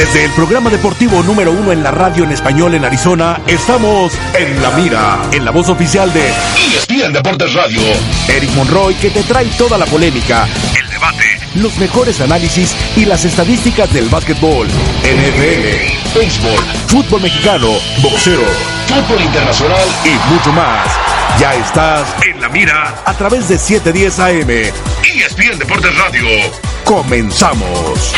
[0.00, 4.62] Desde el programa deportivo número uno en la radio en español en Arizona, estamos en
[4.62, 6.26] la mira, en la voz oficial de
[6.56, 7.82] ESPN Deportes Radio.
[8.26, 13.26] Eric Monroy que te trae toda la polémica, el debate, los mejores análisis y las
[13.26, 14.68] estadísticas del básquetbol,
[15.02, 17.68] NFL, béisbol, fútbol mexicano,
[18.00, 18.40] boxeo,
[18.86, 20.88] fútbol internacional y mucho más.
[21.38, 24.50] Ya estás en la mira a través de 710 AM.
[25.04, 26.69] ESPN Deportes Radio.
[26.84, 28.12] Comenzamos.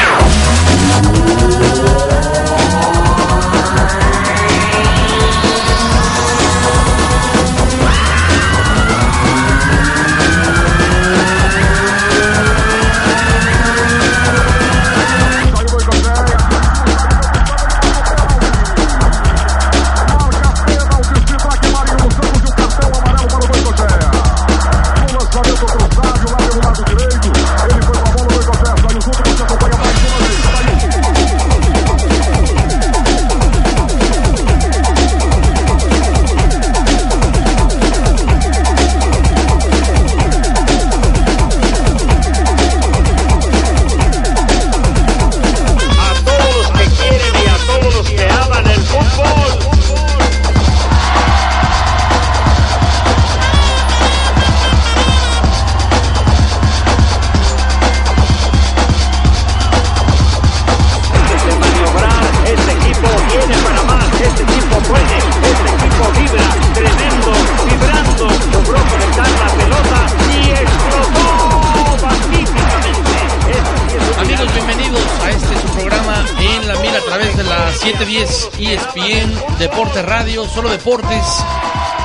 [80.48, 81.24] Solo deportes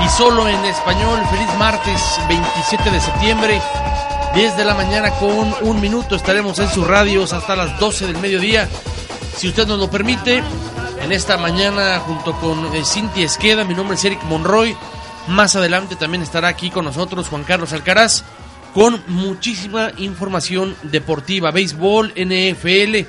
[0.06, 1.20] y solo en español.
[1.30, 3.62] Feliz martes 27 de septiembre,
[4.36, 6.16] 10 de la mañana con un minuto.
[6.16, 8.70] Estaremos en sus radios hasta las 12 del mediodía.
[9.36, 10.44] Si usted nos lo permite,
[11.02, 14.78] en esta mañana junto con eh, Cintia Esqueda, mi nombre es Eric Monroy.
[15.28, 18.24] Más adelante también estará aquí con nosotros Juan Carlos Alcaraz
[18.74, 23.08] con muchísima información deportiva, béisbol, NFL,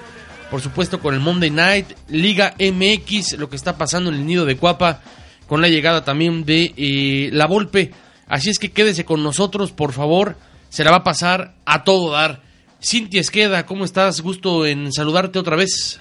[0.50, 4.44] por supuesto con el Monday Night, Liga MX, lo que está pasando en el nido
[4.44, 5.02] de Cuapa,
[5.46, 7.92] con la llegada también de eh, La Volpe.
[8.26, 10.36] Así es que quédese con nosotros, por favor,
[10.68, 12.42] se la va a pasar a todo dar.
[12.82, 14.20] Cintia Esqueda, ¿cómo estás?
[14.20, 16.00] Gusto en saludarte otra vez.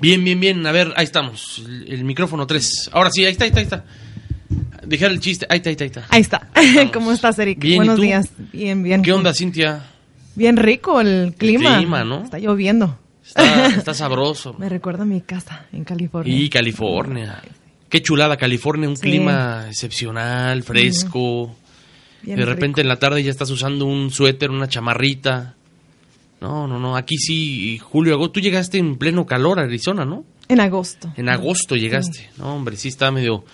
[0.00, 0.66] Bien, bien, bien.
[0.66, 1.58] A ver, ahí estamos.
[1.58, 2.90] El, el micrófono 3.
[2.92, 3.84] Ahora sí, ahí está, ahí está, ahí está.
[4.86, 5.46] Dejar el chiste.
[5.50, 6.06] Ahí está, ahí está, ahí está.
[6.08, 6.90] Ahí está.
[6.92, 7.58] ¿Cómo estás, Eric?
[7.58, 8.28] Bien, ¿y Buenos días.
[8.52, 9.02] Bien, bien.
[9.02, 9.82] ¿Qué onda, Cintia?
[10.40, 11.76] Bien rico el clima.
[11.76, 12.22] clima, ¿no?
[12.24, 12.98] Está lloviendo.
[13.22, 14.54] Está, está sabroso.
[14.58, 16.34] Me recuerda a mi casa en California.
[16.34, 17.42] Y California.
[17.90, 19.02] Qué chulada, California, un Sí.
[19.02, 21.54] clima excepcional, fresco.
[22.22, 22.80] Bien de repente rico.
[22.80, 25.56] en la tarde ya estás usando un suéter, una chamarrita.
[26.40, 26.96] No, no, no.
[26.96, 28.32] Aquí sí, julio, agosto.
[28.32, 30.24] Tú llegaste en pleno calor a Arizona, ¿no?
[30.48, 31.12] En agosto.
[31.18, 32.30] En agosto llegaste.
[32.38, 33.44] No, hombre, sí está medio,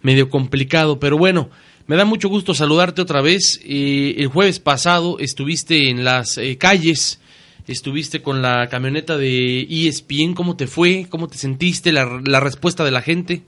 [0.00, 0.98] medio complicado.
[0.98, 1.50] Pero bueno,
[1.90, 3.60] me da mucho gusto saludarte otra vez.
[3.64, 7.18] Eh, el jueves pasado estuviste en las eh, calles,
[7.66, 10.34] estuviste con la camioneta de ESPN.
[10.34, 11.06] ¿Cómo te fue?
[11.08, 11.90] ¿Cómo te sentiste?
[11.90, 13.42] La, la respuesta de la gente.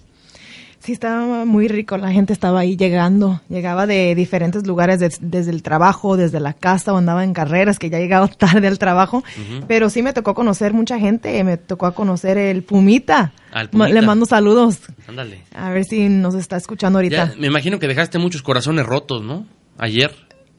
[0.80, 1.97] Sí, estaba muy rico.
[1.98, 3.41] La gente estaba ahí llegando.
[3.48, 7.78] Llegaba de diferentes lugares, des- desde el trabajo, desde la casa, o andaba en carreras,
[7.78, 9.22] que ya llegaba tarde al trabajo.
[9.69, 11.44] Pero sí me tocó conocer mucha gente.
[11.44, 13.32] Me tocó conocer el Pumita.
[13.52, 13.90] Al Pumita.
[13.92, 14.78] Le mando saludos.
[15.06, 15.42] Ándale.
[15.54, 17.30] A ver si nos está escuchando ahorita.
[17.30, 19.46] Ya, me imagino que dejaste muchos corazones rotos, ¿no?
[19.78, 20.10] Ayer.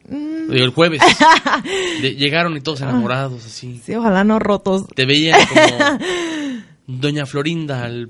[0.08, 0.52] Mm.
[0.52, 1.02] El jueves.
[2.02, 3.82] De- llegaron y todos enamorados, así.
[3.84, 4.84] Sí, ojalá no rotos.
[4.96, 6.00] Te veían como
[6.88, 8.08] Doña Florinda, al.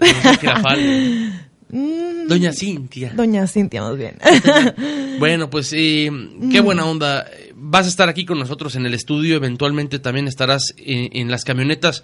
[1.70, 3.14] Mm, Doña Cintia.
[3.16, 4.18] Doña Cintia, más bien.
[5.20, 6.10] Bueno, pues eh,
[6.52, 7.26] qué buena onda.
[7.56, 9.36] Vas a estar aquí con nosotros en el estudio.
[9.36, 12.04] Eventualmente también estarás en, en las camionetas,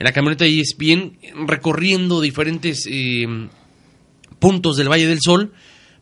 [0.00, 3.26] en la camioneta de ESPN, recorriendo diferentes eh,
[4.38, 5.52] puntos del Valle del Sol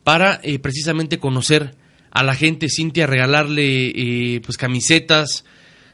[0.04, 1.74] para eh, precisamente conocer
[2.12, 5.44] a la gente, Cintia, regalarle eh, pues camisetas,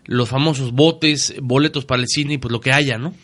[0.05, 3.15] los famosos botes, boletos para el cine y pues lo que haya, ¿no?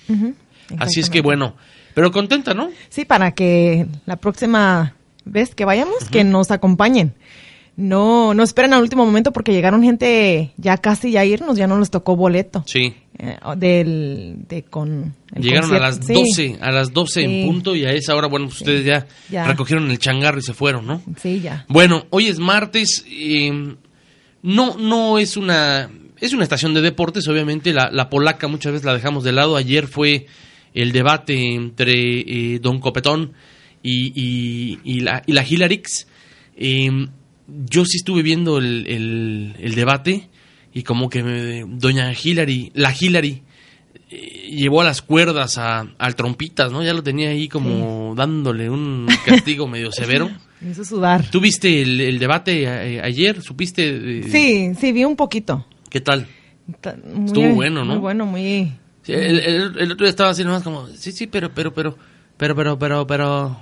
[0.78, 1.56] Así es que bueno,
[1.92, 2.70] pero contenta, ¿no?
[2.88, 4.94] Sí, para que la próxima
[5.26, 7.12] vez que vayamos, que nos acompañen.
[7.76, 11.66] No, no esperen al último momento porque llegaron gente ya casi ya a irnos, ya
[11.66, 12.64] no les tocó boleto.
[12.66, 12.94] Sí.
[13.22, 17.76] Eh, del, de con el Llegaron a las Sí, 12, a las 12 en punto
[17.76, 19.46] y a esa hora, bueno, pues ustedes ya, Ya.
[19.46, 21.02] recogieron el changarro y se fueron, ¿no?
[21.20, 21.66] Sí, ya.
[21.68, 23.74] Bueno, hoy es martes, eh,
[24.42, 28.86] no, no es una, es una estación de deportes, obviamente, la, la polaca muchas veces
[28.86, 30.24] la dejamos de lado, ayer fue
[30.72, 31.92] el debate entre
[32.54, 33.34] eh, Don Copetón
[33.82, 36.06] y, y, y la, y la Hilarix.
[36.56, 36.88] Eh,
[37.68, 40.30] yo sí estuve viendo el, el- el debate
[40.72, 43.42] y como que me- Doña Hillary, la Hillary,
[44.10, 46.82] eh, llevó a las cuerdas a, al trompitas, ¿no?
[46.82, 50.30] Ya lo tenía ahí como dándole un castigo medio severo.
[50.60, 51.24] Me hizo sudar.
[51.30, 53.40] ¿Tú viste el, el debate eh, ayer?
[53.42, 53.88] ¿Supiste?
[54.20, 55.66] eh, Sí, sí, vi un poquito.
[55.88, 56.26] ¿Qué tal?
[56.80, 57.92] Ta- muy- Estuvo bueno, ¿no?
[57.94, 58.72] Muy bueno, muy...
[59.02, 61.96] Sí, el, el- el otro día estaba así nomás como, sí, sí, pero, pero, pero,
[62.36, 63.60] pero, pero, pero, pero,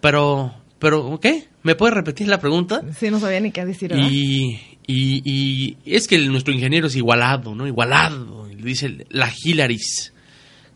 [0.00, 1.44] pero, pero, ¿qué?
[1.62, 2.82] ¿Me puedes repetir la pregunta?
[2.98, 3.90] Sí, no sabía ni qué decir.
[3.90, 4.06] ¿verdad?
[4.10, 7.66] Y, y, y es que el- nuestro ingeniero es igualado, ¿no?
[7.66, 8.48] Igualado.
[8.56, 10.12] Dice la Hilaris.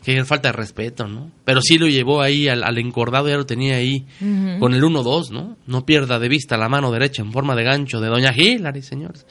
[0.03, 1.29] Que falta de respeto, ¿no?
[1.43, 4.05] Pero sí lo llevó ahí al, al encordado, ya lo tenía ahí
[4.59, 5.57] con el 1-2, ¿no?
[5.67, 9.25] No pierda de vista la mano derecha en forma de gancho de Doña Hilaris, señores.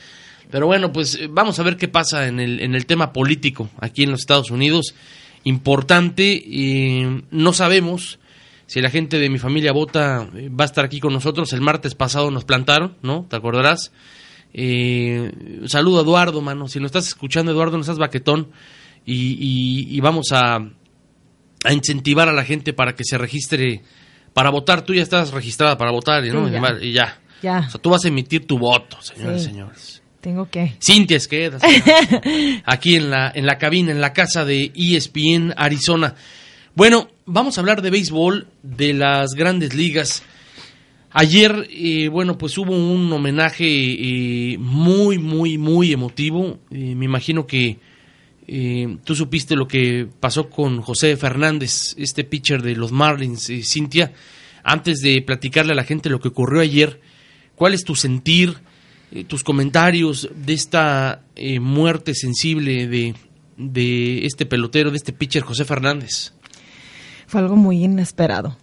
[0.50, 3.70] Pero bueno, pues eh, vamos a ver qué pasa en el, en el tema político
[3.80, 4.94] aquí en los Estados Unidos.
[5.44, 8.18] Importante, eh, no sabemos
[8.66, 11.52] si la gente de mi familia vota, eh, va a estar aquí con nosotros.
[11.54, 13.26] El martes pasado nos plantaron, ¿no?
[13.28, 13.90] ¿Te acordarás?
[14.54, 16.68] Eh, un saludo a Eduardo, mano.
[16.68, 18.50] Si nos estás escuchando, Eduardo, no estás baquetón.
[19.04, 23.82] Y, y- y vamos a, a incentivar a la gente para que se registre
[24.34, 24.82] para votar.
[24.82, 26.46] Tú ya estás registrada para votar, ¿no?
[26.48, 26.78] Sí, ya.
[26.80, 27.20] Y ya.
[27.42, 27.64] Ya.
[27.66, 29.48] O sea, tú vas a emitir tu voto, señores, Sí.
[29.48, 30.02] señores.
[30.20, 30.74] Tengo que...
[30.82, 31.58] Cintia Esqueda,
[32.64, 36.16] aquí en la, en la cabina, en la casa de ESPN Arizona.
[36.74, 40.24] Bueno, vamos a hablar de béisbol, de las grandes ligas.
[41.10, 46.58] Ayer, eh, bueno, pues hubo un homenaje eh, muy, muy, muy emotivo.
[46.70, 47.78] Eh, me imagino que
[48.46, 53.62] eh, tú supiste lo que pasó con José Fernández, este pitcher de los Marlins, eh,
[53.62, 54.12] Cintia.
[54.62, 57.00] Antes de platicarle a la gente lo que ocurrió ayer,
[57.54, 58.58] ¿cuál es tu sentir,
[59.28, 61.22] tus comentarios de esta
[61.60, 66.34] muerte sensible de este pelotero, de este pitcher José Fernández?
[67.26, 68.58] Fue algo muy inesperado.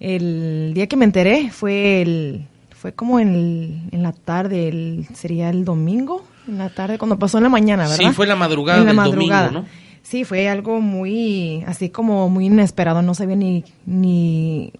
[0.00, 5.06] El día que me enteré fue el fue como en, el- en la tarde, el,
[5.12, 7.96] sería el domingo, en la tarde, cuando pasó en la mañana, ¿verdad?
[8.10, 9.46] Sí, fue la madrugada En la del madrugada.
[9.48, 9.88] domingo, ¿no?
[10.04, 14.72] Sí, fue algo muy, así como muy inesperado, no sabía ni, ni,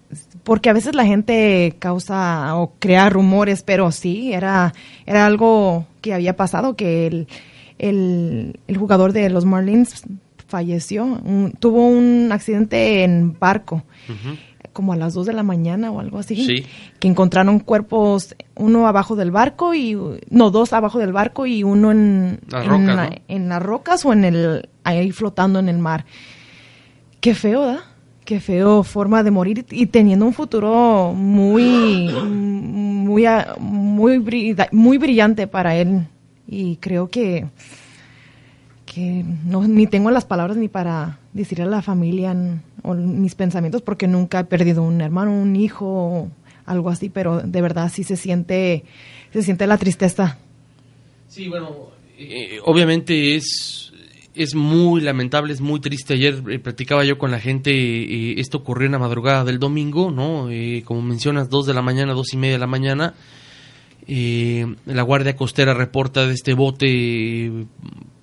[0.45, 4.73] porque a veces la gente causa o crea rumores, pero sí, era,
[5.05, 7.27] era algo que había pasado, que el,
[7.79, 10.03] el, el jugador de los Marlins
[10.47, 13.83] falleció, un- tuvo un accidente en barco,
[14.73, 16.65] como a las 2 de la mañana o algo así, Sí.
[16.99, 19.97] que encontraron cuerpos, uno abajo del barco y,
[20.29, 23.15] no, dos abajo del barco y uno en, Las en, rocas, la- ¿no?
[23.27, 26.05] en las rocas o en el, ahí flotando en el mar.
[27.19, 27.79] Qué feo, ¿verdad?
[28.25, 33.25] Qué feo forma de morir y teniendo un futuro muy, muy,
[33.59, 34.19] muy,
[34.71, 36.07] muy brillante para él.
[36.47, 37.47] Y creo que,
[39.45, 42.35] no, ni tengo las palabras ni para decirle a la familia
[42.83, 46.29] o mis pensamientos porque nunca he perdido un hermano, un hijo
[46.65, 48.83] algo así, pero de verdad sí se siente,
[49.33, 50.37] se siente la tristeza.
[51.27, 53.91] Sí, bueno, eh, obviamente es,
[54.35, 56.13] es muy lamentable, es muy triste.
[56.13, 60.11] Ayer eh, platicaba yo con la gente, eh, esto ocurrió en la madrugada del domingo,
[60.11, 60.49] ¿no?
[60.49, 63.15] Eh, como mencionas, dos de la mañana, dos y media de la mañana.
[64.11, 67.65] Eh, la Guardia Costera reporta de este bote, eh,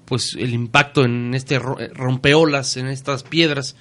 [0.06, 1.61] pues el impacto en este eh,
[1.94, 3.76] rompeolas, en estas piedras,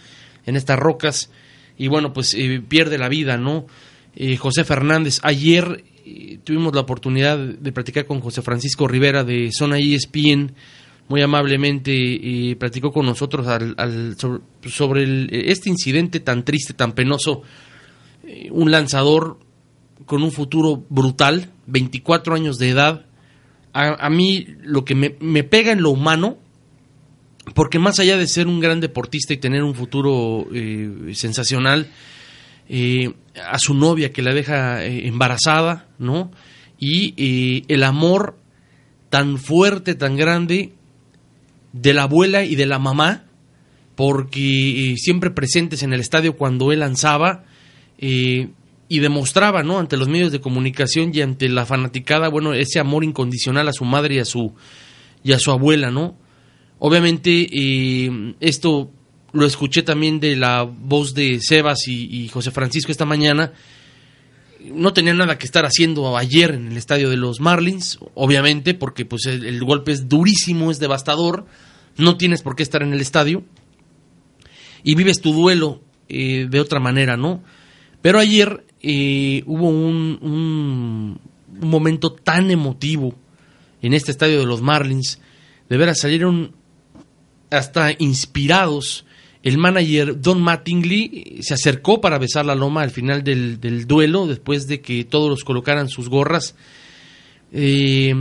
[0.46, 1.30] en estas rocas,
[1.78, 3.66] y bueno, pues eh, pierde la vida, ¿no?
[4.16, 5.84] Eh, José Fernández, ayer
[6.44, 10.54] tuvimos la oportunidad de platicar con José Francisco Rivera de Zona ESPN,
[11.08, 14.16] muy amablemente platicó con nosotros al- al-
[14.68, 17.42] sobre, este incidente tan triste, tan penoso,
[18.52, 19.40] un lanzador
[20.06, 23.05] con un futuro brutal, 24 años de edad.
[23.78, 26.38] A, mí lo que me, me pega en lo humano,
[27.54, 31.90] porque más allá de ser un gran deportista y tener un futuro eh, sensacional,
[32.68, 36.32] eh, a su novia que la deja eh, embarazada, ¿no?
[36.80, 38.38] Y eh, el amor
[39.10, 40.74] tan fuerte, tan grande
[41.74, 43.26] de la abuela y de la mamá,
[43.96, 47.44] porque siempre presentes en el estadio cuando él lanzaba
[48.88, 49.80] y demostraba, ¿no?
[49.80, 53.86] Ante los medios de comunicación y ante la fanaticada, bueno, ese amor incondicional a su
[53.86, 54.54] madre y a su
[55.24, 56.18] y a su abuela, ¿no?
[56.78, 58.92] Obviamente eh, esto
[59.34, 63.54] lo escuché también de la voz de Sebas y, José Francisco esta mañana.
[64.64, 69.06] No tenía nada que estar haciendo ayer en el estadio de los Marlins, obviamente, porque
[69.06, 71.46] pues el, el golpe es durísimo, es devastador.
[71.98, 73.44] No tienes por qué estar en el estadio
[74.86, 77.44] y vives tu duelo eh, de otra manera, ¿no?
[78.02, 81.20] Pero ayer eh, hubo un, un,
[81.68, 83.16] momento tan emotivo
[83.82, 85.20] en este estadio de los Marlins.
[85.70, 86.52] De veras salieron
[87.50, 89.06] hasta inspirados.
[89.42, 94.28] El manager Don Mattingly se acercó para besar la loma al final del, del duelo,
[94.28, 96.56] después de que todos los colocaran sus gorras.
[97.52, 98.14] Eh,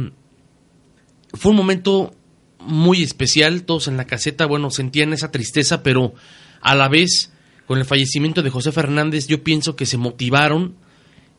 [1.34, 2.14] fue un momento
[2.58, 3.64] muy especial.
[3.64, 6.14] Todos en la caseta, bueno, sentían esa tristeza, pero
[6.62, 7.33] a la vez,
[7.66, 10.74] con el fallecimiento de José Fernández, yo pienso que se motivaron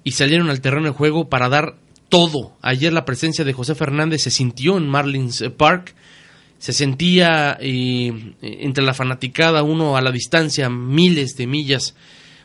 [0.03, 1.75] y salieron al terreno de juego para dar
[2.10, 2.53] todo.
[2.62, 5.96] Ayer la presencia de José Fernández se sintió en Marlins Park.
[6.58, 11.96] Se sentía eh, entre la fanaticada, uno a la distancia, miles de millas,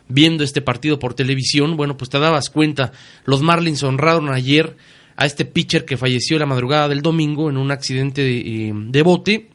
[0.09, 1.77] viendo este partido por televisión.
[1.77, 2.93] Bueno, pues te dabas cuenta,
[3.25, 4.77] los Marlins honraron ayer
[5.17, 9.03] a este pitcher que falleció la madrugada del domingo en un accidente de, eh, de
[9.03, 9.49] bote.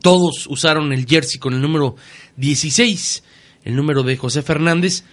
[0.00, 1.96] Todos usaron el jersey con el número
[2.36, 3.22] 16,
[3.64, 5.04] el número de José Fernández.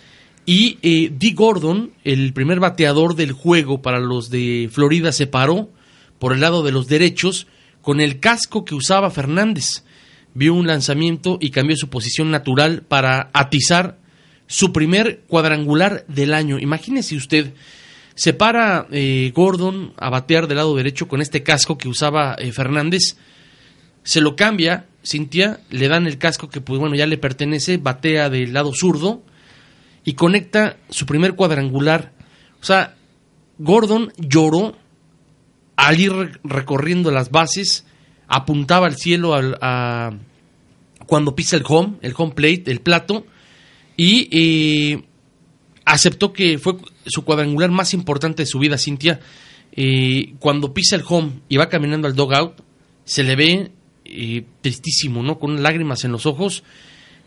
[0.45, 5.69] Y eh, Dee Gordon, el primer bateador del juego para los de Florida, se paró
[6.19, 7.47] por el lado de los derechos
[7.81, 9.83] con el casco que usaba Fernández.
[10.33, 13.99] Vio un lanzamiento y cambió su posición natural para atizar
[14.47, 16.59] su primer cuadrangular del año.
[16.59, 17.53] Imagínese usted,
[18.15, 22.51] se para eh, Gordon a batear del lado derecho con este casco que usaba eh,
[22.51, 23.17] Fernández.
[24.03, 28.29] Se lo cambia, Cintia, le dan el casco que pues bueno ya le pertenece, batea
[28.29, 29.23] del lado zurdo
[30.05, 32.13] y conecta su primer cuadrangular.
[32.61, 32.95] O sea,
[33.57, 34.77] Gordon lloró
[35.75, 37.85] al ir recorriendo las bases,
[38.27, 40.11] apuntaba al cielo al, a,
[41.05, 43.25] cuando pisa el home, el home plate, el plato,
[43.97, 45.03] y
[45.85, 49.19] aceptó que fue su cuadrangular más importante de su vida, Cintia.
[50.39, 52.61] Cuando pisa el home y va caminando al dogout,
[53.05, 53.71] se le ve
[54.13, 55.39] eh, tristísimo, ¿no?
[55.39, 56.63] Con lágrimas en los ojos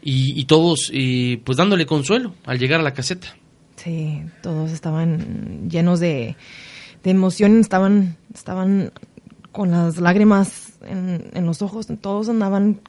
[0.03, 3.37] y, todos, eh, pues dándole consuelo al llegar a la caseta.
[3.75, 6.37] Sí, todos estaban llenos de,
[7.03, 8.93] emoción, estaban, estaban
[9.53, 12.81] con las lágrimas en, en los ojos, todos andaban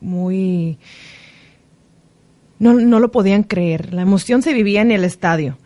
[0.00, 0.78] muy
[2.58, 3.92] no, no lo podían creer.
[3.92, 5.58] La emoción se vivía en el estadio.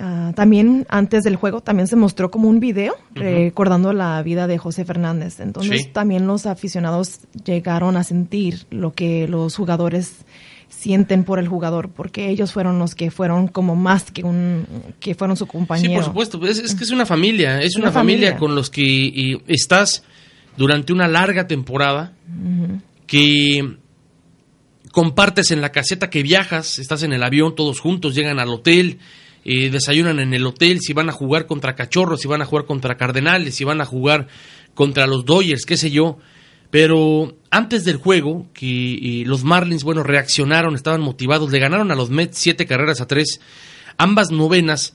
[0.00, 4.58] Ah, también antes del juego también se mostró como un video recordando la vida de
[4.58, 5.40] José Fernández.
[5.40, 10.24] Entonces también los aficionados llegaron a sentir lo que los jugadores
[10.68, 14.66] sienten por el jugador, porque ellos fueron los que fueron como más que un
[15.00, 15.90] que fueron su compañero.
[15.90, 20.04] Sí, por supuesto, es, que es una familia, es una, familia, con los que estás
[20.56, 22.12] durante una larga temporada
[23.06, 23.76] que
[24.92, 28.98] compartes en la caseta que viajas, estás en el avión, todos juntos llegan al hotel,
[29.50, 32.66] eh, desayunan en el hotel, si van a jugar contra Cachorros, si van a jugar
[32.66, 34.28] contra Cardenales, si van a jugar
[34.74, 36.18] contra los Dodgers, qué sé yo.
[36.70, 42.10] Pero antes del juego, que los Marlins, bueno, reaccionaron, estaban motivados, le ganaron a los
[42.10, 43.40] Mets siete carreras a tres,
[43.96, 44.94] ambas novenas,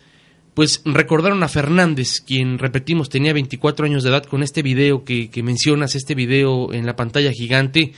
[0.53, 5.31] pues recordaron a Fernández, quien, repetimos, tenía 24 años de edad, con este video que,
[5.31, 7.93] que mencionas, este video en la pantalla gigante,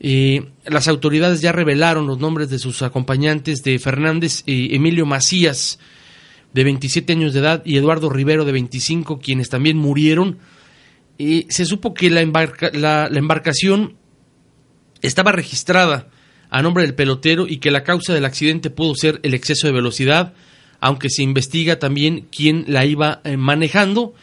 [0.00, 5.78] las autoridades ya revelaron los nombres de sus acompañantes de Fernández, y Emilio Macías,
[6.52, 10.38] de 27 años de edad, y Eduardo Rivero, de 25, quienes también murieron.
[11.18, 12.22] y se supo que la,
[12.72, 13.94] la, embarcación
[15.00, 16.08] estaba registrada
[16.50, 19.72] a nombre del pelotero y que la causa del accidente pudo ser el exceso de
[19.72, 20.34] velocidad,
[20.78, 24.14] aunque se investiga también quién la iba eh, manejando.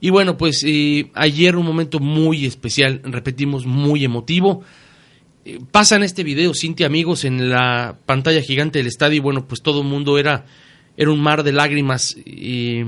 [0.00, 4.64] Y bueno, pues eh, ayer un momento muy especial, repetimos, muy emotivo
[5.70, 9.88] pasan este video, Cintia, amigos, en la pantalla gigante del estadio bueno, pues todo el
[9.88, 10.44] mundo era,
[10.96, 12.82] era un mar de lágrimas y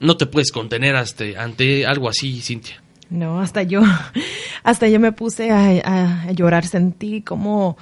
[0.00, 2.82] no te puedes contener hasta, ante algo así, Cintia.
[3.10, 3.82] No, hasta yo,
[4.62, 7.76] hasta yo me puse a, a llorar, sentí como,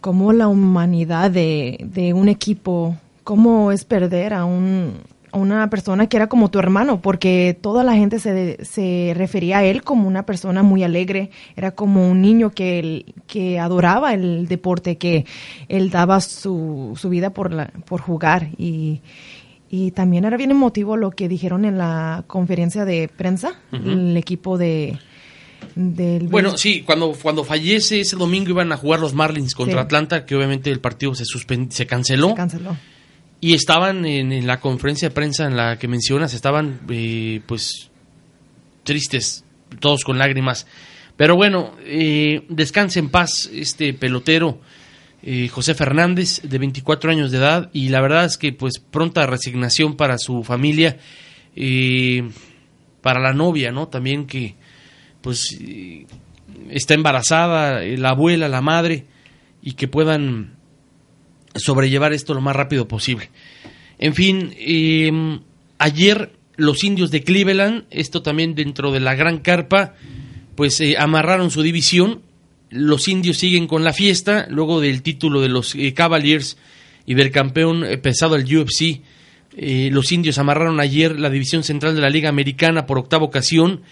[0.00, 4.94] como la humanidad de, de un equipo, cómo es perder a un,
[5.32, 9.64] una persona que era como tu hermano, porque toda la gente se, se refería a
[9.64, 14.96] él como una persona muy alegre, era como un niño que, que adoraba el deporte,
[14.98, 15.26] que
[15.68, 18.48] él daba su, su vida por, la, por jugar.
[18.58, 19.00] Y,
[19.70, 24.58] y también era bien emotivo lo que dijeron en la conferencia de prensa, el equipo
[24.58, 24.98] de...
[25.74, 30.24] Del bueno, sí, cuando, cuando fallece ese domingo iban a jugar los Marlins contra Atlanta,
[30.24, 32.28] que obviamente el partido se, se canceló.
[32.28, 32.76] Se canceló
[33.40, 37.90] y estaban en, la conferencia de prensa en la que mencionas, estaban eh, pues
[38.82, 39.44] tristes,
[39.80, 40.66] todos con lágrimas.
[41.16, 44.60] Pero bueno, eh, descanse en paz este pelotero
[45.22, 49.26] eh, José Fernández, de 24 años de edad, y la verdad es que pues pronta
[49.26, 50.98] resignación para su familia,
[53.02, 53.88] para la novia, ¿no?
[53.88, 54.54] También que
[55.20, 55.58] pues
[56.70, 59.06] está embarazada, la abuela, la madre,
[59.60, 60.57] y que puedan
[61.54, 63.30] sobrellevar esto lo más rápido posible.
[63.98, 65.40] En fin, em,
[65.78, 69.94] ayer los indios de Cleveland, esto también dentro de la gran carpa,
[70.54, 72.22] pues eh, amarraron su división.
[72.70, 76.58] Los indios siguen con la fiesta, luego del título de los eh, Cavaliers
[77.06, 79.00] y del campeón eh, pesado del UFC.
[79.92, 83.82] los indios amarraron ayer la división central de la Liga Americana por octava ocasión.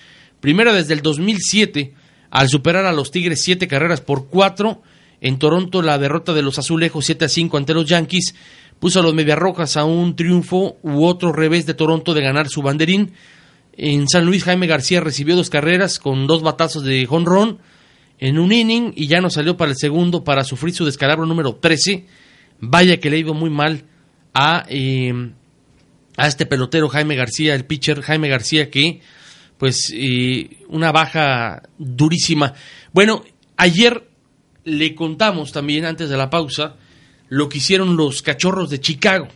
[0.41, 1.95] Primera desde el 2007,
[2.31, 4.83] al superar a los Tigres siete carreras por cuatro.
[5.21, 8.35] En Toronto, la derrota de los azulejos 7 a 5 ante los Yankees
[8.79, 12.63] puso a los Mediarrojas a un triunfo u otro revés de Toronto de ganar su
[12.63, 13.13] banderín.
[13.73, 17.59] En San Luis, Jaime García recibió dos carreras con dos batazos de jonrón
[18.19, 21.57] en un inning y ya no salió para el segundo para sufrir su descalabro número
[21.57, 22.07] 13.
[22.61, 23.85] Vaya que le ha ido muy mal
[24.33, 25.31] a, eh,
[26.17, 29.01] a este pelotero Jaime García, el pitcher Jaime García, que
[29.59, 32.55] pues eh, una baja durísima.
[32.93, 33.25] Bueno,
[33.57, 34.09] ayer
[34.67, 36.77] le contamos también antes de la pausa
[37.29, 39.29] lo que hicieron los cachorros de Chicago.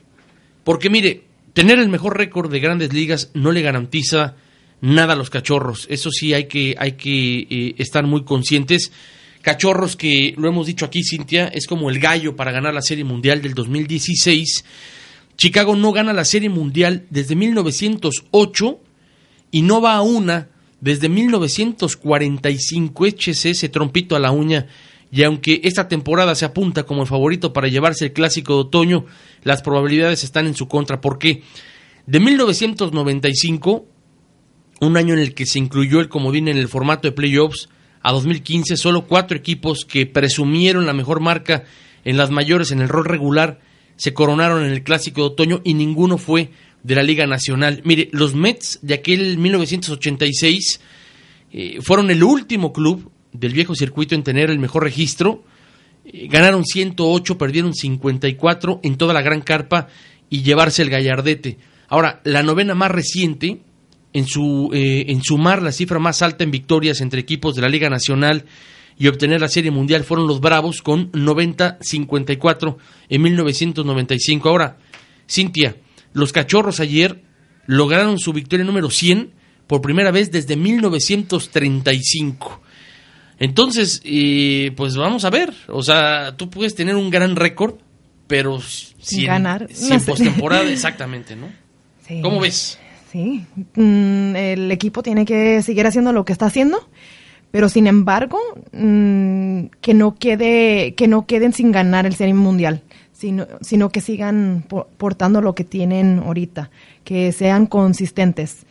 [0.64, 1.22] Porque mire,
[1.52, 4.34] tener el mejor récord de grandes ligas no le garantiza
[4.80, 5.86] nada a los cachorros.
[5.88, 8.92] Eso sí hay que, hay que eh, estar muy conscientes.
[9.40, 13.04] Cachorros que, lo hemos dicho aquí, Cintia, es como el gallo para ganar la Serie
[13.04, 14.64] Mundial del 2016.
[15.36, 18.80] Chicago no gana la Serie Mundial desde 1908
[19.52, 20.48] y no va a una
[20.80, 23.06] desde 1945.
[23.06, 24.66] Échese ese trompito a la uña.
[25.12, 29.06] Y aunque esta temporada se apunta como el favorito para llevarse el clásico de otoño,
[29.42, 31.00] las probabilidades están en su contra.
[31.00, 31.42] ¿Por qué?
[32.06, 33.86] De 1995,
[34.80, 37.68] un año en el que se incluyó el comodín en el formato de playoffs,
[38.02, 41.64] a 2015, solo cuatro equipos que presumieron la mejor marca
[42.04, 43.60] en las mayores en el rol regular
[44.00, 46.48] se coronaron en el clásico de otoño y ninguno fue
[46.82, 47.82] de la Liga Nacional.
[47.84, 50.80] Mire, los Mets de aquel 1986
[51.52, 55.44] eh, fueron el último club del viejo circuito en tener el mejor registro.
[56.04, 59.88] Eh, ganaron 108, perdieron 54 en toda la gran carpa
[60.28, 61.58] y llevarse el gallardete.
[61.88, 63.62] Ahora, la novena más reciente,
[64.12, 67.68] en, su, eh, en sumar la cifra más alta en victorias entre equipos de la
[67.68, 68.44] Liga Nacional
[68.98, 72.76] y obtener la Serie Mundial fueron los Bravos con 90-54
[73.08, 74.48] en 1995.
[74.48, 74.78] Ahora,
[75.28, 75.76] Cintia,
[76.12, 77.22] los Cachorros ayer
[77.66, 79.32] lograron su victoria número 100
[79.66, 82.60] por primera vez desde 1935.
[83.40, 85.52] Entonces, eh, pues vamos a ver.
[85.68, 87.74] O sea, tú puedes tener un gran récord,
[88.28, 89.66] pero sin ganar.
[89.72, 91.48] Sin postemporada, exactamente, ¿no?
[92.06, 92.20] Sí.
[92.22, 92.78] ¿Cómo ves?
[93.10, 96.88] Sí, mm, el equipo tiene que seguir haciendo lo que está haciendo,
[97.50, 98.38] pero sin embargo,
[98.72, 104.00] mm, que no quede, que no queden sin ganar el Serie Mundial, sino, sino que
[104.00, 106.70] sigan po- portando lo que tienen ahorita,
[107.02, 108.64] que sean consistentes.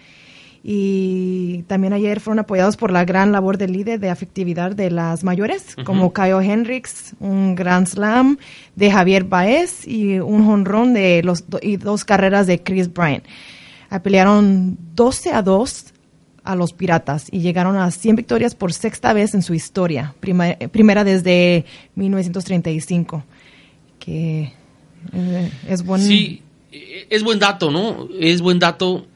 [0.71, 5.23] Y también ayer fueron apoyados por la gran labor de líder de afectividad de las
[5.23, 8.37] mayores, como Kyle Hendricks, un Grand Slam
[8.75, 13.23] de Javier Baez y un jonrón de los do- y dos carreras de Chris Bryant.
[14.03, 15.85] Pelearon 12 a 2
[16.43, 20.55] a los Piratas y llegaron a 100 victorias por sexta vez en su historia, prima-
[20.71, 23.23] primera desde 1935,
[23.97, 24.53] que
[25.13, 26.01] eh, es buen...
[26.01, 28.07] Sí, eh, es buen dato, ¿no?
[28.19, 29.07] Es buen dato.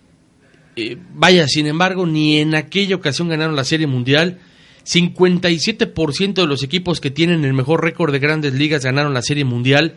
[0.76, 4.40] Eh, vaya, sin embargo, ni en aquella ocasión ganaron la Serie Mundial.
[4.86, 9.46] 57% de los equipos que tienen el mejor récord de grandes ligas ganaron la Serie
[9.46, 9.96] Mundial.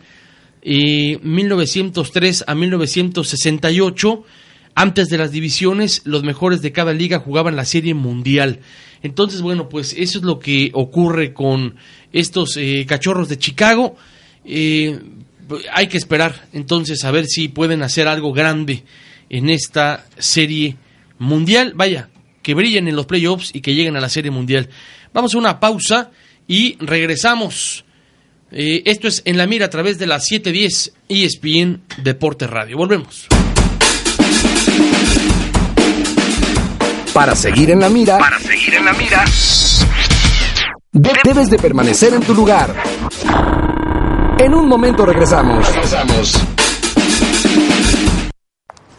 [0.61, 4.23] Eh, 1903 a 1968,
[4.75, 8.59] antes de las divisiones, los mejores de cada liga jugaban la Serie Mundial.
[9.03, 11.75] Entonces, bueno, pues eso es lo que ocurre con
[12.13, 13.95] estos eh, cachorros de Chicago.
[14.45, 14.99] Eh,
[15.73, 18.83] hay que esperar entonces a ver si pueden hacer algo grande
[19.29, 20.77] en esta serie
[21.19, 21.73] mundial.
[21.75, 22.09] Vaya,
[22.41, 24.69] que brillen en los playoffs y que lleguen a la serie mundial.
[25.13, 26.11] Vamos a una pausa
[26.47, 27.85] y regresamos.
[28.51, 32.77] Eh, esto es En la Mira a través de la 710 ESPN Deporte Radio.
[32.77, 33.27] Volvemos.
[37.13, 38.19] Para seguir en la mira.
[38.19, 39.25] Para seguir en la mira.
[40.91, 42.73] Debes de permanecer en tu lugar.
[44.39, 45.67] En un momento regresamos.
[45.67, 46.56] Regresamos.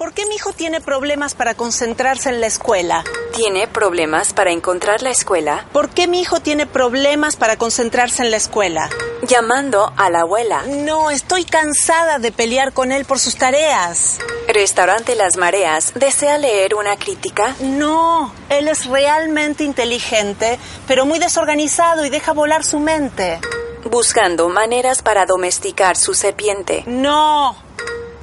[0.09, 3.05] ¿Por qué mi hijo tiene problemas para concentrarse en la escuela?
[3.37, 5.66] ¿Tiene problemas para encontrar la escuela?
[5.71, 8.88] ¿Por qué mi hijo tiene problemas para concentrarse en la escuela?
[9.21, 10.62] Llamando a la abuela.
[10.66, 14.18] No, estoy cansada de pelear con él por sus tareas.
[14.49, 15.92] Restaurante Las Mareas.
[15.94, 17.55] ¿Desea leer una crítica?
[17.61, 23.40] No, él es realmente inteligente, pero muy desorganizado y deja volar su mente.
[23.85, 26.83] Buscando maneras para domesticar su serpiente.
[26.87, 27.55] No,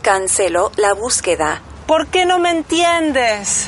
[0.06, 1.63] Cancelo la búsqueda.
[1.88, 3.67] ¿Por qué no me entiendes?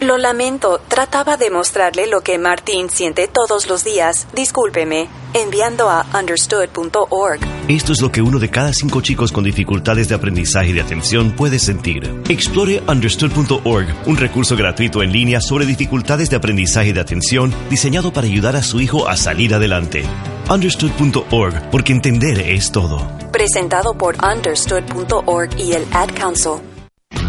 [0.00, 4.26] Lo lamento, trataba de mostrarle lo que Martín siente todos los días.
[4.34, 7.40] Discúlpeme, enviando a understood.org.
[7.68, 10.82] Esto es lo que uno de cada cinco chicos con dificultades de aprendizaje y de
[10.82, 12.22] atención puede sentir.
[12.28, 18.12] Explore understood.org, un recurso gratuito en línea sobre dificultades de aprendizaje y de atención diseñado
[18.12, 20.04] para ayudar a su hijo a salir adelante.
[20.50, 23.08] Understood.org, porque entender es todo.
[23.32, 26.73] Presentado por understood.org y el Ad Council.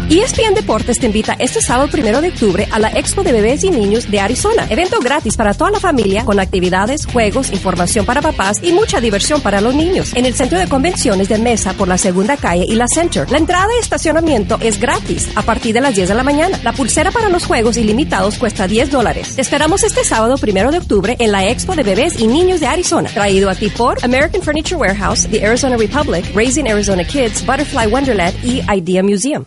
[0.08, 3.70] ESPN Deportes te invita este sábado primero de octubre a la Expo de Bebés y
[3.70, 4.64] Niños de Arizona.
[4.70, 9.40] Evento gratis para toda la familia con actividades, juegos, información para papás y mucha diversión
[9.40, 10.14] para los niños.
[10.14, 13.28] En el centro de convenciones de Mesa por la segunda calle y la Center.
[13.32, 16.60] La entrada de estacionamiento es gratis a partir de las 10 de la mañana.
[16.62, 19.34] La pulsera para los juegos ilimitados cuesta 10 dólares.
[19.38, 23.10] Esperamos este sábado primero de octubre en la Expo de Bebés y Niños de Arizona.
[23.12, 28.36] Traído a ti por American Furniture Warehouse, The Arizona Republic, Raising Arizona Kids, Butterfly Wonderland
[28.44, 29.46] y Idea Museum.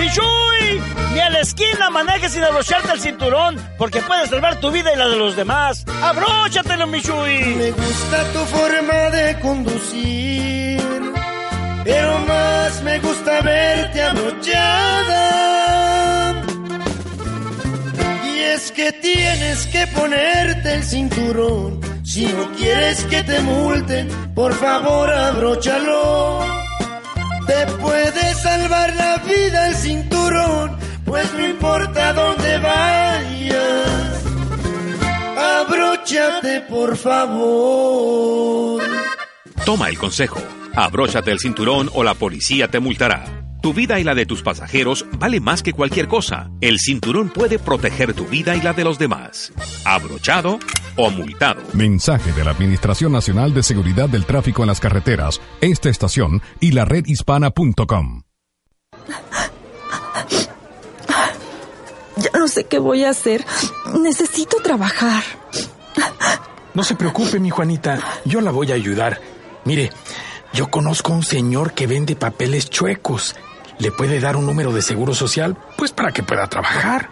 [0.00, 0.82] ¡Michuy!
[1.12, 4.96] Ni a la esquina manejes sin abrocharte el cinturón, porque puedes salvar tu vida y
[4.96, 5.84] la de los demás.
[6.02, 7.54] ¡Abróchatelo, Michuy!
[7.56, 10.80] Me gusta tu forma de conducir,
[11.84, 15.26] pero más me gusta verte abrochada.
[18.24, 21.78] Y es que tienes que ponerte el cinturón.
[22.04, 26.69] Si no quieres que te multen, por favor abróchalo.
[27.50, 34.24] Te puede salvar la vida el cinturón, pues no importa dónde vayas.
[35.58, 38.80] Abróchate, por favor.
[39.64, 40.40] Toma el consejo.
[40.76, 43.39] Abróchate el cinturón o la policía te multará.
[43.60, 46.50] Tu vida y la de tus pasajeros vale más que cualquier cosa.
[46.60, 49.52] El cinturón puede proteger tu vida y la de los demás.
[49.84, 50.58] Abrochado
[50.96, 51.60] o multado.
[51.74, 56.72] Mensaje de la Administración Nacional de Seguridad del Tráfico en las Carreteras, esta estación y
[56.72, 58.22] la redhispana.com.
[62.16, 63.44] Ya no sé qué voy a hacer.
[64.00, 65.22] Necesito trabajar.
[66.74, 67.98] No se preocupe, mi Juanita.
[68.24, 69.20] Yo la voy a ayudar.
[69.64, 69.90] Mire,
[70.52, 73.36] yo conozco a un señor que vende papeles chuecos.
[73.80, 77.08] Le puede dar un número de seguro social, pues para que pueda trabajar.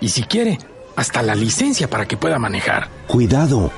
[0.00, 0.58] Y si quiere,
[0.94, 2.88] hasta la licencia para que pueda manejar.
[3.06, 3.70] Cuidado.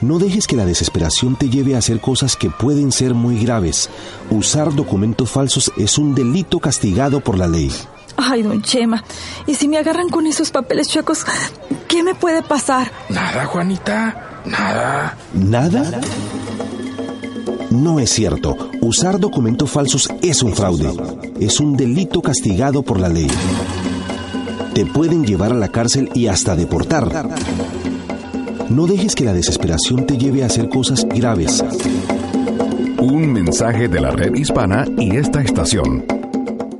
[0.00, 3.88] No dejes que la desesperación te lleve a hacer cosas que pueden ser muy graves.
[4.28, 7.70] Usar documentos falsos es un delito castigado por la ley.
[8.16, 9.04] Ay, don Chema.
[9.46, 11.24] ¿Y si me agarran con esos papeles chuecos,
[11.88, 12.90] qué me puede pasar?
[13.08, 14.42] Nada, Juanita.
[14.44, 15.16] Nada.
[15.32, 16.00] ¿Nada?
[17.74, 18.56] No es cierto.
[18.80, 20.92] Usar documentos falsos es un fraude.
[21.40, 23.26] Es un delito castigado por la ley.
[24.74, 27.30] Te pueden llevar a la cárcel y hasta deportar.
[28.70, 31.64] No dejes que la desesperación te lleve a hacer cosas graves.
[33.00, 36.06] Un mensaje de la red hispana y esta estación.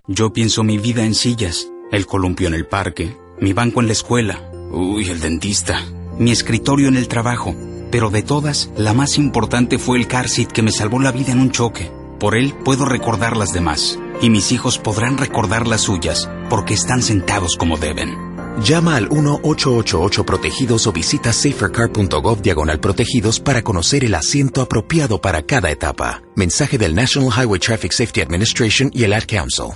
[0.06, 3.94] Yo pienso mi vida en sillas, el columpio en el parque, mi banco en la
[3.94, 5.82] escuela, uy, el dentista,
[6.20, 7.52] mi escritorio en el trabajo.
[7.94, 11.30] Pero de todas, la más importante fue el car seat que me salvó la vida
[11.30, 11.92] en un choque.
[12.18, 17.02] Por él puedo recordar las demás, y mis hijos podrán recordar las suyas, porque están
[17.02, 18.12] sentados como deben.
[18.60, 25.42] Llama al 1-888 Protegidos o visita safercar.gov diagonal protegidos para conocer el asiento apropiado para
[25.42, 26.20] cada etapa.
[26.34, 29.66] Mensaje del National Highway Traffic Safety Administration y el Ad Council.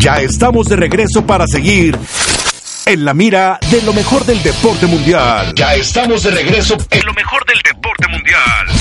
[0.00, 1.94] Ya estamos de regreso para seguir
[2.86, 5.52] en la mira de lo mejor del deporte mundial.
[5.54, 8.79] Ya estamos de regreso en lo mejor del deporte mundial.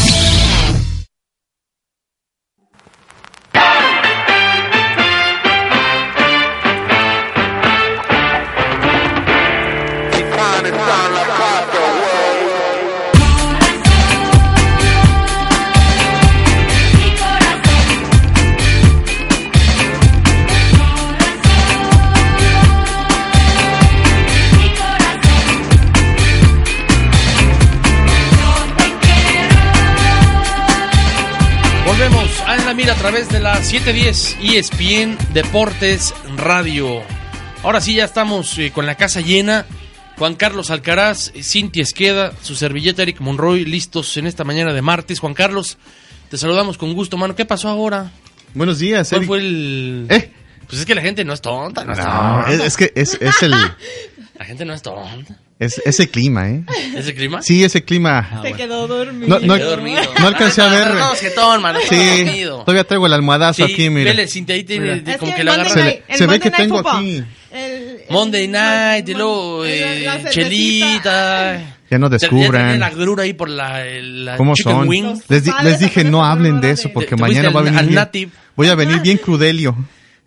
[33.00, 37.02] Través de la 710 ESPN Deportes Radio.
[37.64, 39.66] Ahora sí, ya estamos eh, con la casa llena.
[40.18, 45.20] Juan Carlos Alcaraz, Cintia Esqueda, su servilleta Eric Monroy, listos en esta mañana de martes.
[45.20, 45.78] Juan Carlos,
[46.30, 47.36] te saludamos con gusto, mano.
[47.36, 48.12] ¿Qué pasó ahora?
[48.54, 49.28] Buenos días, ¿Cuál Eric.
[49.28, 50.08] fue el...?
[50.10, 50.34] ¿Eh?
[50.68, 52.52] Pues es que la gente no es tonta, no es No, tonta.
[52.52, 53.54] es, es que es, es el
[54.40, 55.36] La gente no es tonta.
[55.60, 56.64] es ese clima, ¿eh?
[56.96, 57.42] ¿Ese clima?
[57.42, 58.42] Sí, ese clima.
[58.42, 59.28] Se quedó dormido.
[59.40, 60.02] No, no, Se quedó dormido.
[60.18, 60.88] no alcancé a ver.
[60.94, 62.60] No, no, jetón, mano, está Sí, dormido.
[62.62, 64.12] todavía traigo el almohadazo Sí, aquí, mira.
[64.12, 65.18] vele, Cintia, ahí tiene Mira.
[65.18, 65.70] como Es que el le Monday agarra...
[65.70, 66.96] Se, Night- el se ve que tengo Football.
[66.98, 67.24] aquí.
[67.52, 71.76] El- Monday Night y luego eh, la chelita.
[71.92, 72.80] Ya no descubran.
[72.80, 74.88] la agrura ahí por la, la ¿Cómo chicken son?
[74.88, 75.20] wing.
[75.28, 77.86] Les, di- les dije no hablen de eso porque Te- te mañana va a venir
[78.14, 78.32] bien.
[78.56, 79.76] Voy a venir bien crudelio.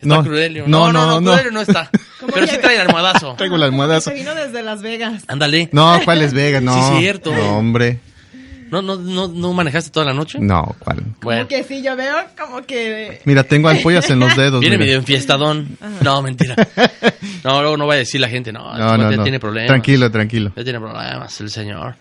[0.03, 0.65] Está No, Crudelio.
[0.67, 1.31] no, no, no.
[1.31, 1.89] Crudelio no está.
[2.35, 3.35] Pero sí trae el almohadazo.
[3.37, 4.11] Traigo el almohadazo.
[4.11, 5.25] Se vino desde Las Vegas.
[5.29, 5.69] Ándale.
[5.73, 6.63] No, ¿cuál es Vegas?
[6.63, 6.75] No.
[6.97, 7.33] Sí, cierto.
[7.35, 7.99] No, hombre.
[8.71, 10.39] ¿No, no, no, no manejaste toda la noche?
[10.41, 11.03] No, ¿cuál?
[11.21, 11.47] Bueno.
[11.47, 13.21] Como que sí, yo veo como que...
[13.27, 14.61] Mira, tengo ampollas en los dedos.
[14.61, 14.87] Viene mira.
[14.87, 15.77] medio enfiestadón.
[16.03, 16.57] No, mentira.
[17.45, 19.23] No, luego no va a decir la gente, no, No, no, ya no.
[19.25, 19.69] tiene problemas.
[19.69, 20.53] Tranquilo, tranquilo.
[20.57, 21.97] Ya tiene problemas el señor.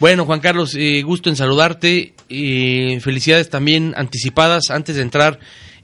[0.00, 2.14] bueno, Juan Carlos, eh, gusto en saludarte.
[2.30, 5.38] y felicidades también anticipadas antes de entrar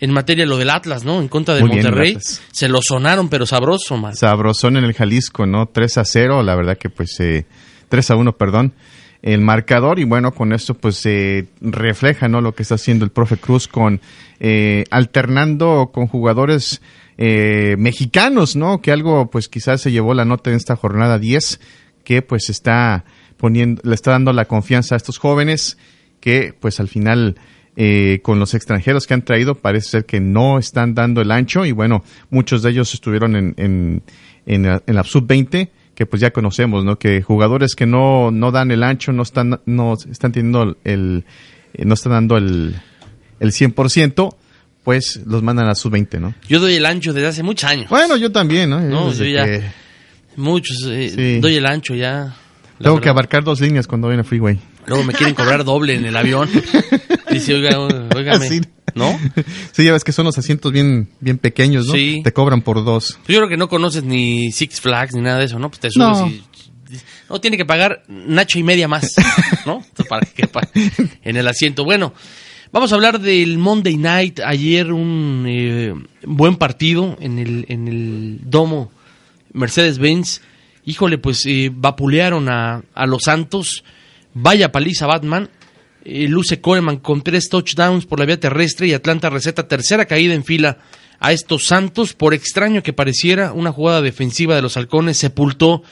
[0.05, 1.19] en materia lo del Atlas, ¿no?
[1.21, 2.19] En contra Muy bien, Monterrey.
[2.53, 4.15] Se lo sonaron, pero sabroso, man.
[4.15, 5.67] Sabrosón en el Jalisco, ¿no?
[5.67, 7.47] 3 a 0, la verdad que pues eh,
[7.89, 8.75] 3 a 1, perdón.
[9.23, 12.43] El marcador y bueno, con esto pues se refleja, ¿no?
[12.43, 14.03] Lo que está haciendo el profe Cruz con
[14.41, 16.83] eh, alternando con jugadores
[17.17, 18.83] eh, mexicanos, ¿no?
[18.83, 21.61] Que algo pues quizás se llevó la nota en esta jornada 10
[22.05, 23.07] que pues está
[23.39, 25.79] poniendo, le está dando la confianza a estos jóvenes
[26.21, 27.37] que pues al final
[27.77, 31.65] eh, con los extranjeros que han traído parece ser que no están dando el ancho
[31.67, 34.03] y bueno, muchos de ellos estuvieron en, en,
[34.47, 36.99] en la, en la sub-20 que pues ya conocemos, ¿no?
[36.99, 41.25] Que jugadores que no, no dan el ancho, no están, no están teniendo el,
[41.73, 42.75] eh, no están dando el,
[43.41, 44.35] el 100%,
[44.83, 46.35] pues los mandan a sub-20, ¿no?
[46.49, 47.89] Yo doy el ancho desde hace muchos años.
[47.91, 48.81] Bueno, yo también, ¿no?
[48.81, 49.45] No, Desde yo ya.
[49.47, 49.63] que
[50.37, 50.77] Muchos.
[50.91, 51.41] eh, Sí.
[51.41, 52.35] Doy el ancho ya.
[52.83, 54.59] tengo que abarcar dos líneas cuando voy en el freeway.
[54.87, 56.49] Luego me quieren cobrar doble en el avión.
[57.31, 58.49] Dice, oiga, óigame.
[58.49, 58.61] Sí.
[58.95, 59.19] ¿No?
[59.73, 61.95] Sí, ya ves que son los asientos bien, bien pequeños, ¿no?
[61.95, 62.21] Sí.
[62.23, 63.19] Te cobran por dos.
[63.27, 65.69] Yo creo que no conoces ni Six Flags ni nada de eso, ¿no?
[65.69, 66.29] Pues te subes No.
[66.29, 66.43] y...
[67.29, 69.15] No, tiene que pagar Nacho y media más,
[69.67, 69.83] ¿no?
[70.09, 70.49] Para que
[71.25, 71.83] en el asiento.
[71.85, 72.15] Bueno,
[72.71, 74.39] vamos a hablar del Monday Night.
[74.41, 75.93] Ayer un eh,
[76.25, 78.93] buen partido en el, en el domo
[79.53, 80.41] Mercedes-Benz.
[80.85, 83.83] Híjole, pues eh, vapulearon a, a los Santos.
[84.35, 85.49] Vaya paliza Batman.
[86.05, 90.35] Eh, luce Coleman con tres touchdowns por la vía terrestre y Atlanta receta tercera caída
[90.35, 90.79] en fila
[91.21, 92.15] a estos Santos.
[92.15, 95.83] Por extraño que pareciera, una jugada defensiva de los halcones sepultó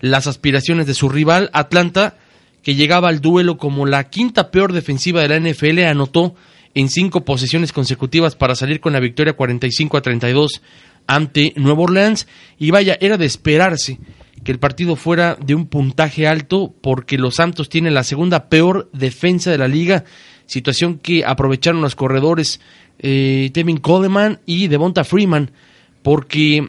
[0.00, 1.50] las aspiraciones de su rival.
[1.52, 2.18] Atlanta,
[2.62, 6.34] que llegaba al duelo como la quinta peor defensiva de la NFL, anotó
[6.74, 10.60] en cinco posesiones consecutivas para salir con la victoria 45 a 32
[11.06, 12.26] ante Nueva Orleans.
[12.58, 13.98] Y vaya, era de esperarse
[14.42, 18.90] que el partido fuera de un puntaje alto porque los Santos tienen la segunda peor
[18.92, 20.04] defensa de la liga,
[20.46, 22.60] situación que aprovecharon los corredores
[22.98, 25.50] eh, Tevin Coleman y Devonta Freeman
[26.02, 26.68] porque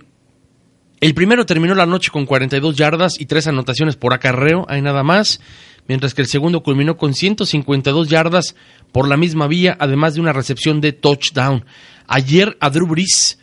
[1.01, 5.03] el primero terminó la noche con 42 yardas y tres anotaciones por acarreo, hay nada
[5.03, 5.41] más,
[5.87, 8.55] mientras que el segundo culminó con 152 yardas
[8.91, 11.65] por la misma vía, además de una recepción de touchdown.
[12.07, 13.39] Ayer a Drew Brees,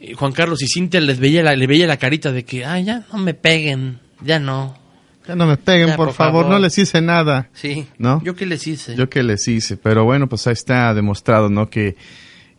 [0.00, 2.84] eh, Juan Carlos y Cintia les veía la, le veía la carita de que, ay,
[2.84, 4.76] ya no me peguen, ya no.
[5.26, 6.54] Ya no me peguen, Ya, por, por favor, favor.
[6.54, 7.48] no les hice nada.
[7.52, 8.22] Sí, ¿No?
[8.22, 8.94] ¿yo qué les hice?
[8.94, 11.68] Yo que les hice, pero bueno, pues ahí está demostrado, ¿no?
[11.68, 11.96] Que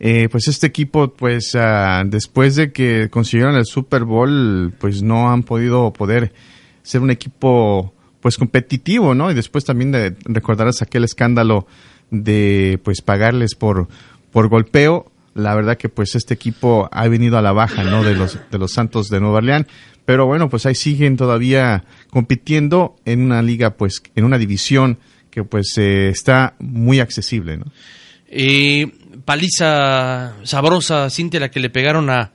[0.00, 5.30] eh, pues este equipo, pues ah, después de que consiguieron el Super Bowl, pues no
[5.32, 6.32] han podido poder
[6.82, 9.30] ser un equipo pues competitivo, ¿no?
[9.30, 11.66] Y después también de recordarás aquel escándalo
[12.10, 13.88] de pues pagarles por
[14.30, 15.10] por golpeo.
[15.38, 18.02] La verdad que pues este equipo ha venido a la baja, ¿no?
[18.02, 19.66] De los de los Santos de Nueva Orleans,
[20.04, 24.98] pero bueno, pues ahí siguen todavía compitiendo en una liga, pues en una división
[25.30, 27.66] que pues eh, está muy accesible, ¿no?
[28.26, 28.90] Eh,
[29.24, 32.32] paliza sabrosa, Cintia, la que le pegaron a,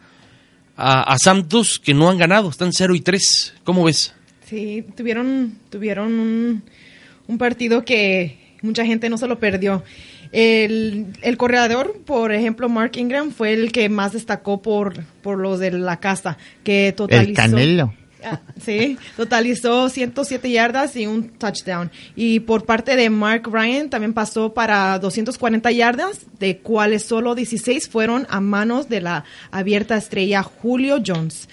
[0.78, 3.56] a, a Santos, que no han ganado, están 0 y 3.
[3.64, 4.14] ¿Cómo ves?
[4.46, 6.64] Sí, tuvieron, tuvieron un,
[7.28, 9.84] un partido que mucha gente no se lo perdió.
[10.34, 15.60] El, el corredor, por ejemplo, Mark Ingram, fue el que más destacó por, por los
[15.60, 17.30] de la casa, que totalizó...
[17.30, 17.94] El Canelo.
[18.26, 21.92] Ah, Sí, totalizó 107 yardas y un touchdown.
[22.16, 27.88] Y por parte de Mark Ryan también pasó para 240 yardas, de cuales solo 16
[27.88, 31.48] fueron a manos de la abierta estrella Julio Jones.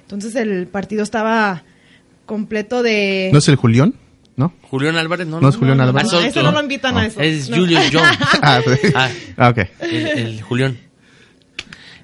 [0.00, 1.62] Entonces el partido estaba
[2.26, 3.30] completo de...
[3.32, 3.94] ¿No es el Julián?
[4.36, 4.52] ¿No?
[4.62, 5.40] Julián Álvarez, no.
[5.40, 6.12] No es Julián Álvarez.
[6.12, 7.20] no, ese no lo invitan a eso.
[7.20, 7.56] Es No.
[7.56, 8.18] Julio Jones.
[8.42, 8.88] Ah, sí.
[8.94, 9.58] Ah, Ah, ok.
[9.80, 10.78] el, el Julián.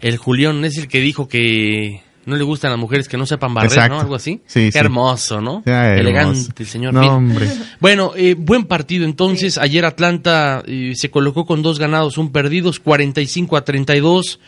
[0.01, 3.53] El Julián es el que dijo que no le gustan las mujeres que no sepan
[3.53, 3.95] barrer, Exacto.
[3.97, 4.01] ¿no?
[4.01, 4.40] Algo así.
[4.47, 4.79] Sí, Qué sí.
[4.79, 5.62] hermoso, ¿no?
[5.66, 6.01] Ya, hermoso.
[6.01, 6.95] Elegante el señor.
[6.95, 7.49] No, hombre.
[7.81, 9.59] Bueno, eh, buen partido entonces.
[9.59, 14.40] Ayer Atlanta eh, se colocó con dos ganados, un perdidos, 45 a 32.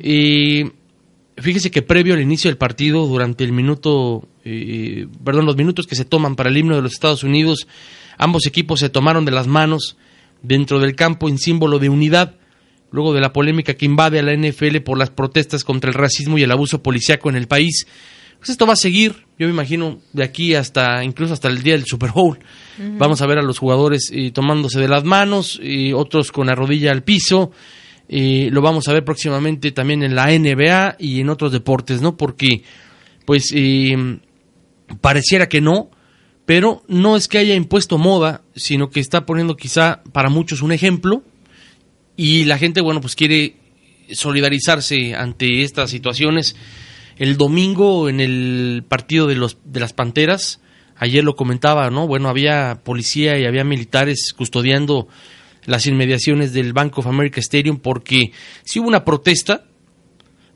[0.00, 0.64] Y
[1.36, 5.96] fíjese que previo al inicio del partido, durante el minuto, eh, perdón, los minutos que
[5.96, 7.66] se toman para el himno de los Estados Unidos,
[8.18, 9.96] ambos equipos se tomaron de las manos
[10.42, 12.36] dentro del campo en símbolo de unidad.
[12.90, 16.38] Luego de la polémica que invade a la NFL por las protestas contra el racismo
[16.38, 17.86] y el abuso policiaco en el país,
[18.38, 21.72] pues esto va a seguir, yo me imagino, de aquí hasta incluso hasta el día
[21.72, 22.38] del Super Bowl.
[22.78, 26.54] Vamos a ver a los jugadores eh, tomándose de las manos, y otros con la
[26.54, 27.50] rodilla al piso.
[28.08, 32.16] Eh, lo vamos a ver próximamente también en la NBA y en otros deportes, ¿no?
[32.16, 32.62] Porque,
[33.24, 34.18] pues, eh,
[35.00, 35.90] pareciera que no,
[36.46, 40.72] pero no es que haya impuesto moda, sino que está poniendo quizá para muchos un
[40.72, 41.22] ejemplo
[42.16, 43.56] y la gente, bueno, pues quiere
[44.12, 46.56] solidarizarse ante estas situaciones.
[47.16, 50.60] El domingo en el partido de, los, de las Panteras,
[50.96, 52.06] ayer lo comentaba, ¿no?
[52.06, 55.08] Bueno, había policía y había militares custodiando
[55.66, 58.32] las inmediaciones del Bank of America Stadium porque
[58.64, 59.64] si hubo una protesta,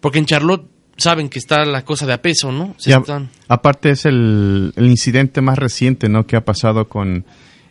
[0.01, 0.67] porque en Charlotte
[0.97, 2.75] saben que está la cosa de a peso, ¿no?
[2.79, 6.27] Se Y a- están- aparte es el, el incidente más reciente, ¿no?
[6.27, 7.25] Que ha pasado con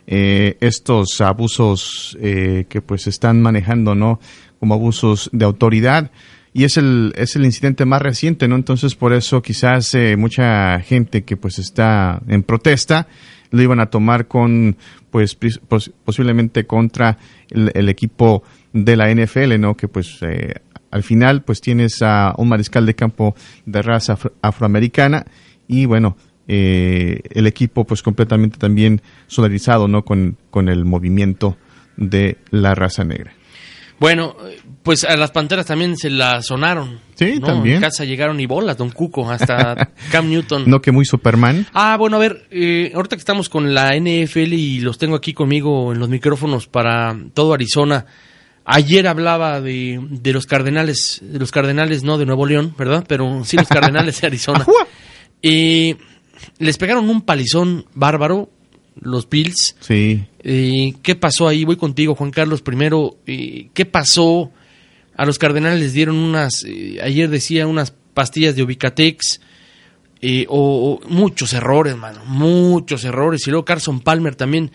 [0.06, 4.20] eh, estos abusos eh, que pues están manejando, ¿no?
[4.58, 6.10] Como abusos de autoridad.
[6.54, 8.56] Y es el, es el incidente más reciente, ¿no?
[8.56, 13.06] Entonces por eso quizás eh, mucha gente que pues está en protesta
[13.50, 14.76] lo iban a tomar con,
[15.10, 17.18] pues pos- posiblemente contra
[17.50, 19.76] el, el equipo de la NFL, ¿no?
[19.76, 20.54] Que pues eh,
[20.90, 23.34] al final pues tienes a un mariscal de campo
[23.66, 25.24] de raza afro- afroamericana
[25.66, 30.04] y bueno, eh, el equipo pues completamente también solidarizado, ¿no?
[30.04, 31.56] Con, con el movimiento
[31.96, 33.32] de la raza negra.
[33.98, 34.36] Bueno,
[34.82, 37.00] pues a las Panteras también se la sonaron.
[37.14, 37.48] Sí, ¿no?
[37.48, 37.76] también.
[37.76, 40.64] En casa llegaron y bolas, Don Cuco, hasta Cam Newton.
[40.66, 41.66] No que muy Superman.
[41.72, 45.32] Ah, bueno, a ver, eh, ahorita que estamos con la NFL y los tengo aquí
[45.32, 48.06] conmigo en los micrófonos para todo Arizona.
[48.64, 53.04] Ayer hablaba de, de los Cardenales, de los Cardenales no de Nuevo León, ¿verdad?
[53.08, 54.66] Pero sí los Cardenales de Arizona.
[55.40, 55.96] Eh,
[56.58, 58.50] les pegaron un palizón bárbaro,
[59.00, 59.76] los Bills.
[59.78, 60.24] Sí.
[61.02, 61.64] ¿Qué pasó ahí?
[61.64, 62.62] Voy contigo, Juan Carlos.
[62.62, 64.50] Primero, ¿qué pasó?
[65.16, 69.40] A los Cardenales les dieron unas, eh, ayer decía, unas pastillas de Ubicatex.
[70.20, 72.24] eh, o, muchos errores, mano.
[72.26, 73.46] Muchos errores.
[73.46, 74.70] Y luego Carson Palmer también.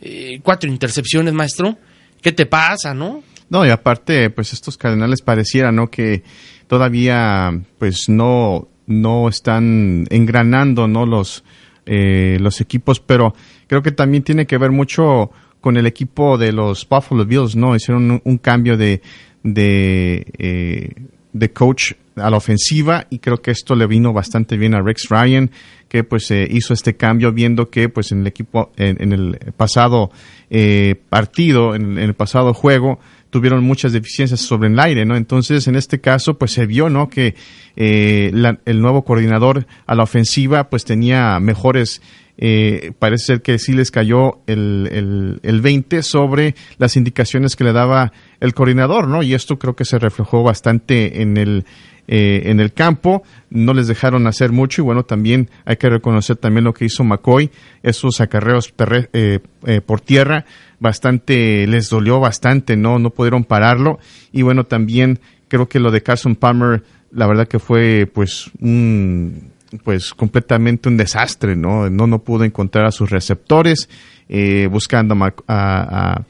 [0.00, 1.76] eh, cuatro intercepciones, maestro.
[2.20, 3.22] ¿Qué te pasa, no?
[3.50, 5.90] No, y aparte, pues estos cardenales pareciera, ¿no?
[5.90, 6.22] Que
[6.68, 11.06] todavía, pues no, no están engranando, ¿no?
[11.06, 11.44] Los,
[11.84, 13.34] los equipos, pero
[13.72, 15.30] creo que también tiene que ver mucho
[15.62, 17.74] con el equipo de los Buffalo Bills, ¿no?
[17.74, 19.00] Hicieron un, cambio de,
[19.42, 20.90] de, eh,
[21.32, 25.08] de coach a la ofensiva y creo que esto le vino bastante bien a Rex
[25.08, 25.50] Ryan
[25.88, 29.38] que pues eh, hizo este cambio viendo que pues en el equipo en, en el
[29.56, 30.10] pasado
[30.50, 33.00] eh, partido en el pasado juego
[33.32, 37.08] tuvieron muchas deficiencias sobre el aire no entonces en este caso pues se vio no
[37.08, 37.34] que
[37.74, 38.30] eh,
[38.64, 42.02] el nuevo coordinador a la ofensiva pues tenía mejores
[42.38, 47.64] eh, parece ser que sí les cayó el, el, el 20 sobre las indicaciones que
[47.64, 49.22] le daba el coordinador, ¿no?
[49.22, 51.66] Y esto creo que se reflejó bastante en el,
[52.08, 56.36] eh, en el campo, no les dejaron hacer mucho y bueno, también hay que reconocer
[56.36, 57.50] también lo que hizo McCoy,
[57.82, 58.72] esos acarreos
[59.12, 60.44] eh, eh, por tierra,
[60.80, 62.98] bastante, les dolió bastante, ¿no?
[62.98, 63.98] No pudieron pararlo
[64.32, 69.50] y bueno, también creo que lo de Carson Palmer, la verdad que fue pues un
[69.84, 71.88] pues completamente un desastre, ¿no?
[71.88, 73.88] No, no pudo encontrar a sus receptores,
[74.28, 76.24] eh, buscando a, a,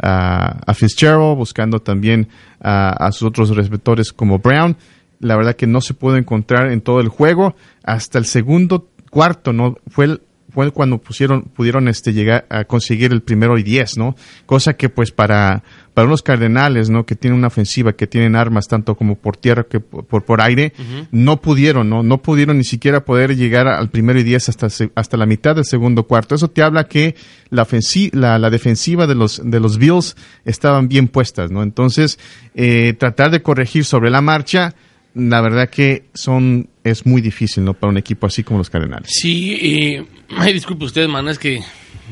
[0.00, 2.28] a- a- Fitzgerald, buscando también
[2.60, 4.76] a sus otros receptores como Brown.
[5.20, 7.54] La verdad que no se pudo encontrar en todo el juego.
[7.84, 9.76] Hasta el segundo cuarto, ¿no?
[9.88, 14.16] Fue el- fue cuando pusieron, pudieron este llegar a conseguir el primero y diez, ¿no?
[14.46, 17.04] Cosa que pues para, para unos cardenales, ¿no?
[17.04, 20.72] Que tienen una ofensiva, que tienen armas tanto como por tierra que por, por, aire,
[21.12, 22.02] no pudieron, ¿no?
[22.02, 25.66] No pudieron ni siquiera poder llegar al primero y diez hasta, hasta la mitad del
[25.66, 26.34] segundo cuarto.
[26.34, 27.14] Eso te habla que
[27.50, 31.62] la, la defensiva de los, de los Bills estaban bien puestas, ¿no?
[31.62, 32.18] Entonces,
[32.54, 34.74] eh, tratar de corregir sobre la marcha,
[35.14, 37.74] la verdad que son, es muy difícil, ¿no?
[37.74, 39.10] Para un equipo así como los Cardenales.
[39.12, 40.04] Sí, eh,
[40.52, 41.60] disculpe usted, man, es que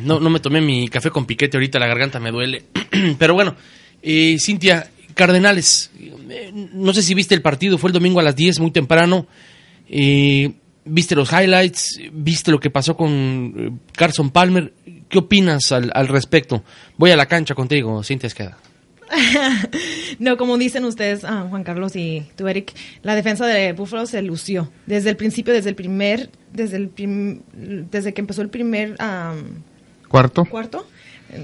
[0.02, 2.64] no, no me tomé mi café con piquete ahorita, la garganta me duele.
[3.18, 3.54] Pero bueno,
[4.02, 5.90] eh, Cintia, Cardenales,
[6.28, 9.26] eh, no sé si viste el partido, fue el domingo a las 10, muy temprano.
[9.88, 10.52] Eh,
[10.84, 12.00] ¿Viste los highlights?
[12.12, 14.72] ¿Viste lo que pasó con eh, Carson Palmer?
[15.08, 16.62] ¿Qué opinas al, al respecto?
[16.96, 18.58] Voy a la cancha contigo, Cintia Esqueda.
[20.18, 24.22] No, como dicen ustedes, ah, Juan Carlos y tú, Eric, la defensa de Buffalo se
[24.22, 24.70] lució.
[24.86, 28.96] Desde el principio, desde el primer, desde el prim- desde que empezó el primer
[30.08, 30.44] Cuarto.
[30.46, 30.86] cuarto,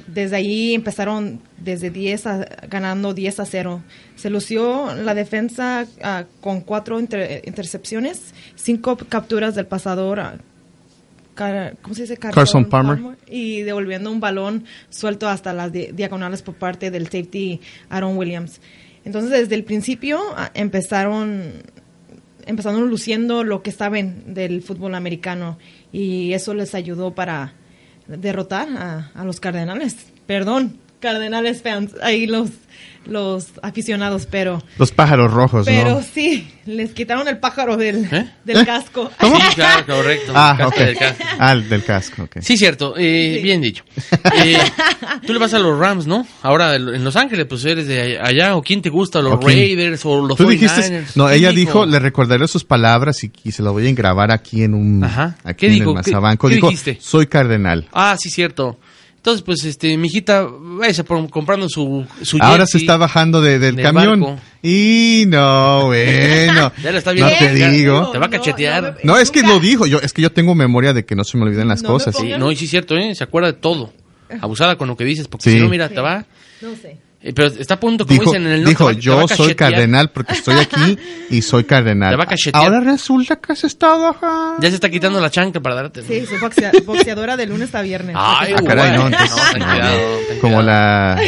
[0.07, 3.83] desde ahí empezaron desde 10 a, ganando 10 a 0.
[4.17, 10.41] Se lució la defensa ah, con cuatro inter- intercepciones, cinco capturas del pasador.
[11.35, 12.17] Car- ¿Cómo se dice?
[12.17, 13.17] Carson Palmer.
[13.27, 18.61] Y devolviendo un balón suelto hasta las di- diagonales por parte del safety Aaron Williams.
[19.05, 21.63] Entonces, desde el principio ah, empezaron
[22.45, 25.59] empezaron luciendo lo que saben del fútbol americano
[25.93, 27.55] y eso les ayudó para
[28.09, 29.97] derrotar a, a los Cardenales.
[30.27, 32.51] Perdón, Cardenales fans, ahí los,
[33.07, 34.63] los aficionados, pero...
[34.79, 36.03] Los pájaros rojos, Pero ¿no?
[36.03, 38.09] sí, les quitaron el pájaro del,
[38.45, 38.65] del ¿Eh?
[38.67, 39.11] casco.
[39.21, 40.33] Sí, claro, correcto.
[40.35, 40.77] Ah, Casco ok.
[40.87, 41.25] del casco.
[41.39, 42.37] Ah, el del casco, ok.
[42.41, 42.95] Sí, cierto.
[42.97, 43.85] eh, Bien dicho.
[44.45, 44.57] Eh,
[45.27, 46.27] tú le vas a los Rams, ¿no?
[46.43, 48.57] Ahora en Los Ángeles, pues eres de allá.
[48.57, 49.21] ¿O quién te gusta?
[49.21, 49.43] ¿Los.
[49.43, 50.49] Raiders o los Tú 49ers?
[50.49, 53.93] dijiste, no, ¿Quién ella dijo, le recordaré sus palabras y, y se lo voy a
[53.93, 55.91] grabar aquí en un, aquí ¿Qué en dijo?
[55.91, 56.49] el ¿Qué- Mazabanco.
[56.49, 56.99] qué Dijo, dijiste?
[57.01, 57.89] soy cardenal.
[57.93, 58.79] Ah, sí, cierto.
[59.23, 63.61] Entonces, pues, este, mi hijita, vaya por- comprando su, su Ahora se está bajando de-
[63.61, 64.21] del del camión.
[64.21, 64.41] barco.
[64.65, 66.73] Y no, bueno.
[66.83, 67.37] Ya lo está no viendo.
[67.39, 68.11] te digo.
[68.11, 68.99] Te va a cachetear.
[69.05, 69.87] No, es que lo dijo.
[69.87, 72.17] Yo, es que yo tengo memoria de que no se me olviden las cosas.
[72.19, 73.15] Sí, no, y sí es cierto, ¿eh?
[73.15, 73.93] Se acuerda de todo.
[74.41, 75.57] Abusada con lo que dices, porque Sí.
[75.57, 76.27] si no, mira, te va...
[76.61, 76.97] No sé.
[77.23, 79.55] Eh, pero está a punto, como Dijo, dicen en el norte, dijo va- yo soy
[79.55, 80.99] cardenal porque estoy aquí
[81.31, 82.19] y soy cardenal.
[82.19, 82.59] Va a.
[82.59, 84.57] Ahora resulta que se está bajando.
[84.61, 86.03] Ya se está quitando la chancla para darte.
[86.03, 88.17] Sí, soy boxea- boxeadora de lunes a viernes.
[88.19, 89.13] Ay, Ah, caray, no, güey.
[89.13, 91.21] entonces, No, ten cuidado, ten Como la...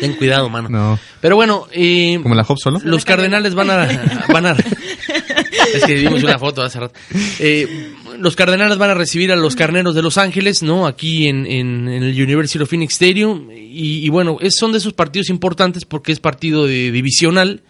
[0.00, 0.68] Ten cuidado, mano.
[0.68, 0.98] No.
[1.20, 2.80] Pero bueno, eh, ¿Como la Hop solo?
[2.84, 3.88] los cardenales van a,
[4.32, 4.56] van a
[5.74, 6.94] es que vimos una foto hace rato.
[7.38, 10.86] Eh, los cardenales van a recibir a los carneros de Los Ángeles, ¿no?
[10.86, 13.50] Aquí en, en- en el University of Phoenix Stadium.
[13.50, 17.62] Y, y bueno, es, son de esos partidos importantes porque es partido de divisional.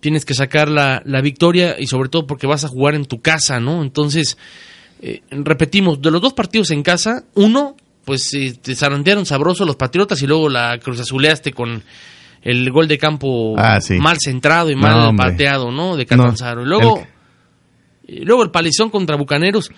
[0.00, 3.20] Tienes que sacar la, la victoria y sobre todo porque vas a jugar en tu
[3.20, 3.82] casa, ¿no?
[3.82, 4.38] Entonces,
[5.02, 9.76] eh, repetimos, de los dos partidos en casa, uno, pues eh, te zarandearon sabroso los
[9.76, 11.82] Patriotas y luego la cruzazuleaste con
[12.42, 13.98] el gol de campo Ah, sí.
[13.98, 15.96] mal centrado y No, mal pateado, ¿no?
[15.96, 16.62] De No, Catanzaro.
[16.62, 17.04] Y luego, el-
[18.24, 19.70] luego el palizón contra Bucaneros.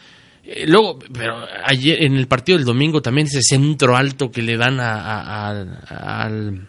[0.45, 4.57] Eh, luego, pero ayer en el partido del domingo también ese centro alto que le
[4.57, 5.51] dan a- a-
[5.89, 6.69] a- al,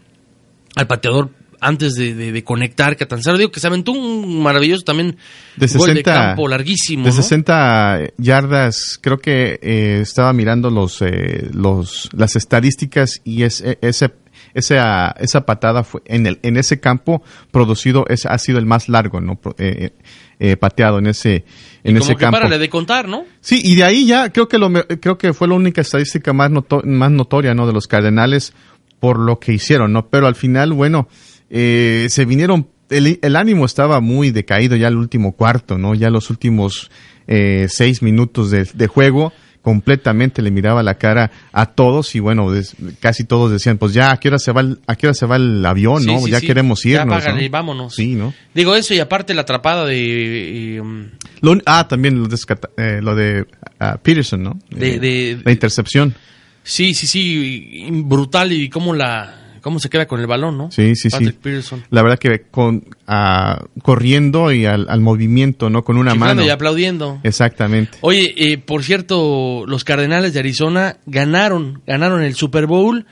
[0.76, 3.38] al pateador antes de, de- de conectar Catanzaro.
[3.38, 5.16] Digo que se aventó un maravilloso también
[5.55, 7.03] de 60, gol de campo larguísimo.
[7.05, 7.16] de ¿no?
[7.16, 13.78] 60 yardas, creo que eh, estaba mirando los, eh, los las estadísticas y es, eh,
[13.82, 14.11] ese
[14.55, 18.88] esa, esa patada fue en el en ese campo producido es, ha sido el más
[18.89, 19.39] largo, ¿no?
[19.57, 19.93] Eh,
[20.39, 21.45] eh, pateado en ese
[21.84, 22.38] en Y ese como que campo.
[22.38, 23.25] párale de contar, ¿no?
[23.41, 24.71] Sí, y de ahí ya creo que lo
[25.01, 27.67] creo que fue la única estadística más noto- más notoria, ¿no?
[27.67, 28.53] De los Cardenales
[28.99, 30.07] por lo que hicieron, ¿no?
[30.09, 31.07] Pero al final, bueno,
[31.49, 35.93] eh, se vinieron el, el ánimo estaba muy decaído ya el último cuarto, ¿no?
[35.95, 36.89] Ya los últimos
[37.27, 39.34] eh, seis minutos de, de juego
[39.64, 44.11] completamente le miraba la cara a todos y bueno, des- casi todos decían, pues ya,
[44.11, 46.20] ¿a qué hora se va el, a qué hora se va el avión, Sí, no?
[46.20, 46.45] sí, ya sí.
[46.47, 47.43] queremos Ya irnos, págale ¿no?
[47.45, 47.95] y vámonos.
[47.95, 48.34] Sí, ¿no?
[48.53, 50.76] Digo eso y aparte la atrapada de...
[50.76, 51.07] eh, um,
[51.41, 52.38] Lo ah, también lo de,
[52.78, 53.45] eh, lo de
[53.80, 54.59] ah, Peterson, ¿no?
[54.70, 56.14] De- Eh, de- la intercepción.
[56.61, 59.39] sí, sí, sí, brutal y cómo la...
[59.64, 60.70] cómo se queda con el balón, ¿no?
[60.70, 61.39] Sí, sí, Patrick sí.
[61.41, 61.84] Peterson.
[61.89, 65.84] La verdad que con ah, corriendo y al, al movimiento, ¿no?
[65.84, 66.45] Con una Chiflando mano.
[66.47, 67.20] y aplaudiendo.
[67.24, 67.97] Exactamente.
[68.01, 73.05] Oye, eh, por cierto, los Cardenales de Arizona ganaron, ganaron el Super Bowl,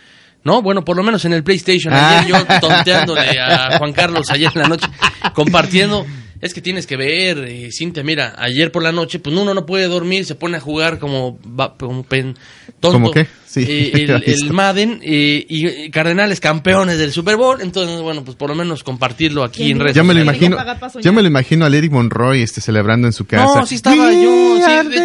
[0.44, 0.62] ¿no?
[0.62, 1.94] Bueno, por lo menos en el PlayStation.
[1.94, 2.46] Ayer Ah.
[2.60, 4.88] yo tonteándole a Juan Carlos ayer en la noche,
[5.34, 6.06] compartiendo.
[6.42, 9.66] Es que tienes que ver, eh, Cintia, mira, ayer por la noche, pues uno no
[9.66, 12.36] puede dormir, se pone a jugar como, va- como pen-
[12.80, 12.94] tonto.
[12.94, 13.28] ¿Cómo qué?
[13.46, 13.64] Sí.
[13.68, 18.36] Eh, el, el Madden eh, y eh, Cardenales campeones del Super Bowl, entonces, bueno, pues
[18.38, 20.58] por lo menos compartirlo aquí en redes Ya me lo imagino,
[21.02, 23.60] ya me lo imagino a Eric Monroy este, celebrando en su casa.
[23.60, 24.58] No, sí estaba yo,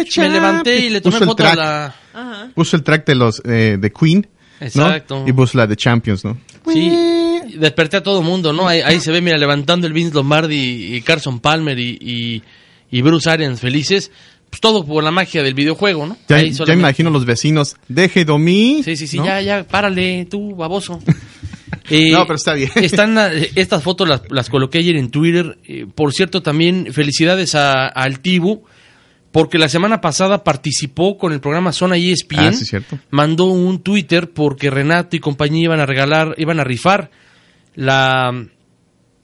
[0.09, 1.95] sí, me levanté y le tomé foto a la...
[2.55, 4.25] Puso el track de los eh, de Queen,
[4.59, 4.65] ¿no?
[4.67, 5.23] Exacto.
[5.27, 6.37] Y puso la de Champions, ¿no?
[6.71, 6.91] Sí,
[7.57, 8.67] desperté a todo mundo, ¿no?
[8.67, 12.43] Ahí, ahí se ve, mira, levantando el Vince Lombardi y Carson Palmer y, y,
[12.91, 14.11] y Bruce Arians felices.
[14.49, 16.15] Pues todo por la magia del videojuego, ¿no?
[16.29, 18.81] Ya, Ahí ya imagino los vecinos, deje domí.
[18.83, 19.25] Sí, sí, sí, ¿no?
[19.25, 20.99] ya, ya, párale, tú, baboso.
[21.89, 22.69] Eh, No, pero está bien.
[22.75, 23.17] Están,
[23.55, 25.57] estas fotos las, las coloqué ayer en Twitter.
[25.65, 28.63] Eh, por cierto, también felicidades a, al Tibu,
[29.39, 32.39] porque la semana pasada participó con el programa Zona ESPN.
[32.39, 32.97] Ah, sí, cierto.
[33.11, 37.11] Mandó un Twitter porque Renato y compañía iban a regalar, iban a rifar
[37.75, 38.31] la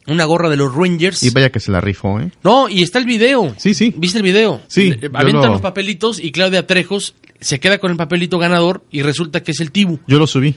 [0.05, 1.23] una gorra de los Rangers.
[1.23, 2.29] Y vaya que se la rifó, ¿eh?
[2.43, 3.55] No, y está el video.
[3.57, 3.93] Sí, sí.
[3.97, 4.61] ¿Viste el video?
[4.67, 9.01] Sí, Avientan lo- los papelitos y Claudia Trejos se queda con el papelito ganador y
[9.01, 9.99] resulta que es el Tibu.
[10.07, 10.55] Yo lo subí.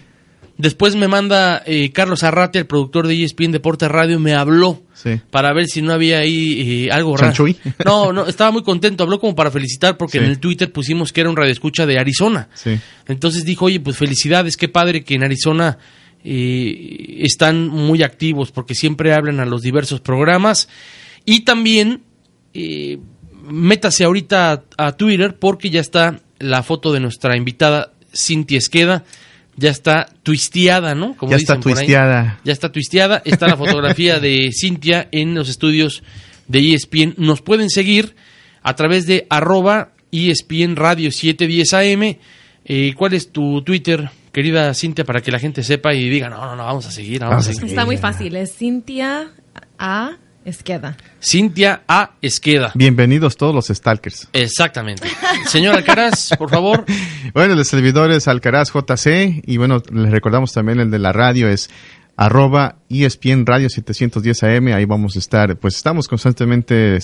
[0.59, 5.21] Después me manda eh, Carlos Arrate, el productor de ESPN Deportes Radio, me habló Sí.
[5.31, 7.33] para ver si no había ahí eh, algo raro.
[7.33, 7.57] ¿Chanchuy?
[7.85, 9.05] No, no, estaba muy contento.
[9.05, 10.25] Habló como para felicitar porque Sí.
[10.25, 12.49] en el Twitter pusimos que era un radioescucha de Arizona.
[12.55, 12.79] Sí.
[13.07, 15.77] Entonces dijo, oye, pues felicidades, qué padre que en Arizona
[16.25, 20.69] eh, están muy activos porque siempre hablan a los diversos programas.
[21.27, 22.01] Y también
[22.55, 22.99] eh,
[23.49, 29.05] métase ahorita a, a Twitter porque ya está la foto de nuestra invitada Cintia Esqueda.
[29.57, 31.17] Ya está twisteada, ¿no?
[31.17, 31.87] Como Ya está dicen por ahí.
[31.87, 32.41] twisteada.
[32.45, 33.23] Ya está twisteada.
[33.25, 36.03] Está la fotografía de Cintia en los estudios
[36.47, 37.15] de ESPN.
[37.17, 38.15] Nos pueden seguir
[38.63, 42.17] a través de arroba ESPN Radio 710 AM.
[42.65, 46.45] Eh, ¿Cuál es tu Twitter, querida Cintia, para que la gente sepa y diga, no,
[46.45, 47.71] no, no, vamos a seguir, vamos a seguir.
[47.71, 49.31] Está muy fácil, es Cintia
[49.79, 50.17] A.
[50.47, 50.97] Esqueda.
[51.21, 52.13] Cintia A.
[52.23, 52.71] Esqueda.
[52.75, 54.29] Bienvenidos todos los stalkers.
[54.33, 55.09] Exactamente.
[55.47, 56.85] Señor Alcaraz, por favor.
[57.35, 61.49] Bueno, el servidor es Alcaraz JC y bueno, les recordamos también el de la radio
[61.49, 61.69] es
[62.17, 66.99] arroba ESPN Radio 710 AM, ahí vamos a estar, pues estamos constantemente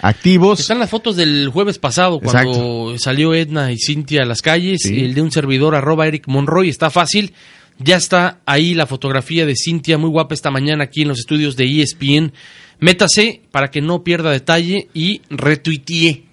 [0.00, 0.58] activos.
[0.58, 5.14] Están las fotos del jueves pasado, cuando salió Edna y Cintia a las calles, el
[5.14, 7.34] de un servidor arroba Eric Monroy, está fácil,
[7.78, 11.54] ya está ahí la fotografía de Cintia, muy guapa esta mañana aquí en los estudios
[11.56, 12.32] de ESPN.
[12.80, 16.24] Métase para que no pierda detalle y retuitee.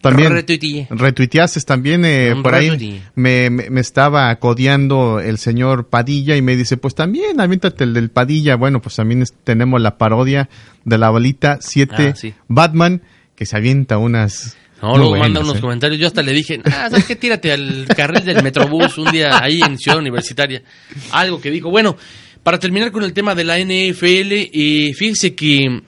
[0.00, 0.86] También Retuiteé.
[0.90, 6.56] retuiteaste también eh, por ahí me, me, me estaba codeando el señor Padilla y me
[6.56, 10.50] dice pues también aviéntate el del Padilla bueno pues también es- tenemos la parodia
[10.84, 12.34] de la bolita 7 Ah, sí.
[12.48, 13.00] Batman
[13.34, 15.60] que se avienta unas No, luego manda unos eh.
[15.62, 15.98] comentarios.
[15.98, 17.16] Yo hasta le dije, ah, ¿sabes qué?
[17.16, 20.62] Tírate al carril del Metrobús un día ahí en Ciudad Universitaria.
[21.12, 21.70] Algo que dijo.
[21.70, 21.96] Bueno,
[22.44, 25.82] para terminar con el tema de la NFL, eh, fíjense que,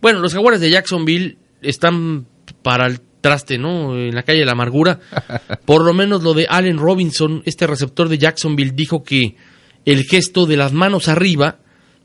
[0.00, 2.26] bueno, los jaguares de Jacksonville están
[2.62, 3.98] para el traste, ¿no?
[3.98, 5.00] En la calle de la amargura.
[5.66, 9.36] Por lo menos lo de Allen Robinson, este receptor de Jacksonville, dijo que
[9.84, 11.58] el gesto de las manos arriba,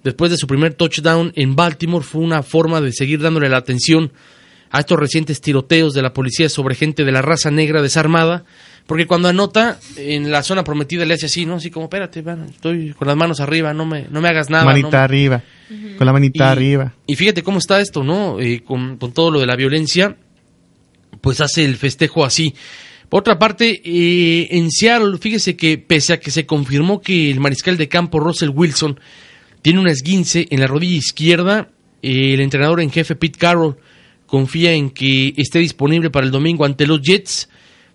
[0.04, 4.12] después de su primer touchdown en Baltimore, fue una forma de seguir dándole la atención
[4.72, 8.46] a estos recientes tiroteos de la policía sobre gente de la raza negra desarmada,
[8.88, 11.56] porque cuando anota en la zona prometida le hace así, ¿no?
[11.56, 14.66] Así como, espérate, man, estoy con las manos arriba, no me, no me hagas nada.
[14.66, 14.98] manita no me-".
[14.98, 15.44] arriba
[15.98, 18.40] con la manita Y- arriba Y fíjate cómo está esto, ¿no?
[18.40, 20.18] Eh, con, con todo lo de la violencia,
[21.22, 22.54] pues hace el festejo así.
[23.10, 27.40] Por otra parte, eh, en Seattle, fíjese que pese a que se confirmó que el
[27.40, 29.00] mariscal de campo Russell Wilson
[29.62, 31.70] tiene un esguince en la rodilla izquierda,
[32.02, 33.78] eh, el entrenador en jefe Pete Carroll
[34.26, 37.50] confía en que esté disponible para el domingo ante los Jets.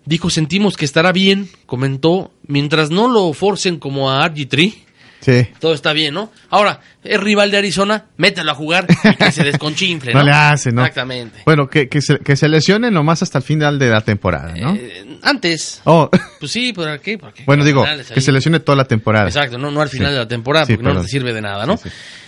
[0.07, 4.75] Dijo, sentimos que estará bien, comentó, mientras no lo forcen como a RG3,
[5.21, 6.31] sí todo está bien, ¿no?
[6.51, 10.21] Ahora, es rival de Arizona, mételo a jugar y que se desconchinfle, ¿no?
[10.21, 11.41] no le hace no Exactamente.
[11.45, 14.75] bueno que, que, se, que se lesione nomás hasta el final de la temporada ¿no?
[14.77, 17.19] Eh, Antes, oh pues sí, ¿por qué?
[17.19, 17.85] Porque bueno digo
[18.15, 20.13] que se lesione toda la temporada Exacto, no, no al final Sí.
[20.13, 21.77] de la temporada, Sí, porque no te sirve de nada, ¿no?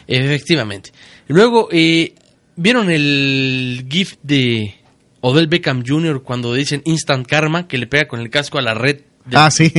[0.08, 0.90] Efectivamente.
[1.28, 2.14] Luego, eh,
[2.56, 4.77] ¿vieron el GIF de
[5.20, 6.22] Odell Beckham Jr.
[6.22, 9.00] cuando dicen Instant Karma, que le pega con el casco a la red?
[9.26, 9.72] de- Ah, sí.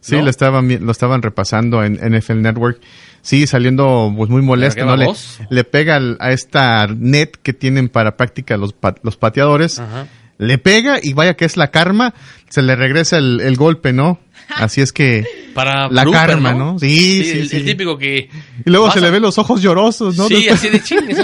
[0.00, 0.22] Sí, ¿No?
[0.24, 2.78] lo estaban lo estaban repasando en NFL Network.
[3.22, 4.96] Sí, saliendo pues muy molesto, ¿no?
[4.96, 5.06] Le,
[5.48, 9.78] le pega a esta net que tienen para práctica los, los pateadores.
[9.78, 10.06] Ajá.
[10.36, 12.12] Le pega y vaya que es la karma,
[12.50, 14.20] se le regresa el, el golpe, ¿no?
[14.48, 15.24] Así es que
[15.54, 16.78] Para la karma, ¿no?
[16.78, 17.56] Sí, sí, el, sí.
[17.56, 18.28] el típico que...
[18.64, 20.28] Y luego se le ven los ojos llorosos, ¿no?
[20.28, 21.14] Sí, Después- así de chingue,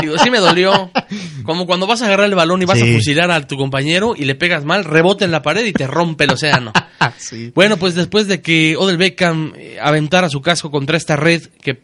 [0.00, 0.90] Digo, sí me dolió.
[1.44, 4.24] Como cuando vas a agarrar el balón y vas a fusilar a tu compañero y
[4.24, 6.72] le pegas mal, rebota en la pared y te rompe el océano.
[7.18, 7.50] Sí.
[7.54, 11.80] Bueno, pues después de que Odell Beckham eh, aventara su casco contra esta red que,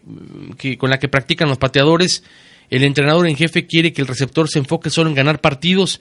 [0.57, 2.23] que- con la que practican los pateadores,
[2.71, 6.01] el entrenador en jefe quiere que el receptor se enfoque solo en ganar partidos.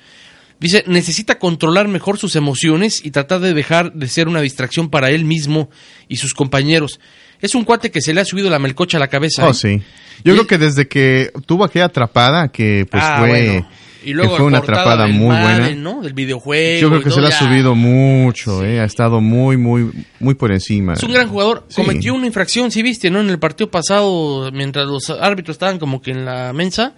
[0.60, 5.10] Dice, necesita controlar mejor sus emociones y tratar de dejar de ser una distracción para
[5.12, 5.70] él mismo
[6.08, 7.00] y sus compañeros.
[7.42, 9.46] Es un cuate que se le ha subido la melcocha a la cabeza.
[9.46, 9.54] Oh, ¿eh?
[9.54, 9.82] sí.
[10.24, 13.70] Yo creo que desde que tuvo aquella atrapada, que pues Ah, fue, bueno.
[14.04, 15.70] Y luego que fue una atrapada del muy buena.
[15.76, 16.02] ¿no?
[16.02, 16.82] Del videojuego.
[16.82, 20.52] Yo creo que se le ha subido mucho, eh, ha estado muy, muy, muy por
[20.52, 20.94] encima.
[20.94, 21.66] Es un gran jugador.
[21.68, 21.76] Sí.
[21.76, 23.20] Cometió una infracción, si viste, ¿no?
[23.20, 26.96] En el partido pasado, mientras los árbitros estaban como que en la mensa,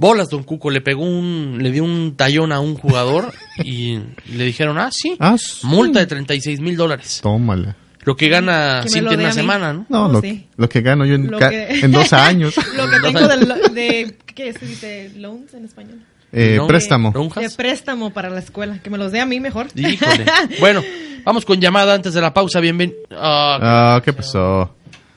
[0.00, 3.32] bolas, don Cuco, le pegó un, le dio un tallón a un jugador
[3.64, 3.98] y
[4.32, 5.66] le dijeron, ah, sí, Ah, sí.
[5.66, 7.20] multa de 36 mil dólares.
[7.22, 7.76] Tómala.
[8.02, 9.86] Lo que gana Cintia en una semana, ¿no?
[9.90, 10.46] No, Oh, lo, sí.
[10.56, 12.54] lo que gano yo en, Lo ca- que- en dos años.
[12.74, 15.12] Lo que tengo de, lo- de ¿qué se dice?
[15.16, 15.98] ¿Loans en español?
[16.32, 16.66] Eh, ¿No?
[16.66, 17.10] préstamo.
[17.14, 17.42] ¿Lonjas?
[17.42, 18.78] De préstamo para la escuela.
[18.82, 19.66] Que me los dé a mí mejor.
[19.74, 20.24] Híjole.
[20.60, 20.82] bueno,
[21.24, 22.96] vamos con llamada antes de la pausa, bienvenido.
[23.10, 24.74] Ah, ¿qué pasó?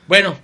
[0.07, 0.35] bueno,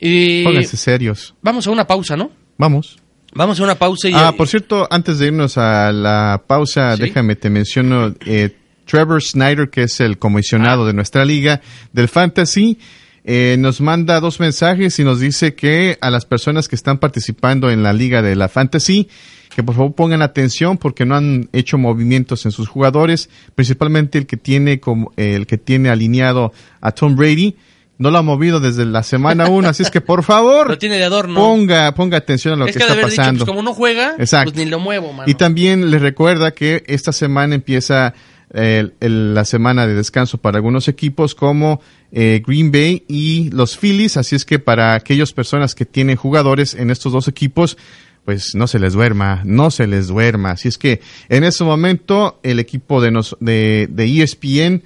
[0.00, 1.34] y Pónganse serios.
[1.42, 2.30] vamos a una pausa, ¿no?
[2.56, 2.96] Vamos.
[3.34, 4.12] Vamos a una pausa y...
[4.14, 7.02] Ah, por cierto, antes de irnos a la pausa, ¿Sí?
[7.02, 8.56] déjame te menciono eh,
[8.86, 11.60] Trevor Snyder, que es el comisionado de nuestra liga
[11.92, 12.78] del Fantasy.
[13.24, 17.70] eh, nos manda dos mensajes y nos dice que a las personas que están participando
[17.70, 19.08] en la liga de la Fantasy,
[19.54, 24.26] que por favor pongan atención porque no han hecho movimientos en sus jugadores, principalmente el
[24.26, 27.56] que tiene como el que tiene alineado a Tom Brady.
[27.96, 30.96] No lo ha movido desde la semana 1, así es que por favor Lo tiene
[30.98, 31.34] de adorno.
[31.38, 33.44] ponga ponga atención a lo es que, está dicho, pasando.
[33.44, 34.52] pues como no juega, Exacto.
[34.52, 35.30] pues ni lo muevo, mano.
[35.30, 38.14] Y también les recuerda que esta semana empieza
[38.52, 41.80] el- la semana de descanso para algunos equipos como
[42.12, 46.74] eh, Green Bay y los Phillies, así es que para aquellas personas que tienen jugadores
[46.74, 47.76] en estos dos equipos,
[48.24, 50.52] pues no se les duerma, no se les duerma.
[50.52, 54.82] Así es que en ese momento el equipo de, nos, de, de ESPN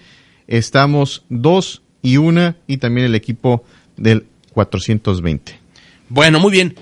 [0.47, 3.65] Estamos dos y una y también el equipo
[3.97, 5.59] del 420.
[6.09, 6.75] Bueno, muy bien.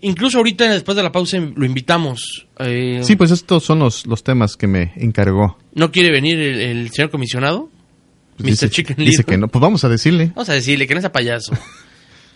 [0.00, 2.46] Incluso ahorita, después de la pausa, lo invitamos.
[2.60, 5.58] Eh, Sí, pues estos son los, los temas que me encargó.
[5.74, 7.68] ¿No quiere venir el, el señor comisionado?
[8.36, 8.50] Pues Mr.
[8.50, 9.48] dice, Chicken dice que no.
[9.48, 10.26] Pues vamos a decirle.
[10.34, 11.52] Vamos a decirle que no sea payaso.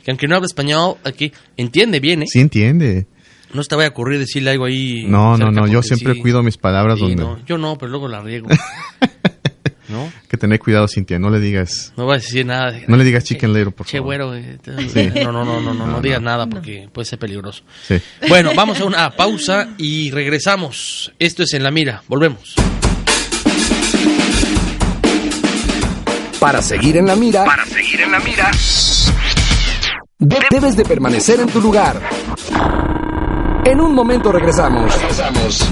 [0.04, 2.26] que aunque no habla español, aquí entiende bien, ¿eh?
[2.26, 3.06] Sí entiende.
[3.54, 5.04] No se te vaya a ocurrir decirle algo ahí.
[5.06, 5.68] No, no, no.
[5.68, 6.20] Yo siempre sí.
[6.20, 7.22] cuido mis palabras Sí, donde...
[7.22, 8.48] no, yo no, pero luego la riego.
[9.92, 10.10] ¿No?
[10.28, 11.18] Que tener cuidado, Cintia.
[11.18, 11.92] No le digas...
[11.96, 12.74] No voy a decir nada.
[12.88, 14.06] No le digas chicken little, por Che, favor.
[14.06, 14.34] güero.
[14.34, 15.10] eh, te- Sí.
[15.22, 16.30] No, no, no, no, no, no, No, digas no.
[16.30, 17.62] nada porque puede ser peligroso.
[17.86, 18.00] Sí.
[18.28, 21.12] Bueno, vamos a una pausa y regresamos.
[21.18, 22.02] Esto es En la Mira.
[22.08, 22.54] Volvemos.
[26.40, 28.50] Para seguir en la mira, Para seguir en la mira,
[30.18, 32.00] de- debes de permanecer en tu lugar.
[33.64, 34.92] En un momento regresamos.
[35.00, 35.64] Regresamos.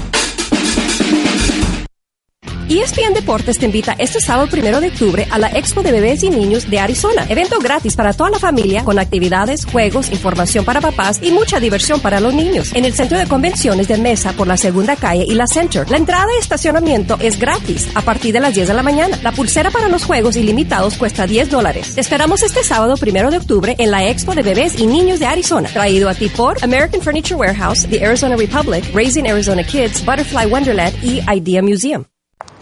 [2.79, 6.29] ESPN Deportes te invita este sábado primero de octubre a la Expo de Bebés y
[6.29, 7.25] Niños de Arizona.
[7.27, 11.99] Evento gratis para toda la familia con actividades, juegos, información para papás y mucha diversión
[11.99, 12.71] para los niños.
[12.73, 15.89] En el centro de convenciones de Mesa por la segunda calle y la Center.
[15.91, 19.19] La entrada y estacionamiento es gratis a partir de las 10 de la mañana.
[19.21, 21.97] La pulsera para los juegos ilimitados cuesta 10 dólares.
[21.97, 25.67] Esperamos este sábado primero de octubre en la Expo de Bebés y Niños de Arizona.
[25.73, 30.95] Traído a ti por American Furniture Warehouse, The Arizona Republic, Raising Arizona Kids, Butterfly Wonderland
[31.03, 32.05] y Idea Museum.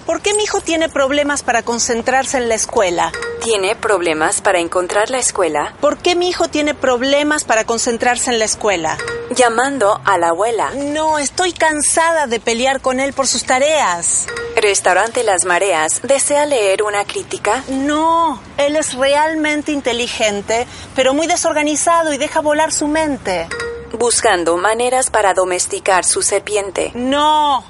[0.10, 3.12] ¿Por qué mi hijo tiene problemas para concentrarse en la escuela?
[3.44, 5.76] ¿Tiene problemas para encontrar la escuela?
[5.82, 8.98] ¿Por qué mi hijo tiene problemas para concentrarse en la escuela?
[9.30, 10.72] Llamando a la abuela.
[10.72, 14.26] No, estoy cansada de pelear con él por sus tareas.
[14.56, 16.02] Restaurante Las Mareas.
[16.02, 17.64] ¿Desea leer una crítica?
[17.68, 23.48] No, él es realmente inteligente, pero muy desorganizado y deja volar su mente.
[23.94, 26.92] Buscando maneras para domesticar su serpiente.
[26.96, 27.64] No.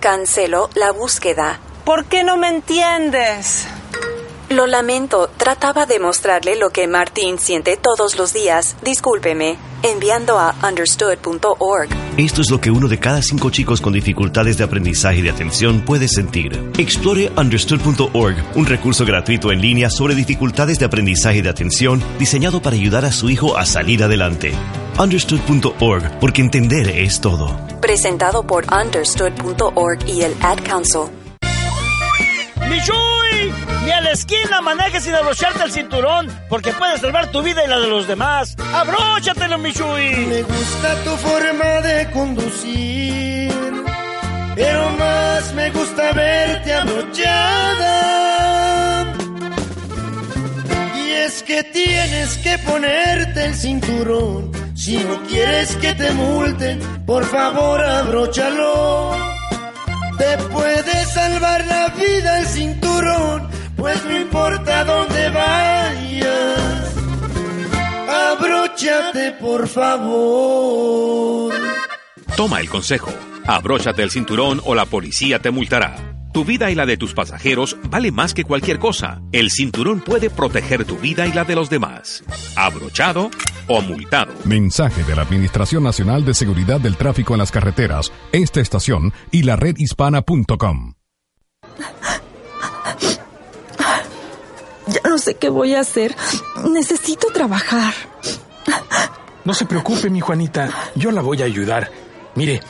[0.00, 1.60] Cancelo la búsqueda.
[1.84, 3.66] ¿Por qué no me entiendes?
[4.48, 8.76] Lo lamento, trataba de mostrarle lo que Martín siente todos los días.
[8.82, 11.88] Discúlpeme, enviando a understood.org.
[12.16, 15.30] Esto es lo que uno de cada cinco chicos con dificultades de aprendizaje y de
[15.30, 16.70] atención puede sentir.
[16.78, 22.62] Explore understood.org, un recurso gratuito en línea sobre dificultades de aprendizaje y de atención diseñado
[22.62, 24.52] para ayudar a su hijo a salir adelante.
[24.98, 27.54] Understood.org, porque entender es todo.
[27.82, 31.10] Presentado por understood.org y el Ad Council.
[32.70, 33.52] ¡Michuy!
[33.84, 37.68] Ni a la esquina manejes sin abrocharte el cinturón, porque puedes salvar tu vida y
[37.68, 38.56] la de los demás.
[38.72, 40.26] ¡Abróchatelo, Michuy!
[40.28, 43.52] Me gusta tu forma de conducir,
[44.54, 47.92] pero más me gusta verte abrochada.
[50.96, 54.50] Y es que tienes que ponerte el cinturón,
[54.86, 59.16] si no quieres que te multen, por favor abróchalo.
[60.16, 66.94] Te puede salvar la vida el cinturón, pues no importa dónde vayas.
[68.30, 71.52] Abróchate, por favor.
[72.36, 73.12] Toma el consejo.
[73.44, 76.15] Abróchate el cinturón o la policía te multará.
[76.36, 79.22] Tu vida y la de tus pasajeros vale más que cualquier cosa.
[79.32, 82.22] El cinturón puede proteger tu vida y la de los demás.
[82.56, 83.30] Abrochado
[83.68, 84.34] o multado.
[84.44, 89.44] Mensaje de la Administración Nacional de Seguridad del Tráfico en las Carreteras, esta estación y
[89.44, 90.92] la redhispana.com.
[94.88, 96.14] Ya no sé qué voy a hacer.
[96.70, 97.94] Necesito trabajar.
[99.46, 100.68] No se preocupe, mi Juanita.
[100.96, 101.90] Yo la voy a ayudar.
[102.34, 102.60] Mire,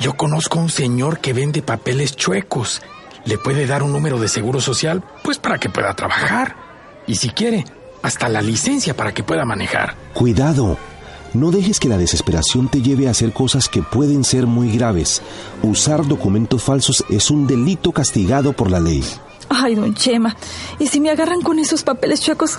[0.00, 2.80] yo conozco a un señor que vende papeles chuecos.
[3.24, 6.56] Le puede dar un número de seguro social, pues para que pueda trabajar.
[7.06, 7.64] Y si quiere,
[8.02, 9.94] hasta la licencia para que pueda manejar.
[10.12, 10.76] Cuidado.
[11.34, 15.22] No dejes que la desesperación te lleve a hacer cosas que pueden ser muy graves.
[15.62, 19.02] Usar documentos falsos es un delito castigado por la ley.
[19.48, 20.36] Ay, don Chema.
[20.78, 22.58] ¿Y si me agarran con esos papeles chuecos?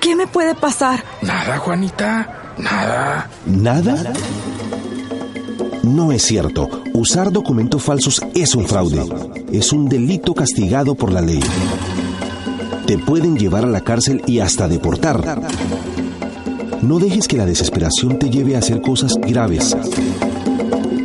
[0.00, 1.04] ¿Qué me puede pasar?
[1.22, 2.54] Nada, Juanita.
[2.58, 3.30] Nada.
[3.46, 4.12] ¿Nada?
[5.82, 6.68] No es cierto.
[6.94, 9.04] Usar documentos falsos es un fraude.
[9.52, 11.40] Es un delito castigado por la ley.
[12.86, 15.40] Te pueden llevar a la cárcel y hasta deportar.
[16.82, 19.76] No dejes que la desesperación te lleve a hacer cosas graves.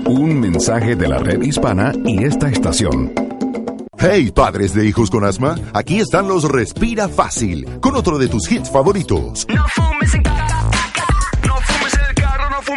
[0.06, 3.14] Un mensaje de la red hispana y esta estación.
[4.00, 8.50] Hey, padres de hijos con asma, aquí están los Respira Fácil, con otro de tus
[8.52, 9.48] hits favoritos.
[9.50, 10.57] No fumes en casa,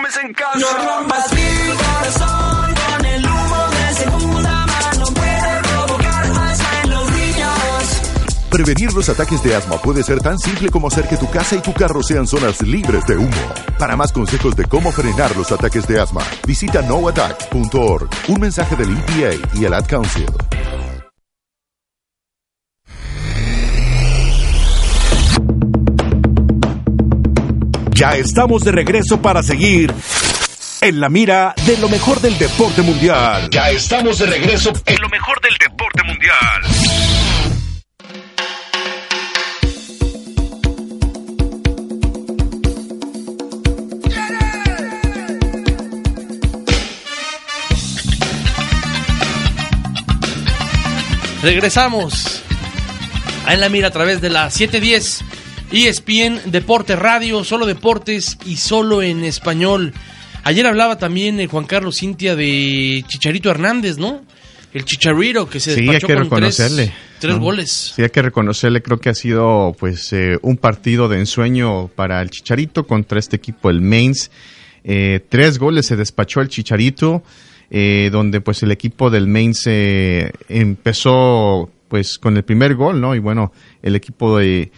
[0.00, 0.58] fumes en casa.
[0.58, 5.04] No rompas mi corazón con el humo de segunda mano.
[5.14, 8.02] Puede provocar asma en los niños.
[8.50, 11.60] Prevenir los ataques de asma puede ser tan simple como hacer que tu casa y
[11.60, 13.54] tu carro sean zonas libres de humo.
[13.78, 18.08] Para más consejos de cómo frenar los ataques de asma, visita noattack.org.
[18.28, 20.26] Un mensaje del EPA y el Ad Council.
[28.00, 29.92] Ya estamos de regreso para seguir
[30.80, 33.50] en la mira de lo mejor del deporte mundial.
[33.50, 36.62] Ya estamos de regreso en lo mejor del deporte mundial.
[51.42, 52.42] Regresamos
[53.46, 55.29] En la Mira a través de la 710
[55.72, 59.92] ESPN Deporte Radio, solo deportes y solo en español.
[60.42, 64.22] Ayer hablaba también eh, Juan Carlos Cintia de Chicharito Hernández, ¿no?
[64.72, 66.84] El Chicharito que se Sí, hay despachó que con reconocerle.
[66.86, 67.40] tres, tres ¿no?
[67.42, 67.92] goles.
[67.94, 68.82] Sí, hay que reconocerle.
[68.82, 73.36] Creo que ha sido pues eh, un partido de ensueño para el Chicharito contra este
[73.36, 74.30] equipo, el Mainz.
[74.84, 77.22] Eh, tres goles se despachó el Chicharito,
[77.70, 83.14] eh, donde pues el equipo del Mainz eh, empezó pues con el primer gol, ¿no?
[83.14, 83.52] Y bueno,
[83.82, 84.70] el equipo de,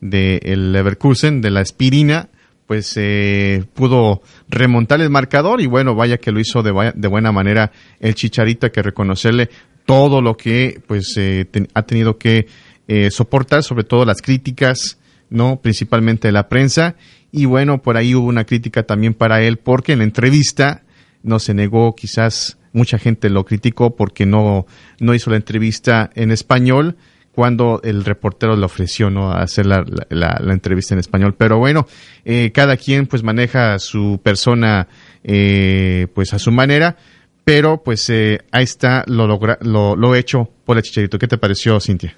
[0.00, 2.28] de el Leverkusen, de la Aspirina,
[2.66, 7.32] pues eh, pudo remontar el marcador y bueno, vaya que lo hizo de, de buena
[7.32, 7.70] manera
[8.00, 9.48] el Chicharito, que reconocerle
[9.84, 12.46] todo lo que pues eh, ha tenido que
[12.88, 14.98] eh, soportar, sobre todo las críticas,
[15.30, 16.96] no, principalmente de la prensa.
[17.32, 20.82] Y bueno, por ahí hubo una crítica también para él porque en la entrevista
[21.22, 24.66] no se negó, quizás mucha gente lo criticó porque no
[25.00, 26.96] no hizo la entrevista en español
[27.36, 31.86] cuando el reportero le ofreció no hacer la, la- entrevista en español pero bueno
[32.24, 34.88] eh, cada quien pues maneja su persona
[35.22, 36.96] eh, pues a su manera
[37.44, 41.36] pero pues eh, ahí está lo, logra- lo lo hecho por el chicharito qué te
[41.36, 42.16] pareció Cintia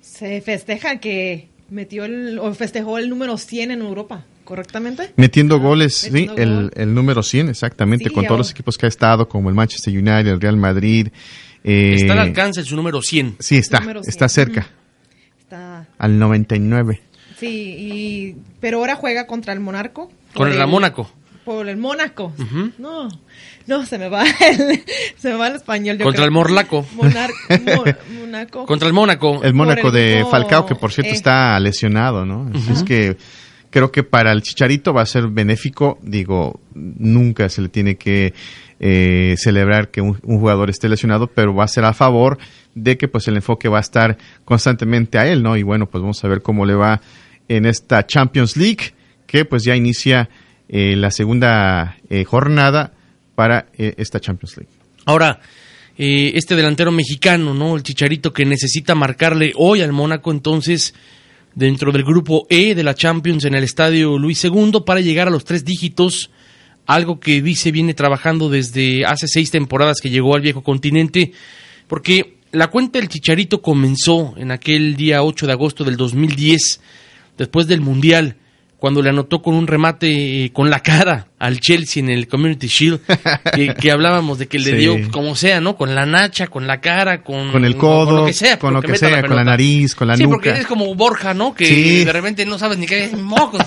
[0.00, 5.12] Se festeja que metió el, o festejó el número 100 en Europa, ¿correctamente?
[5.14, 6.70] Metiendo goles, sí, metiendo el, gol.
[6.74, 9.94] el número 100, exactamente, Sí, con todos los equipos que ha estado, como el Manchester
[9.94, 11.08] United, el Real Madrid.
[11.64, 13.36] Eh, Está al alcance su número 100.
[13.38, 14.66] Sí, está, Número 100, está cerca,
[15.40, 17.00] Está, al 99.
[17.38, 17.46] sí,
[17.78, 20.06] y, pero ahora juega contra el Monarco.
[20.34, 21.10] Con por el Mónaco.
[21.44, 22.32] Por el Mónaco.
[22.78, 23.08] No,
[23.66, 24.84] no, se me va el,
[25.16, 25.98] se me va el español.
[25.98, 26.26] yo Contra creo.
[26.26, 26.86] el Morlaco.
[26.94, 27.30] Monar-.
[28.66, 29.42] Contra el Mónaco.
[29.42, 31.16] El Mónaco el de Falcao, que por cierto eh.
[31.16, 32.50] está lesionado, ¿no?
[32.54, 33.16] Así es que
[33.70, 35.98] creo que para el Chicharito va a ser benéfico.
[36.02, 38.32] Digo, nunca se le tiene que
[38.80, 42.38] eh, celebrar que un, jugador esté lesionado, pero va a ser a favor
[42.74, 45.56] de que pues el enfoque va a estar constantemente a él, ¿no?
[45.56, 47.00] Y bueno, pues vamos a ver cómo le va
[47.48, 48.94] en esta Champions League,
[49.26, 50.28] que pues ya inicia
[50.68, 52.92] eh, la segunda eh, jornada
[53.34, 54.72] para eh, esta Champions League.
[55.04, 55.40] Ahora,
[55.96, 57.76] este delantero mexicano, ¿no?
[57.76, 60.94] El Chicharito que necesita marcarle hoy al Mónaco, entonces,
[61.54, 65.30] dentro del grupo E de la Champions en el estadio Luis II, para llegar a
[65.30, 66.30] los tres dígitos,
[66.86, 71.32] algo que dice viene trabajando desde hace seis temporadas que llegó al viejo continente,
[71.86, 76.80] porque la cuenta del Chicharito comenzó en aquel día 8 de agosto del 2010,
[77.38, 78.36] después del Mundial,
[78.76, 82.66] cuando le anotó con un remate eh, con la cara al Chelsea en el Community
[82.66, 83.00] Shield,
[83.54, 84.76] que, que hablábamos de que le Sí.
[84.78, 85.76] dio como sea, ¿no?
[85.76, 88.72] Con la nacha, con la cara, con, Con el con codo, lo que sea, con
[88.72, 90.34] lo que sea, con la nariz, con la sí, nuca.
[90.36, 91.54] porque es como Borja, ¿no?
[91.54, 92.04] Que Sí.
[92.04, 93.60] de repente no sabes ni qué es, mocos.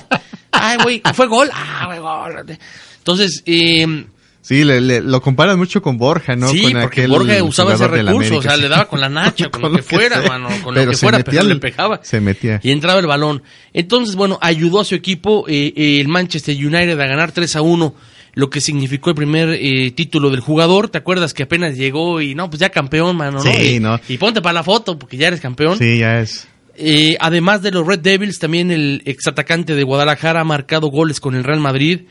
[0.52, 1.50] Ay, güey, ¿fue gol?
[1.54, 2.58] Ah, fue gol.
[3.04, 4.06] Entonces, eh,
[4.42, 6.50] Sí, le, le- lo comparan mucho con Borja, ¿no?
[6.50, 9.50] Sí, con porque aquel Borja usaba ese recurso, o sea, le daba con la nacha,
[9.50, 10.28] con, lo que fuera, sea.
[10.30, 12.00] mano, con lo que se fuera, metía pero le pegaba.
[12.04, 12.60] Se metía.
[12.62, 13.42] Y entraba el balón.
[13.72, 17.62] Entonces, bueno, ayudó a su equipo, eh, eh, el Manchester United, a ganar 3 a
[17.62, 17.96] 1,
[18.34, 20.90] lo que significó el primer eh, título del jugador.
[20.90, 23.50] ¿Te acuerdas que apenas llegó y no, pues ya campeón, mano, ¿no?
[23.50, 23.98] Sí, y, ¿no?
[24.10, 25.78] y ponte para la foto, porque ya eres campeón.
[25.78, 26.48] Sí, ya es.
[26.76, 31.36] Eh, además de los Red Devils, también el exatacante de Guadalajara ha marcado goles con
[31.36, 32.02] el Real Madrid,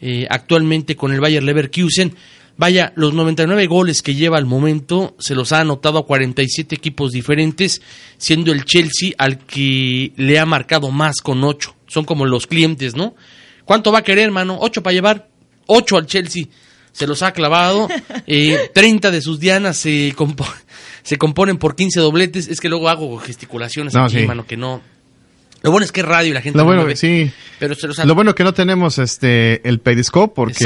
[0.00, 2.14] eh, actualmente con el Bayer Leverkusen.
[2.56, 7.10] Vaya, los 99 goles que lleva al momento se los ha anotado a 47 equipos
[7.10, 7.82] diferentes,
[8.16, 11.74] siendo el Chelsea al que le ha marcado más con 8.
[11.88, 13.16] Son como los clientes, ¿no?
[13.64, 14.58] ¿Cuánto va a querer, mano?
[14.60, 15.28] 8 para llevar,
[15.66, 16.44] 8 al Chelsea.
[16.92, 17.88] Se los ha clavado.
[18.26, 20.46] Eh, 30 de sus dianas se, compo-
[21.02, 22.48] se componen por 15 dobletes.
[22.48, 24.26] Es que luego hago gesticulaciones No, aquí, sí.
[24.26, 24.80] mano, que no.
[25.64, 26.96] Lo bueno es que es radio y la gente Lo no bueno, me ve.
[26.96, 27.30] sí.
[27.58, 30.64] Pero se los ha- Lo bueno que no tenemos este el Periscope porque sí,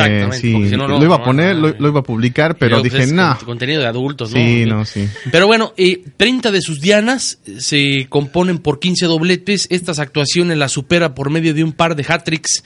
[0.53, 2.83] porque si no, lo no, iba a poner, no, lo, lo iba a publicar, pero
[2.83, 3.37] dije, no.
[3.39, 4.37] con- Contenido de adultos, ¿no?
[4.37, 5.09] Sí, no, sí.
[5.31, 9.69] Pero bueno, eh, 30 de sus dianas eh, se componen por 15 dobletes.
[9.71, 12.65] Estas actuaciones las supera por medio de un par de hat-tricks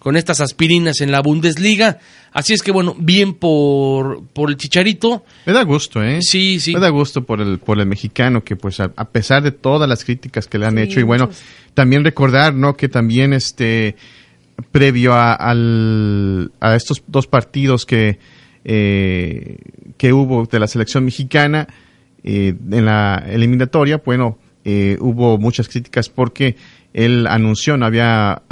[0.00, 1.98] con estas aspirinas en la Bundesliga.
[2.32, 5.24] Así es que bueno, bien por, por el Chicharito.
[5.46, 6.18] Me da gusto, ¿eh?
[6.22, 6.74] Sí, sí.
[6.74, 9.88] Me da gusto por el, por el mexicano que, pues, a, a pesar de todas
[9.88, 11.42] las críticas que le han Sí, hecho, y bueno, muchos.
[11.74, 12.76] también recordar, ¿no?
[12.76, 13.94] Que también, este,
[14.72, 18.18] previo a, al- a estos dos partidos que,
[18.64, 19.56] eh,
[19.96, 21.66] que hubo de la selección mexicana
[22.22, 26.56] eh, en la eliminatoria, bueno, eh, hubo muchas críticas porque
[26.92, 28.42] él anunció, no había,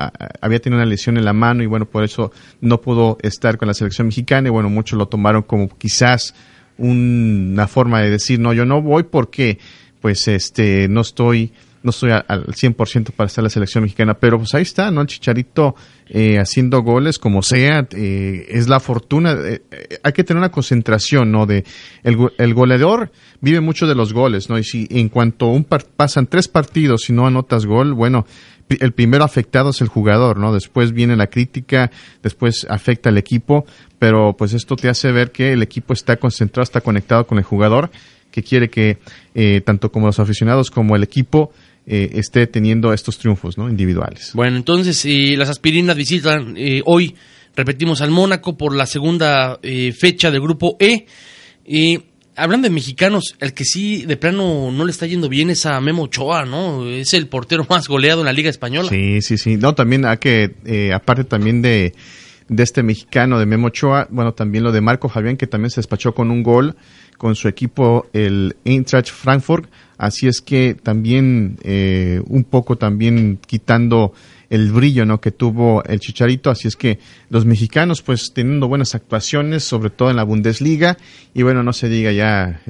[0.41, 3.69] había tenido una lesión en la mano y bueno, por eso no pudo estar con
[3.69, 6.35] la selección mexicana y bueno, muchos lo tomaron como quizás
[6.77, 9.59] una forma de decir, no, yo no voy porque
[10.01, 11.53] pues este no estoy
[11.89, 15.01] no estoy al 100% para estar en la selección mexicana, pero pues ahí está, ¿no?
[15.01, 15.75] El Chicharito
[16.11, 19.63] eh, haciendo goles como sea, eh, es la fortuna, eh,
[20.03, 21.47] hay que tener una concentración, ¿no?
[21.47, 21.65] De
[22.03, 23.11] el, goleador
[23.41, 24.59] vive mucho de los goles, ¿no?
[24.59, 28.27] Y si en cuanto un pasan tres partidos y no anotas gol, bueno,
[28.69, 30.53] el primero afectado es el jugador, ¿no?
[30.53, 31.91] Después viene la crítica,
[32.23, 33.65] después afecta al equipo,
[33.99, 37.45] pero pues esto te hace ver que el equipo está concentrado, está conectado con el
[37.45, 37.91] jugador,
[38.31, 38.99] que quiere que
[39.65, 41.53] tanto como los aficionados como el equipo
[41.91, 43.67] eh, esté teniendo estos triunfos ¿no?
[43.71, 44.33] individuales.
[44.35, 45.07] Bueno, entonces
[45.39, 47.17] las aspirinas visitan eh, hoy,
[47.57, 51.07] repetimos, al Mónaco por la segunda eh, fecha del grupo E.
[51.65, 51.99] Y
[52.37, 55.81] hablando de mexicanos, el que sí de plano no le está yendo bien es a
[55.81, 56.87] Memo Ochoa, ¿no?
[56.87, 58.91] Es el portero más goleado en la Liga Española.
[58.91, 59.57] Sí, sí, sí.
[59.57, 61.95] No, también hay que, aparte también de,
[62.49, 65.77] de este mexicano de Memo Ochoa, bueno, también lo de Marco Fabián, que también se
[65.77, 66.77] despachó con un gol
[67.17, 74.13] con su equipo, el Eintracht Frankfurt Así es que también eh, un poco también quitando
[74.49, 75.21] el brillo ¿no?
[75.21, 76.51] que tuvo el Chicharito.
[76.51, 80.97] Así es que los mexicanos pues teniendo buenas actuaciones, sobre todo en la Bundesliga.
[81.35, 82.63] Y bueno, no se diga ya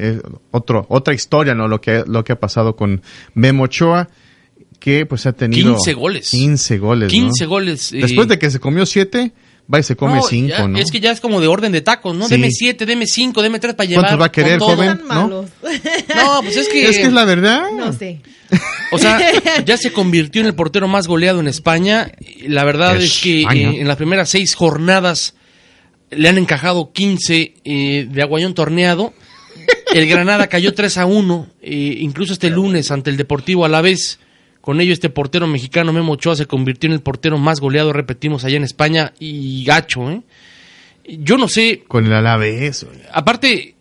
[0.50, 1.68] otro, otra historia ¿no?
[1.68, 3.02] lo, que, lo que ha pasado con
[3.34, 4.08] Memo Ochoa
[4.78, 6.30] que pues ha tenido 15 goles.
[6.30, 7.12] 15 goles.
[7.12, 7.90] 15 goles.
[7.90, 9.32] Después de que se comió 7,
[9.72, 10.78] va y se come 5, ¿no?
[10.78, 12.28] Es que ya es como de orden de tacos, ¿no?
[12.28, 14.04] Deme 7, deme 5, deme 3 para llevar.
[14.04, 15.00] ¿Cuántos va a querer, joven?
[15.08, 15.28] ¿No?
[15.28, 15.46] no,
[16.42, 16.88] pues es que...
[16.88, 17.70] Es que es la verdad.
[17.76, 18.20] No sé.
[18.92, 19.20] O sea,
[19.64, 22.12] ya se convirtió en el portero más goleado en España.
[22.46, 25.34] La verdad es, que eh, en las primeras 6 jornadas
[26.10, 29.12] le han encajado 15 eh, de aguayón torneado.
[29.92, 33.82] El Granada cayó 3 a 1, eh, incluso este lunes ante el Deportivo a la
[33.82, 34.18] vez
[34.68, 38.44] con ello, este portero mexicano Memo Ochoa se convirtió en el portero más goleado, repetimos,
[38.44, 40.20] allá en España y gacho, ¿eh?
[41.08, 41.84] Yo no sé.
[41.88, 42.86] Con el Alavés.
[43.10, 43.76] Aparte,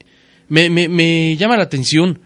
[0.48, 2.22] me, me, llama la atención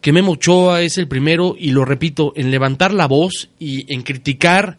[0.00, 4.00] que Memo Ochoa es el primero, y lo repito, en levantar la voz y en
[4.00, 4.78] criticar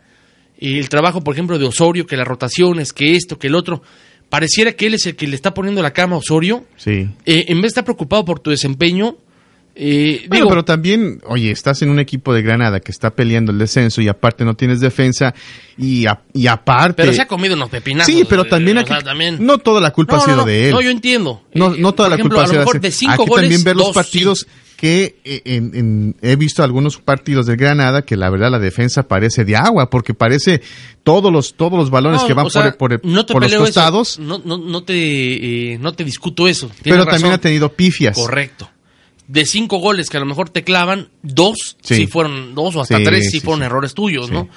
[0.58, 3.84] el trabajo, por ejemplo, de Osorio, que las rotaciones, que esto, que el otro.
[4.30, 6.66] Pareciera que él es el que le está poniendo la cama a Osorio.
[6.78, 7.08] Sí.
[7.28, 9.18] Eh, en vez de estar preocupado por tu desempeño,
[9.82, 14.02] eh, pero también, oye, estás en un equipo de Granada que está peleando el descenso
[14.02, 15.34] y aparte no tienes defensa
[15.78, 17.02] y, y aparte...
[17.02, 18.14] Pero se ha comido unos pepinazos.
[18.14, 18.94] Sí, pero también, aquí,
[19.40, 20.72] no toda la culpa ha sido de él.
[20.72, 21.44] No, yo entiendo.
[21.54, 22.94] No, no toda la culpa ha sido de él.
[23.08, 28.18] Aquí también ver los partidos que eh, en, he visto algunos partidos del Granada que
[28.18, 30.62] la verdad la defensa parece de agua porque parece
[31.04, 34.20] todos los todos los balones que van por, los costados.
[34.20, 36.70] No, no, no, te, eh, no te discuto eso.
[36.84, 38.18] Pero también ha tenido pifias.
[38.18, 38.70] Correcto
[39.30, 43.02] de cinco goles que a lo mejor te clavan, dos si fueron, dos o hasta
[43.02, 44.50] tres si fueron errores tuyos, ¿no?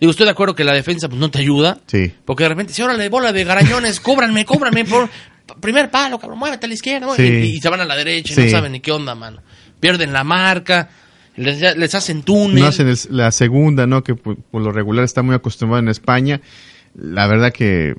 [0.00, 1.78] Digo, estoy de acuerdo que la defensa pues, no te ayuda.
[1.86, 2.12] Sí.
[2.24, 5.08] Porque de repente, si ahora le bola de garañones, cóbranme, cóbranme por
[5.60, 7.06] primer palo, cabrón, muévete a la izquierda.
[7.22, 9.40] Y, se van a la derecha y no saben ni qué onda, mano.
[9.78, 10.90] Pierden la marca,
[11.36, 12.60] les, hacen túnel.
[12.60, 14.02] No hacen la segunda, ¿no?
[14.02, 16.40] Que por, lo regular está muy acostumbrado en España.
[16.94, 17.94] La verdad que...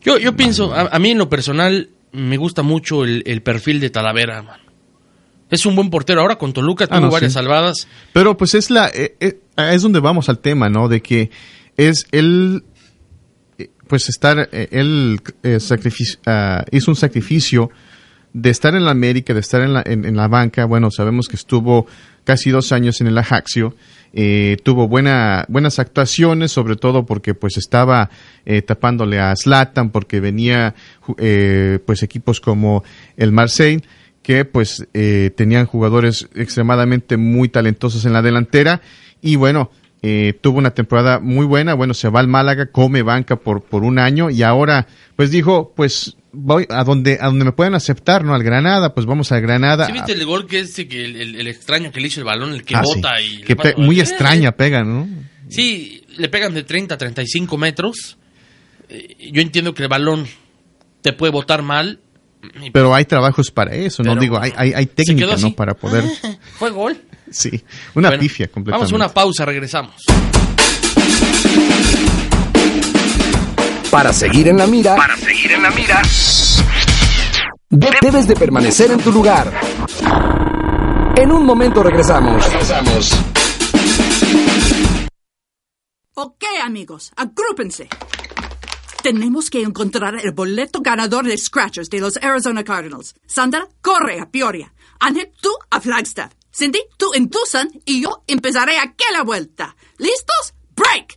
[0.00, 3.90] Yo, yo pienso, a, mí en lo personal, me gusta mucho el, el perfil de
[3.90, 4.67] Talavera, mano.
[5.50, 6.20] Es un buen portero.
[6.20, 7.88] Ahora con Toluca ah, tuvo varias salvadas.
[8.12, 10.88] Pero pues es la eh, eh, es donde vamos al tema, ¿no?
[10.88, 11.30] De que
[11.76, 12.64] es él
[13.58, 15.20] eh, pues estar él
[15.58, 17.70] sacrificio, ah, hizo un sacrificio
[18.34, 20.66] de estar en la América, de estar en la, en, la banca.
[20.66, 21.86] Bueno, sabemos que estuvo
[22.24, 23.74] casi dos años en el Ajaxio.
[24.62, 28.10] tuvo buena, buenas actuaciones, sobre todo porque pues estaba
[28.66, 30.74] tapándole a Slatan, porque venía
[31.16, 32.84] pues equipos como
[33.16, 33.82] el Marseille
[34.28, 38.82] que pues eh, tenían jugadores extremadamente muy talentosos en la delantera
[39.22, 39.70] y bueno,
[40.02, 43.84] eh, tuvo una temporada muy buena, bueno, se va al Málaga, come banca por, por
[43.84, 48.22] un año y ahora pues dijo, pues voy a donde a donde me puedan aceptar,
[48.22, 48.34] ¿no?
[48.34, 49.86] Al Granada, pues vamos al Granada.
[49.86, 52.64] ¿Sí viste el gol que es que el, extraño que le hizo el balón, el
[52.64, 53.38] que ah, bota y...
[53.38, 55.08] Que muy extraña pega, ¿no?
[55.48, 58.18] Sí, le pegan de 30 a 35 metros.
[58.90, 60.26] Eh, yo entiendo que el balón
[61.00, 62.00] te puede botar mal,
[62.72, 65.54] pero hay trabajos para eso, no digo, hay, hay, técnica, ¿no?
[65.54, 66.04] Para poder.
[66.58, 67.00] Fue gol.
[67.30, 67.62] Sí,
[67.94, 68.70] una pifia completamente.
[68.70, 70.04] Vamos a una pausa, regresamos.
[73.90, 74.96] Para seguir en la mira.
[74.96, 76.02] Para seguir en la mira.
[77.70, 79.52] Debes de permanecer en tu lugar.
[81.16, 82.44] En un momento regresamos.
[82.44, 83.12] Regresamos.
[86.14, 87.88] Ok, amigos, agrúpense.
[89.08, 93.14] Tenemos que encontrar el boleto ganador de Scratchers de los Arizona Cardinals.
[93.26, 94.74] Sandra, corre a Peoria.
[95.00, 96.34] Ángel, tú a Flagstaff.
[96.54, 99.74] Cindy, tú en Tucson y yo empezaré aquí a la vuelta.
[99.96, 100.52] ¿Listos?
[100.76, 101.16] ¡Break!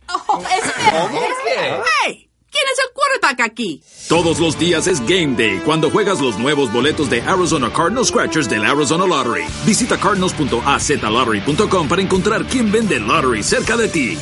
[2.06, 2.30] ¡Hey!
[2.50, 3.82] ¿Quién es el quarterback aquí?
[4.08, 8.48] Todos los días es Game Day cuando juegas los nuevos boletos de Arizona Cardinals Scratchers
[8.48, 9.44] del Arizona Lottery.
[9.66, 14.16] Visita cardinals.azlottery.com para encontrar quién vende lottery cerca de ti.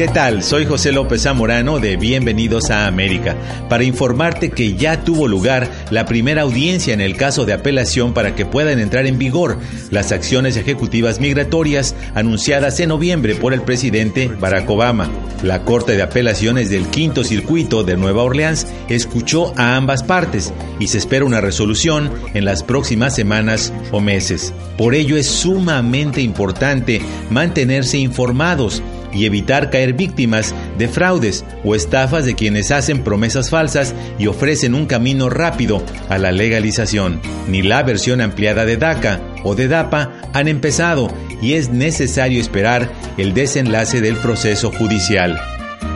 [0.00, 0.42] ¿Qué tal?
[0.42, 3.36] Soy José López Zamorano de Bienvenidos a América
[3.68, 8.34] para informarte que ya tuvo lugar la primera audiencia en el caso de apelación para
[8.34, 9.58] que puedan entrar en vigor
[9.90, 15.10] las acciones ejecutivas migratorias anunciadas en noviembre por el presidente Barack Obama.
[15.42, 20.86] La Corte de Apelaciones del Quinto Circuito de Nueva Orleans escuchó a ambas partes y
[20.86, 24.54] se espera una resolución en las próximas semanas o meses.
[24.78, 28.82] Por ello es sumamente importante mantenerse informados
[29.12, 34.74] y evitar caer víctimas de fraudes o estafas de quienes hacen promesas falsas y ofrecen
[34.74, 37.20] un camino rápido a la legalización.
[37.48, 42.90] Ni la versión ampliada de DACA o de DAPA han empezado y es necesario esperar
[43.16, 45.40] el desenlace del proceso judicial.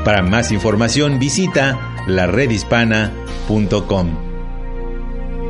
[0.04, 4.34] Para más información visita laredhispana.com.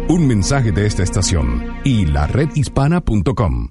[0.09, 3.71] Un mensaje de esta estación y laredhispana.com.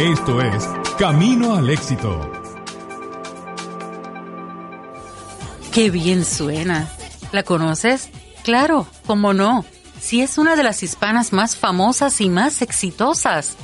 [0.00, 0.68] Esto es
[0.98, 2.41] Camino al Éxito.
[5.72, 6.86] Qué bien suena.
[7.32, 8.10] ¿La conoces?
[8.44, 9.64] Claro, cómo no.
[9.98, 13.56] Si es una de las hispanas más famosas y más exitosas.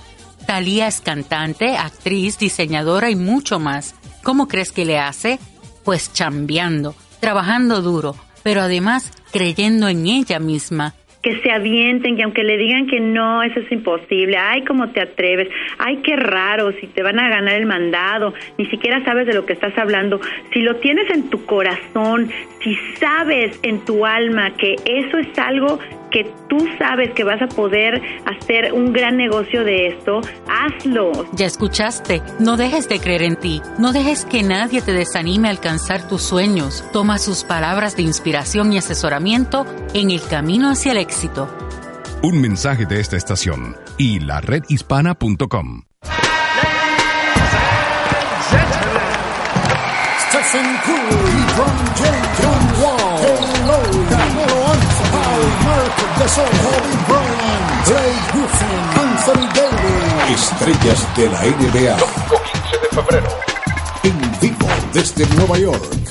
[0.46, 3.94] Talía es cantante, actriz, diseñadora y mucho más.
[4.22, 5.38] ¿Cómo crees que le hace?
[5.84, 12.44] Pues chambeando, trabajando duro, pero además creyendo en ella misma que se avienten, que aunque
[12.44, 15.48] le digan que no, eso es imposible, ay, cómo te atreves,
[15.78, 19.44] ay, qué raro, si te van a ganar el mandado, ni siquiera sabes de lo
[19.44, 20.20] que estás hablando,
[20.52, 22.30] si lo tienes en tu corazón,
[22.62, 25.78] si sabes en tu alma que eso es algo
[26.10, 31.12] que tú sabes que vas a poder hacer un gran negocio de esto, hazlo.
[31.32, 35.50] Ya escuchaste, no dejes de creer en ti, no dejes que nadie te desanime a
[35.50, 36.84] alcanzar tus sueños.
[36.92, 41.48] Toma sus palabras de inspiración y asesoramiento en el camino hacia el éxito.
[42.22, 45.82] Un mensaje de esta estación y la redhispana.com.
[56.18, 60.42] Gasol, Kobe Bryant, Blake Griffin, Anthony Davis.
[60.42, 61.96] Estrellas de la NBA.
[61.96, 63.28] Domingo 15 de febrero.
[64.02, 66.08] En vivo desde Nueva York.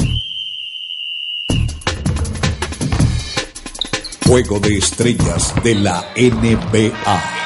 [4.28, 7.38] Juego de estrellas de la NBA.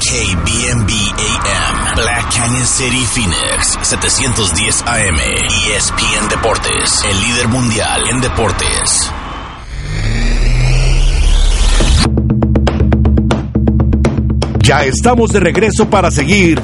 [0.00, 0.90] KBMB
[1.20, 5.16] AM, Black Canyon City, Phoenix, 710 AM,
[5.68, 9.10] ESPN Deportes, el líder mundial en deportes.
[14.70, 16.62] Ya estamos de regreso para seguir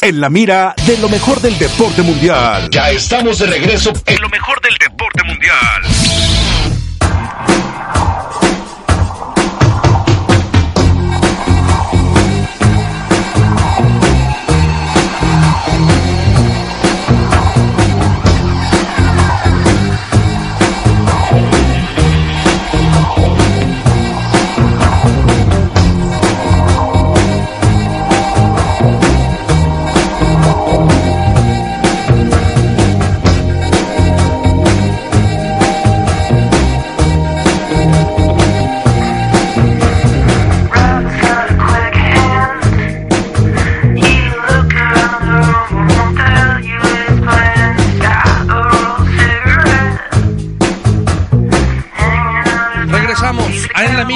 [0.00, 2.68] en la mira de lo mejor del deporte mundial.
[2.68, 6.01] Ya estamos de regreso en lo mejor del deporte mundial.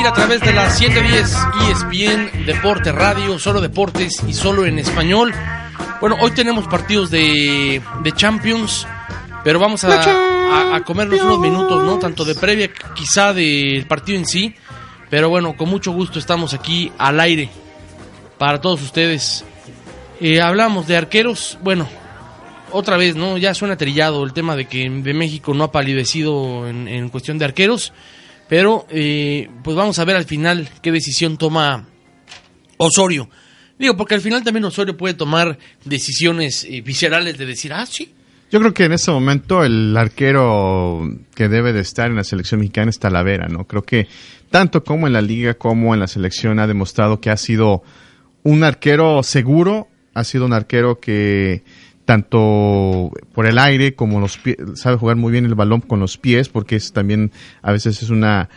[0.07, 1.37] A través de la 710
[1.69, 5.35] ESPN Deporte Radio, solo deportes y solo en español.
[6.01, 8.87] Bueno, hoy tenemos partidos de, de Champions,
[9.43, 11.99] pero vamos a, a, a comernos unos minutos, ¿no?
[11.99, 14.55] Tanto de previa, quizá del partido en sí.
[15.11, 17.49] Pero bueno, con mucho gusto estamos aquí al aire
[18.39, 19.45] para todos ustedes.
[20.21, 21.89] Eh, hablamos de arqueros, bueno,
[22.71, 23.39] otra vez, ¿no?
[23.39, 27.39] Ya suena trillado el tema de que de México no ha palidecido en, en cuestión
[27.39, 27.93] de arqueros.
[28.49, 31.87] Pero, eh, pues vamos a ver al final qué decisión toma
[32.77, 33.29] Osorio.
[33.79, 38.13] Digo, porque al final también Osorio puede tomar decisiones eh, viscerales de decir, ah, sí.
[38.51, 41.03] Yo creo que en ese momento el arquero
[41.35, 43.65] que debe de estar en la selección mexicana es Talavera, ¿no?
[43.65, 44.07] Creo que
[44.51, 47.83] tanto como en la liga como en la selección ha demostrado que ha sido
[48.45, 51.65] un arquero seguro, ha sido un arquero que
[52.07, 56.17] tanto por el aire como los pies, sabe jugar muy bien el balón con los
[56.17, 58.49] pies, porque es también a veces es una,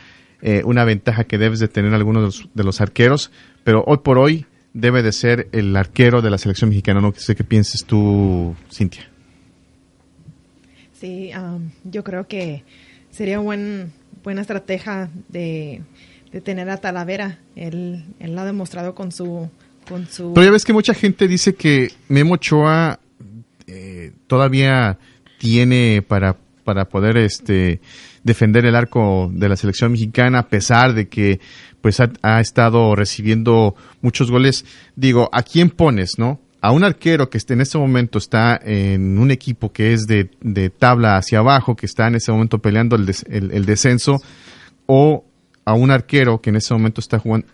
[0.41, 3.31] eh, una ventaja que debes de tener algunos de los, de los arqueros,
[3.65, 7.35] pero hoy por hoy debe de ser el arquero de la selección mexicana, no sé
[7.35, 9.09] qué pienses tú, Cintia.
[10.93, 12.63] Sí, um, yo creo que
[13.09, 13.91] sería buen,
[14.23, 15.81] buena estrategia de,
[16.31, 17.39] de tener a Talavera.
[17.55, 19.49] Él, él lo ha demostrado con su,
[19.87, 20.33] con su...
[20.33, 22.99] Pero ya ves que mucha gente dice que Memo Ochoa
[24.27, 24.97] todavía
[25.37, 27.81] tiene para, para poder este
[28.23, 31.39] defender el arco de la selección mexicana a pesar de que
[31.81, 34.65] pues ha, estado recibiendo muchos goles.
[34.95, 36.39] Digo, ¿a quién pones, no?
[36.61, 40.29] a un arquero que esté en este momento está en un equipo que es de,
[40.41, 44.17] de tabla hacia abajo, que está en ese momento peleando el, des, el, descenso,
[44.85, 45.23] o
[45.63, 47.47] a un arquero que en ese momento está jugando,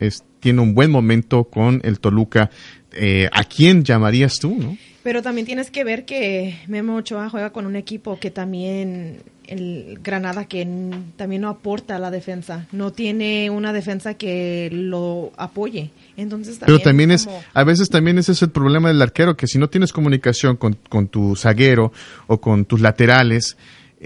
[0.45, 2.51] tiene un buen momento con el Toluca,
[2.91, 4.77] eh, ¿a quién llamarías tú, no?
[5.01, 9.97] Pero también tienes que ver que Memo Ochoa juega con un equipo que también el
[10.03, 10.67] Granada que
[11.15, 15.89] también no aporta a la defensa, no tiene una defensa que lo apoye.
[16.15, 17.41] Entonces también Pero también es, como...
[17.51, 20.77] a veces también ese es el problema del arquero, que si no tienes comunicación con,
[20.89, 21.91] con tu zaguero
[22.27, 23.57] o con tus laterales,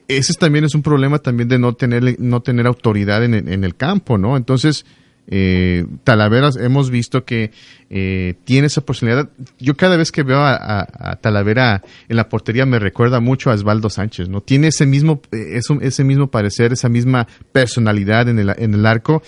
[0.07, 3.75] ese también es un problema también de no tener, no tener autoridad en, en el
[3.75, 4.37] campo, ¿no?
[4.37, 4.85] Entonces,
[5.32, 7.51] eh, Talaveras hemos visto que
[7.89, 9.30] eh, tiene esa posibilidad.
[9.59, 13.89] Yo cada vez que veo a, Talavera en la portería me recuerda mucho a Osvaldo
[13.89, 14.41] Sánchez, ¿no?
[14.41, 19.21] Tiene ese mismo, ese mismo parecer, esa misma personalidad en el, en el arco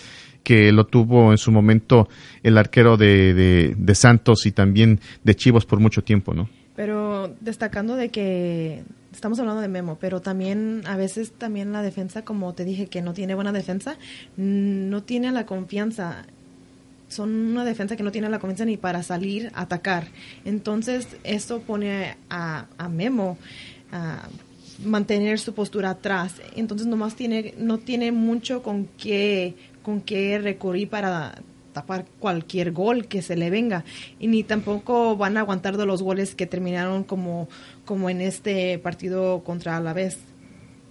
[0.43, 2.09] que lo tuvo en su momento
[2.41, 6.49] el arquero de, de, de Santos y también de Chivos por mucho tiempo, ¿no?
[6.81, 8.81] Pero destacando de que
[9.13, 13.03] estamos hablando de Memo, pero también a veces también la defensa, como te dije, que
[13.03, 13.97] no tiene buena defensa,
[14.35, 16.25] no tiene la confianza.
[17.07, 20.07] Son una defensa que no tiene la confianza ni para salir a atacar.
[20.43, 23.37] Entonces, esto pone a, a Memo
[23.91, 24.27] a
[24.83, 26.41] mantener su postura atrás.
[26.55, 29.53] Entonces, nomás tiene, no tiene mucho con qué,
[29.83, 31.43] con qué recurrir para
[31.73, 33.83] tapar cualquier gol que se le venga
[34.19, 37.47] y ni tampoco van a aguantar de los goles que terminaron como
[37.85, 40.17] como en este partido contra Alavés.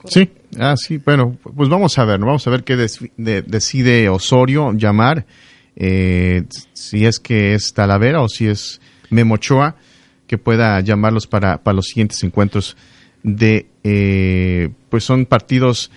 [0.07, 2.27] Sí, ah, sí, bueno, pues vamos a ver, ¿no?
[2.27, 5.27] vamos a ver qué decide Osorio llamar,
[5.77, 9.77] eh, si es que es Talavera o si es Memochoa,
[10.27, 12.77] que pueda llamarlos para, para los siguientes encuentros
[13.23, 15.91] de, eh, pues son partidos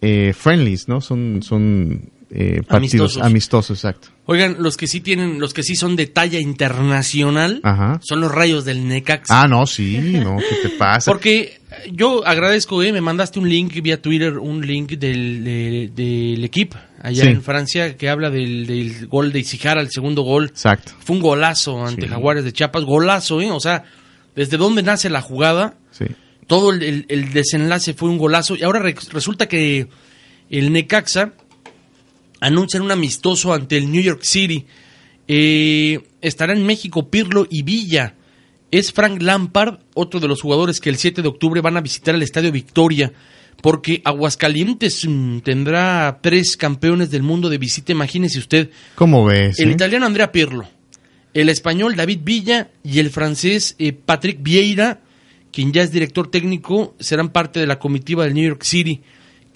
[0.00, 1.00] eh, friendlies, ¿no?
[1.00, 3.22] Son, son eh, partidos amistosos.
[3.22, 4.08] amistosos, exacto.
[4.26, 8.00] Oigan, los que sí tienen, los que sí son de talla internacional, Ajá.
[8.02, 9.42] son los rayos del Necaxa.
[9.42, 11.10] Ah, no, sí, no, ¿qué te pasa?
[11.10, 11.60] Porque
[11.90, 16.76] yo agradezco, eh, me mandaste un link vía Twitter, un link del, de, del equipo
[17.00, 17.30] allá sí.
[17.30, 20.46] en Francia que habla del, del gol de Isijara, el segundo gol.
[20.46, 20.92] Exacto.
[20.98, 22.08] Fue un golazo ante sí.
[22.08, 23.50] Jaguares de Chiapas, golazo, ¿eh?
[23.50, 23.84] O sea,
[24.34, 26.04] desde dónde nace la jugada, sí.
[26.46, 29.88] todo el, el, desenlace fue un golazo y ahora re resulta que
[30.50, 31.32] el Necaxa
[32.40, 34.66] anuncian un amistoso ante el New York City.
[35.26, 38.14] Eh, estará en México Pirlo y Villa.
[38.70, 42.14] Es Frank Lampard, otro de los jugadores que el 7 de octubre van a visitar
[42.14, 43.12] el Estadio Victoria,
[43.62, 48.70] porque Aguascalientes mmm, tendrá tres campeones del mundo de visita, imagínese usted.
[48.94, 49.58] ¿Cómo ves?
[49.58, 49.72] El eh?
[49.72, 50.68] italiano Andrea Pirlo,
[51.32, 55.00] el español David Villa y el francés eh, Patrick Vieira,
[55.50, 59.00] quien ya es director técnico, serán parte de la comitiva del New York City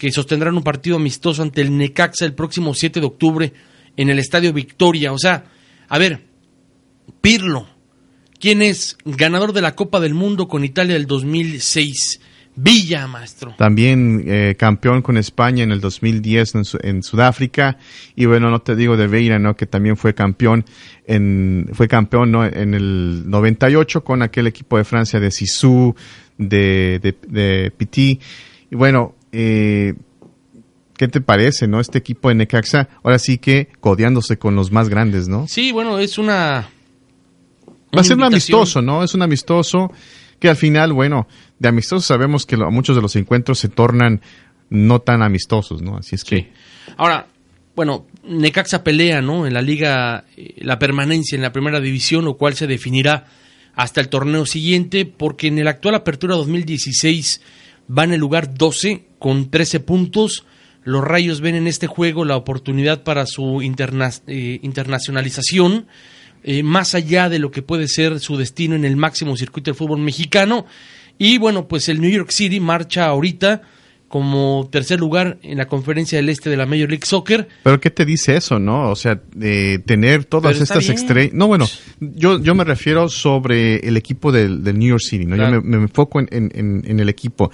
[0.02, 3.52] que sostendrán un partido amistoso ante el Necaxa el próximo 7 de octubre
[3.96, 5.12] en el Estadio Victoria.
[5.12, 5.44] O sea,
[5.88, 6.24] a ver,
[7.20, 7.68] Pirlo,
[8.40, 12.20] ¿quién es ganador de la Copa del Mundo con Italia del 2006?
[12.56, 13.54] Villa, maestro.
[13.56, 17.78] También eh, campeón con España en el 2010 en, en, Sudáfrica.
[18.16, 19.54] Y bueno, no te digo de Veira, ¿no?
[19.54, 20.64] Que también fue campeón
[21.06, 22.44] en, fue campeón ¿no?
[22.44, 25.94] en el 98 con aquel equipo de Francia de Sisu,
[26.38, 28.18] de, de, de Piti.
[28.68, 29.94] Y bueno, eh,
[30.96, 31.80] ¿qué te parece, no?
[31.80, 35.48] Este equipo de Necaxa, ahora sí que codeándose con los más grandes, ¿no?
[35.48, 36.68] Sí, bueno, es una...
[37.94, 39.02] Va a ser un amistoso, ¿no?
[39.02, 39.90] Es un amistoso
[40.38, 41.26] que al final, bueno,
[41.58, 44.22] de amistosos sabemos que lo, muchos de los encuentros se tornan
[44.70, 45.96] no tan amistosos, ¿no?
[45.96, 46.36] Así es que...
[46.36, 46.48] Sí.
[46.96, 47.26] Ahora,
[47.74, 49.46] bueno, Necaxa pelea, ¿no?
[49.46, 53.26] En la liga, eh, la permanencia en la primera división, lo cual se definirá
[53.74, 57.40] hasta el torneo siguiente, porque en el actual Apertura 2016
[57.96, 60.44] va en el lugar 12 con 13 puntos.
[60.84, 65.86] Los Rayos ven en este juego la oportunidad para su interna eh, internacionalización,
[66.42, 69.78] eh, más allá de lo que puede ser su destino en el máximo circuito del
[69.78, 70.66] fútbol mexicano.
[71.18, 73.62] Y bueno, pues el New York City marcha ahorita
[74.12, 77.48] como tercer lugar en la conferencia del este de la Major League Soccer.
[77.64, 78.90] Pero ¿qué te dice eso, no?
[78.90, 81.32] O sea, de tener todas Pero estas estrellas...
[81.32, 81.66] No, bueno,
[81.98, 85.36] yo, yo me refiero sobre el equipo del, del New York City, ¿no?
[85.36, 85.54] Claro.
[85.54, 87.50] Yo me, me enfoco en, en- en- en el equipo.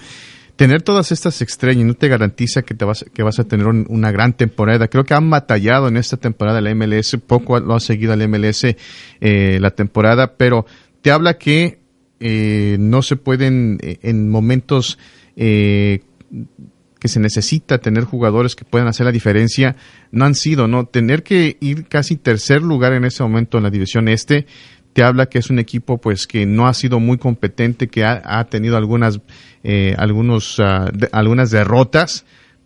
[0.57, 3.85] Tener todas estas estrellas no te garantiza que, te vas, que vas a tener un-
[3.87, 4.89] una gran temporada.
[4.89, 8.65] Creo que han batallado en esta temporada la MLS, poco lo ha seguido el MLS
[9.21, 10.65] eh, la temporada, pero
[11.01, 11.79] te habla que
[12.19, 14.99] eh, no se pueden eh, en momentos
[15.37, 16.01] eh,
[16.99, 19.75] que se necesita tener jugadores que puedan hacer la diferencia,
[20.11, 20.85] no han sido, ¿no?
[20.85, 24.45] Tener que ir casi tercer lugar en ese momento en la división este,
[24.93, 28.43] te habla que es un equipo pues que no ha sido muy competente, que ha,
[28.49, 29.21] tenido algunas,
[29.63, 32.25] eh, algunos, ah, algunas derrotas,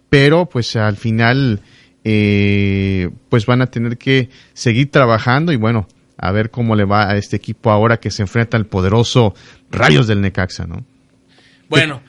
[0.10, 1.62] pero pues al final
[2.04, 5.88] eh, pues van a tener que seguir trabajando y bueno,
[6.18, 9.34] a ver cómo le va a este equipo ahora que se enfrenta al poderoso
[9.70, 10.86] Rayos del Necaxa, ¿no?
[11.70, 12.02] Bueno,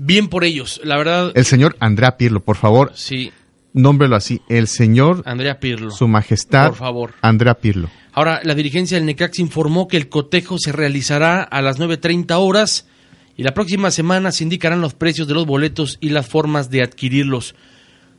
[0.00, 1.32] bien por ellos, la verdad.
[1.34, 3.32] El señor Andrea Pirlo, por favor, Sí,
[3.74, 5.90] nómbrelo así, el señor Andrea Pirlo.
[5.90, 7.14] Su Majestad Por favor.
[7.20, 7.90] Andrea Pirlo.
[8.12, 12.88] Ahora, la dirigencia del Necaxa informó que el cotejo se realizará a las 9.30 horas
[13.36, 16.82] y la próxima semana se indicarán los precios de los boletos y las formas de
[16.82, 17.54] adquirirlos.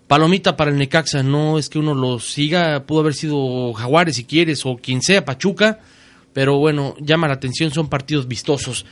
[0.08, 4.26] Palomita para el Necaxa, no es que uno los siga, pudo haber sido Jaguares si
[4.26, 5.80] quieres o quien sea, Pachuca,
[6.34, 8.86] pero bueno, llama la atención, son partidos vistosos.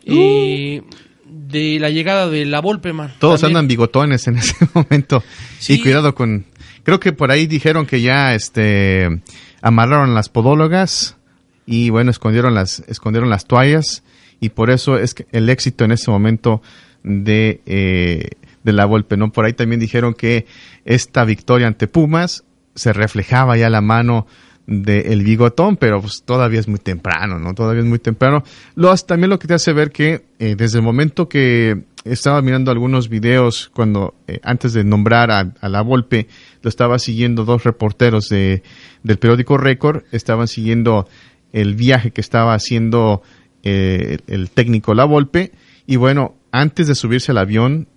[0.06, 0.82] eh,
[1.24, 3.14] de la llegada de la Volpe, man.
[3.18, 3.56] Todos También.
[3.58, 5.22] andan bigotones en ese momento.
[5.58, 5.74] Sí.
[5.74, 6.44] Y cuidado con...
[6.82, 9.22] Creo que por ahí dijeron que ya este
[9.62, 11.16] amarraron las podólogas
[11.64, 14.02] y bueno, escondieron las, escondieron las toallas
[14.40, 16.60] y por eso es que el éxito en ese momento
[17.04, 18.30] de, eh,
[18.64, 19.32] de la Volpe, ¿no?
[19.32, 20.46] Por ahí también dijeron que
[20.84, 22.44] esta victoria ante Pumas
[22.74, 24.26] se reflejaba ya la mano
[24.66, 27.54] del bigotón, pero pues todavía es muy temprano, ¿no?
[27.54, 28.44] Todavía es muy temprano.
[28.74, 32.70] Lo, también lo que te hace ver que eh, desde el momento que estaba mirando
[32.70, 36.28] algunos videos cuando eh, antes de nombrar a, a la Volpe,
[36.62, 38.62] lo estaba siguiendo dos reporteros de,
[39.02, 41.08] del periódico Récord, estaban siguiendo
[41.52, 43.22] el viaje que estaba haciendo
[43.62, 45.52] eh, el técnico La Volpe
[45.86, 47.88] y bueno, antes de subirse al avión,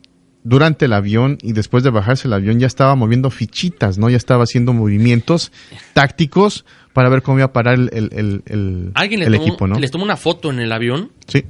[0.45, 4.09] durante el avión y después de bajarse el avión ya estaba moviendo fichitas, ¿no?
[4.09, 5.51] Ya estaba haciendo movimientos
[5.93, 6.63] tácticos
[6.93, 9.80] para ver cómo iba a parar el, el, el, el- Alguien tomó, equipo, ¿no?
[9.80, 11.11] les tomó una foto en el avión.
[11.27, 11.43] Sí.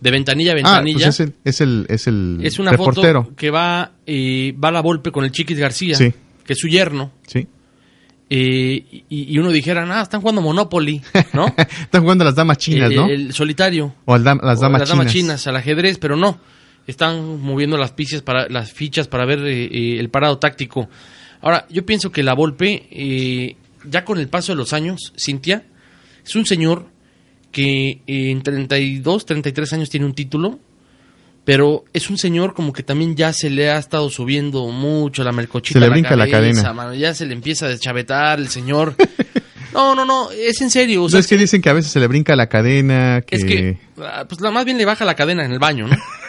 [0.00, 1.06] De ventanilla a Ah, ventanilla.
[1.06, 3.24] pues es el, es el, es el Es una reportero.
[3.24, 6.12] foto que va, eh, va a la golpe con el Chiquis García, Sí.
[6.44, 7.10] que es su yerno.
[7.26, 7.48] Sí.
[8.30, 11.00] Eh, y, y uno dijera, ah, están jugando Monopoly,
[11.34, 11.46] ¿no?
[11.80, 13.06] Están jugando las damas chinas, ¿no?
[13.06, 13.94] el solitario.
[14.06, 14.98] o dam- las O damas las chinas.
[14.98, 16.38] damas chinas al ajedrez, pero no.
[16.86, 20.88] Están moviendo las fichas para, las fichas para ver eh, eh, el parado táctico.
[21.40, 25.64] Ahora, yo pienso que la Volpe, eh, ya con el paso de los años, Cintia,
[26.24, 26.86] es un señor
[27.52, 30.58] que eh, en 32, 33 años tiene un título,
[31.44, 35.32] pero es un señor como que también ya se le ha estado subiendo mucho la
[35.32, 35.78] melcochita.
[35.78, 36.72] Se le a brinca la cabeza, cadena.
[36.72, 38.96] mano, ya se le empieza a deschavetar el señor.
[39.74, 41.04] no, no, no, es en serio.
[41.04, 43.36] o No, es que dicen que a veces se le brinca la cadena, que...
[43.36, 45.96] es que, ah, pues la, más bien le baja la cadena en el baño, ¿no?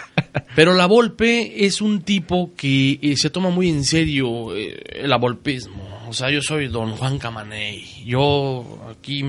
[0.55, 5.11] Pero la Volpe es un tipo que eh, se toma muy en serio eh, el
[5.11, 5.83] avolpismo.
[6.07, 8.03] O sea, yo soy don Juan Camaney.
[8.05, 9.23] Yo aquí...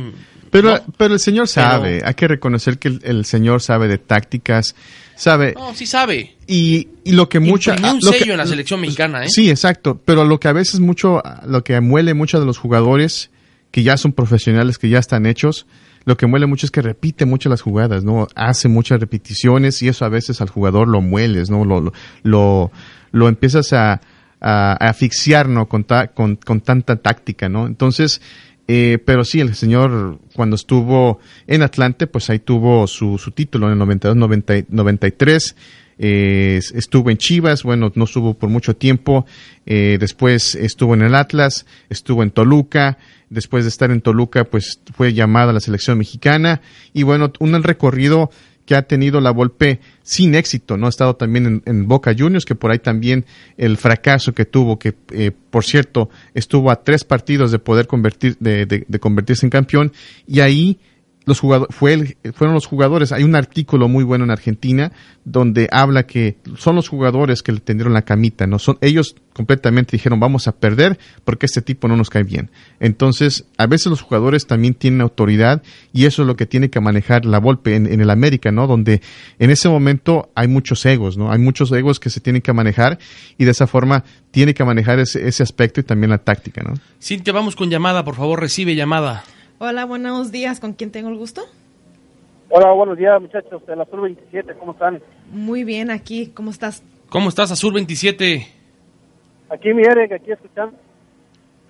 [0.50, 3.88] Pero, no, pero el señor pero- sabe, hay que reconocer que el, el señor sabe
[3.88, 4.76] de tácticas,
[5.16, 5.54] sabe...
[5.56, 6.36] No, sí sabe.
[6.46, 7.72] Y, y lo que mucha...
[7.72, 9.28] Imprimió un lo que- sello en la selección mexicana, ¿eh?
[9.28, 10.00] Sí, exacto.
[10.04, 13.30] Pero lo que a veces mucho, lo que muele mucho de los jugadores
[13.72, 15.66] que ya son profesionales, que ya están hechos,
[16.06, 18.26] lo que muele mucho es que repite mucho las jugadas, ¿no?
[18.34, 21.64] Hace muchas repeticiones y eso a veces al jugador lo mueles, ¿no?
[21.66, 21.92] Lo,
[22.22, 22.70] lo,
[23.12, 24.00] lo, empiezas a,
[24.40, 25.68] a, asfixiar, ¿no?
[25.68, 27.66] Con, ta- con, con tanta táctica, ¿no?
[27.66, 28.22] Entonces,
[28.68, 33.66] eh, pero sí, el señor cuando estuvo en Atlante, pues ahí tuvo su, su título
[33.66, 35.56] en el 92, 90 y- 93.
[35.98, 39.26] Eh, estuvo en Chivas, bueno, no estuvo por mucho tiempo.
[39.64, 42.98] eh, después estuvo en el Atlas, estuvo en Toluca.
[43.28, 46.60] Después de estar en Toluca, pues fue llamado a la selección mexicana.
[46.92, 48.30] Y bueno, un recorrido
[48.66, 50.86] que ha tenido la Volpe sin éxito, ¿no?
[50.86, 53.24] Ha estado también en, en Boca Juniors, que por ahí también
[53.56, 58.36] el fracaso que tuvo, que eh, por cierto estuvo a tres partidos de poder convertir,
[58.40, 59.92] de, de- de convertirse en campeón,
[60.26, 60.78] y ahí
[61.26, 64.92] los jugadores, fue el- fueron los jugadores, hay un artículo muy bueno en Argentina
[65.24, 68.58] donde habla que son los jugadores que le tendieron la camita, ¿no?
[68.60, 72.50] Son, ellos completamente dijeron vamos a perder porque este tipo no nos cae bien.
[72.78, 75.62] Entonces, a veces los jugadores también tienen autoridad
[75.92, 78.68] y eso es lo que tiene que manejar la Volpe en, en el América, ¿no?
[78.68, 79.02] Donde
[79.40, 81.32] en ese momento hay muchos egos, ¿no?
[81.32, 82.98] Hay muchos egos que se tienen que manejar
[83.36, 86.74] y de esa forma tiene que manejar ese, ese aspecto y también la táctica, ¿no?
[87.02, 89.24] Cintia, vamos con llamada, por favor, recibe llamada.
[89.58, 90.60] Hola, buenos días.
[90.60, 91.42] ¿Con quién tengo el gusto?
[92.50, 95.00] Hola, buenos días muchachos de la Sur 27, ¿cómo están?
[95.30, 96.28] Muy bien, aquí.
[96.28, 96.82] ¿Cómo estás?
[97.08, 98.46] ¿Cómo estás, Azul 27?
[99.48, 100.76] Aquí mi Eric, aquí escuchando,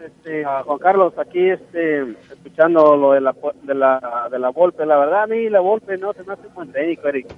[0.04, 2.02] este, a Juan Carlos, aquí este,
[2.32, 5.96] escuchando lo de la, de la, de la Volpe, la verdad a mí la Volpe
[5.96, 7.28] no se me hace buen técnico, Eric.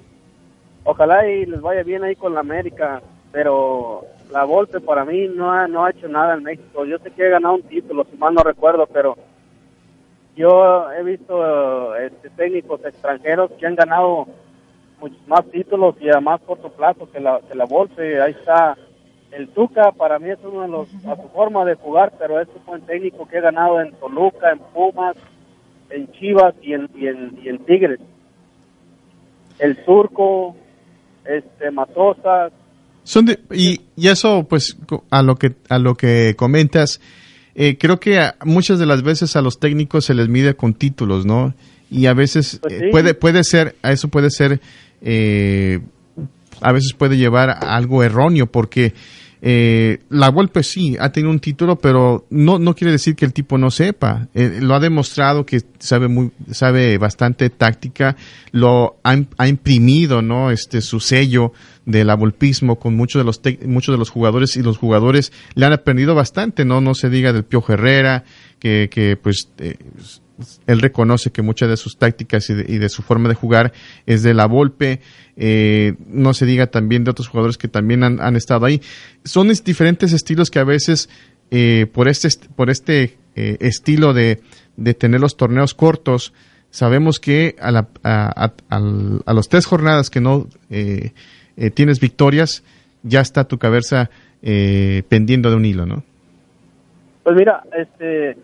[0.85, 3.03] Ojalá y les vaya bien ahí con la América,
[3.33, 6.85] pero la Volpe para mí no ha, no ha hecho nada en México.
[6.87, 9.17] Yo sé que he ganado un título, si mal no recuerdo, pero
[10.39, 14.29] yo he visto este, técnicos extranjeros que han ganado
[15.01, 18.21] muchos más títulos y a más corto plazo que la, que la Volpe.
[18.23, 18.77] Ahí está
[19.33, 22.49] el Tuca, para mí es uno de los, a su forma de jugar, pero es
[22.55, 25.17] un buen técnico que ha ganado en Toluca, en Pumas,
[25.91, 28.01] en Chivas y en, y en, y en Tigres.
[29.59, 30.55] El Turco,
[31.25, 32.53] este Matosas,
[33.03, 34.79] Son y, y eso, pues,
[35.11, 37.01] a lo que, a lo que comentas,
[37.61, 40.73] eh, creo que a- muchas de las veces a los técnicos se les mide con
[40.75, 41.55] títulos, ¿no?
[41.91, 44.61] Y a veces Pues eh, puede, puede ser, a eso puede ser,
[45.03, 45.81] eh,
[46.61, 48.93] a veces puede llevar a algo erróneo, porque
[49.41, 53.33] eh, la Volpe sí ha tenido un título, pero no, no quiere decir que el
[53.33, 54.29] tipo no sepa.
[54.35, 58.17] Eh, lo ha demostrado que sabe muy, sabe bastante táctica,
[58.53, 60.51] lo ha, ha imprimido, ¿no?
[60.51, 61.53] Este su sello
[61.87, 65.67] del avolpismo con muchos de los tec- muchos de los jugadores y los jugadores le
[65.67, 66.81] han aprendido bastante, ¿no?
[66.81, 68.25] No se diga del Piojo Herrera,
[68.59, 69.77] que, que pues eh,
[70.67, 73.73] él reconoce que muchas de sus tácticas y de, y de su forma de jugar
[74.07, 75.01] es de la Volpe.
[75.37, 78.81] Eh, no se diga también de otros jugadores que también han, estado ahí.
[79.25, 81.09] Son es- diferentes estilos que a veces
[81.51, 84.41] eh, por este est- por este eh, estilo de,
[84.77, 86.33] de tener los torneos cortos
[86.71, 88.77] sabemos que a, la, a, a-
[89.25, 91.13] a los tres jornadas que no eh,
[91.57, 92.63] eh, tienes victorias
[93.03, 94.11] ya está tu cabeza
[94.43, 96.05] eh, pendiendo de un hilo, ¿no?
[97.25, 98.37] Pues mira, este,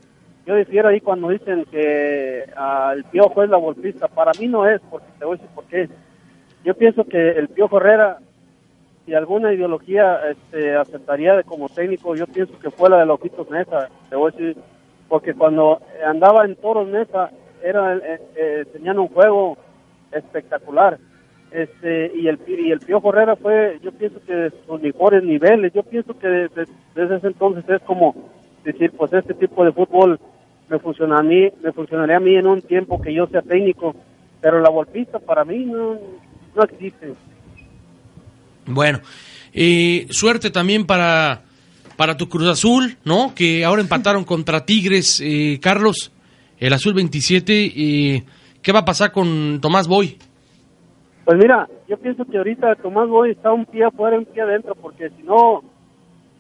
[0.47, 4.09] yo difiero ahí cuando dicen que ah, el Piojo es la golpista.
[4.09, 5.89] Para mí no es, porque te voy a decir por qué.
[6.65, 8.19] Yo pienso que el Piojo Herrera,
[9.07, 13.49] si alguna ideología este, aceptaría de como técnico, yo pienso que fue la de Lojitos
[13.51, 13.89] Mesa.
[14.11, 14.57] Te voy a decir,
[15.09, 17.31] porque cuando andaba en Toros Mesa,
[17.63, 19.57] era, eh, eh, tenían un juego
[20.13, 20.99] espectacular.
[21.51, 25.73] Este, y el y el Piojo Herrera fue, yo pienso que de sus mejores niveles.
[25.73, 26.65] Yo pienso que desde,
[26.95, 28.15] desde ese entonces es como
[28.65, 30.19] decir, pues este tipo de fútbol
[30.69, 33.95] me funciona a mí, me funcionaría a mí en un tiempo que yo sea técnico,
[34.41, 35.99] pero la golpista para mí no,
[36.55, 37.15] no existe.
[38.67, 39.01] Bueno,
[39.53, 41.43] eh, suerte también para,
[41.97, 43.35] para tu Cruz Azul, ¿no?
[43.35, 46.13] Que ahora empataron contra Tigres, eh, Carlos,
[46.59, 47.73] el Azul 27.
[47.77, 48.25] eh,
[48.63, 50.17] ¿Qué va a pasar con Tomás Boy?
[51.25, 54.75] Pues mira, yo pienso que ahorita Tomás Boy está un pie afuera, un pie adentro,
[54.75, 55.63] porque si no,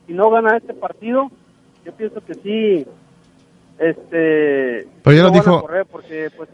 [0.06, 1.30] si no gana este partido,
[1.84, 2.86] yo pienso que sí,
[3.78, 6.48] este, Pero ya no lo dijo- a correr, porque pues,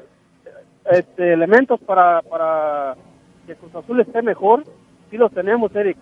[0.90, 2.94] este, elementos para, para
[3.46, 4.64] que Cruz Azul esté mejor,
[5.10, 5.96] sí los tenemos, Eric.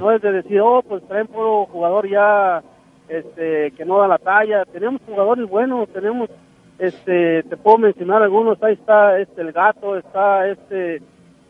[0.00, 2.62] No es de decir, oh, pues traen puro jugador ya,
[3.08, 4.64] este, que no da la talla.
[4.64, 6.28] Tenemos jugadores buenos, tenemos,
[6.78, 8.60] este, te puedo mencionar algunos.
[8.62, 11.02] Ahí está, este, el gato, está, este,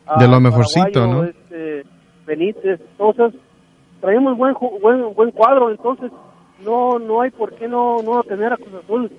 [0.05, 1.29] ah, De lo mejorcito, Paraguayo, ¿no?
[1.29, 1.83] Este,
[2.27, 3.33] Benítez, entonces
[4.01, 6.11] traemos buen, ju- buen, buen cuadro, entonces
[6.63, 9.11] no no hay por qué no no tener a Cruz Azul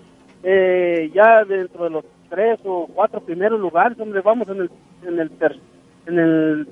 [0.43, 4.71] eh, ya dentro de los tres o cuatro primeros lugares, hombre, vamos en el
[5.07, 5.59] en el ter-
[6.07, 6.69] en el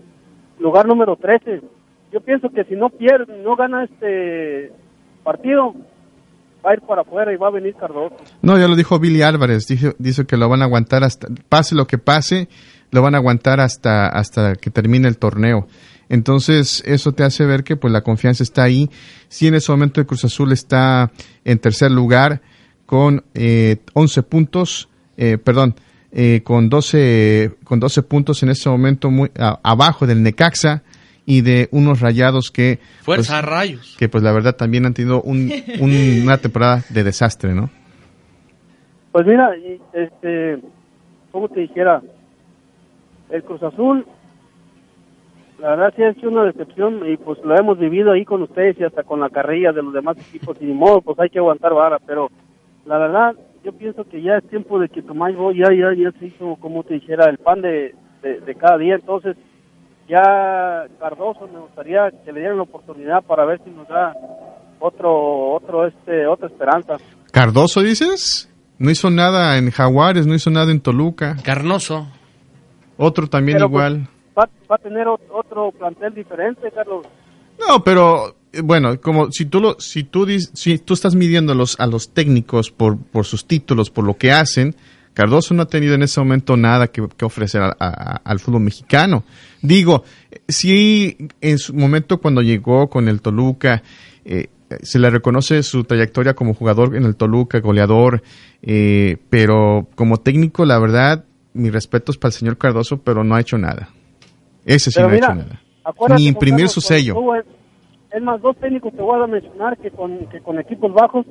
[0.58, 1.60] lugar número 13.
[2.12, 4.72] Yo pienso que si no pierde, no gana este
[5.24, 5.74] partido,
[6.64, 8.16] va a ir para afuera y va a venir Cardoso.
[8.42, 11.74] No, ya lo dijo Billy Álvarez, dijo, dice que lo van a aguantar hasta, pase
[11.74, 12.48] lo que pase,
[12.92, 15.66] lo van a aguantar hasta, hasta que termine el torneo.
[16.08, 18.88] Entonces, eso te hace ver que pues la confianza está ahí.
[19.28, 21.10] Si en ese momento el Cruz Azul está
[21.44, 22.40] en tercer lugar
[22.86, 25.74] con eh, 11 puntos, eh, perdón,
[26.12, 30.82] eh, con 12 con 12 puntos en ese momento muy a- abajo del Necaxa
[31.26, 33.96] y de unos Rayados que Fuerza pues, rayos.
[33.98, 35.90] que pues la verdad también han tenido un- un-
[36.22, 37.68] una temporada de desastre, ¿no?
[39.10, 40.60] Pues mira, y, este,
[41.32, 42.00] como te dijera,
[43.30, 44.06] el Cruz Azul,
[45.58, 48.78] la verdad sí ha sido una decepción y pues lo hemos vivido ahí con ustedes
[48.78, 51.38] y hasta con la carrilla de los demás equipos y ni modo, pues hay que
[51.38, 52.28] aguantar vara, pero
[52.84, 53.34] la verdad
[53.64, 56.84] yo pienso que ya es tiempo de que Tomás ya, ya, ya se hizo, como
[56.84, 59.36] te dijera, el pan de, de, de cada día, entonces
[60.08, 64.14] ya Cardoso me gustaría que le dieran la oportunidad para ver si nos da
[64.78, 66.96] otro, otro, este, otra esperanza.
[67.32, 68.52] Cardoso, dices?
[68.78, 71.36] No hizo nada en Jaguares, no hizo nada en Toluca.
[71.42, 72.06] Carnoso.
[72.98, 74.08] Otro también Pero, pues, igual.
[74.38, 77.06] Va, va a tener ot- otro plantel diferente, Carlos.
[77.68, 81.54] No, pero eh, bueno, como si tú lo, si tú si tú estás midiendo a
[81.56, 84.74] los, a los técnicos por, por sus títulos, por lo que hacen,
[85.14, 89.24] Cardoso no ha tenido en ese momento nada que, ofrecer a- al fútbol mexicano.
[89.62, 90.04] Digo,
[90.46, 93.82] sí, en su momento cuando llegó con el Toluca,
[94.26, 94.48] eh,
[94.82, 98.22] se le reconoce su trayectoria como jugador en el Toluca, goleador,
[98.62, 103.40] eh, pero como técnico, la verdad, mis respetos para el señor Cardoso, pero no ha
[103.40, 103.88] hecho nada.
[104.66, 105.42] Ese sí Pero no mira, ha hecho
[106.08, 106.16] nada.
[106.18, 107.14] Ni imprimir su sello.
[107.36, 107.44] en-
[108.10, 111.24] Es más, dos técnicos te voy a mencionar que con, que con equipos bajos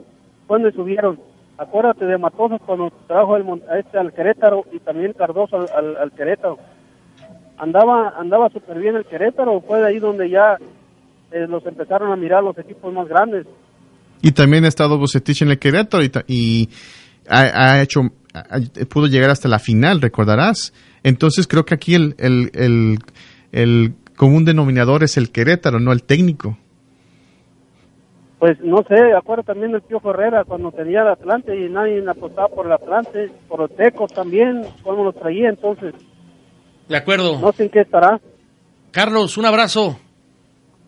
[0.47, 1.19] cuando subieron.
[1.57, 3.45] Acuérdate de Matosas cuando trajo el,
[3.79, 6.57] este al Querétaro y también Cardoso al, al, al Querétaro.
[7.57, 10.57] Andaba andaba súper bien el Querétaro, fue de ahí donde ya
[11.31, 13.45] eh, los empezaron a mirar los equipos más grandes.
[14.21, 16.69] Y también ha estado Bucetich en el Querétaro y, y
[17.29, 18.01] ha, ha hecho,
[18.33, 18.59] ha-
[18.89, 20.73] pudo llegar hasta la final, recordarás.
[21.05, 22.97] Entonces creo que aquí el, el, el,
[23.51, 26.57] el común denominador es el Querétaro, no el técnico.
[28.39, 32.47] Pues no sé, acuérdate también del Pío Herrera cuando tenía el Atlante y nadie apostaba
[32.47, 35.93] por el Atlante, por los Tecos también, cuando los traía, entonces
[36.89, 37.39] De acuerdo.
[37.39, 38.19] no sé en qué estará.
[38.89, 39.99] Carlos, un abrazo.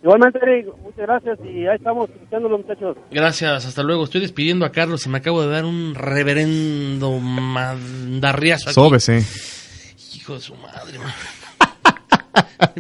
[0.02, 2.98] Igualmente, Eric, muchas gracias y ahí estamos escuchando los muchachos.
[3.12, 4.06] Gracias, hasta luego.
[4.06, 8.74] Estoy despidiendo a Carlos y me acabo de dar un reverendo mandarriazo aquí.
[8.74, 9.22] Sóbese.
[10.28, 11.00] Hijo de su madre.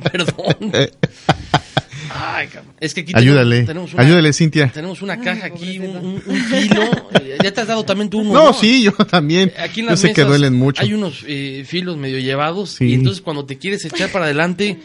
[0.12, 0.72] Perdón.
[2.14, 2.50] Ay.
[2.82, 4.68] Es que aquí Ayúdale, tenemos, tenemos una, ayúdale, Cintia.
[4.74, 6.84] Tenemos una caja aquí, un, un- un filo.
[7.22, 8.34] Eh, Ya te has dado también tú uno.
[8.34, 9.54] No, sí, yo también.
[9.58, 10.82] Aquí en Yo las sé que duelen mucho.
[10.82, 12.88] Hay unos eh, filos medio llevados Sí.
[12.90, 14.78] y entonces cuando te quieres echar para adelante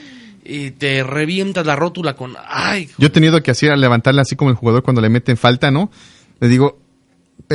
[0.45, 4.51] eh, te revientas la rótula con ay, Yo he tenido que hacer levantarla así como
[4.51, 5.91] el jugador cuando le meten falta, ¿no?
[6.39, 6.79] Le digo,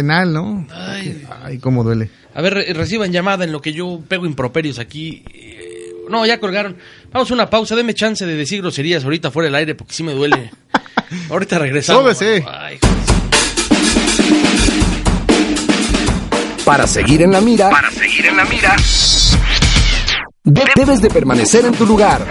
[0.02, 0.68] penal, ¿no?
[0.74, 1.26] ay.
[1.44, 2.10] Ay, cómo duele.
[2.36, 5.24] A ver, re- reciban llamada en lo que yo pego improperios aquí.
[5.34, 6.78] Eh, No, ya colgaron.
[7.12, 7.76] Vamos a una pausa.
[7.76, 10.52] Deme chance de decir groserías ahorita fuera del aire porque sí me duele.
[11.32, 12.04] ahorita regresamos.
[12.04, 12.46] Sóbese.
[12.48, 12.78] Ay,
[16.64, 17.70] Para seguir en la mira.
[17.70, 18.76] Para seguir en la mira.
[20.44, 22.22] de- debes de permanecer en tu lugar.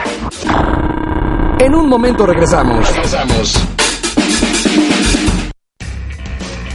[1.59, 2.87] En un momento regresamos.
[2.95, 3.55] Regresamos.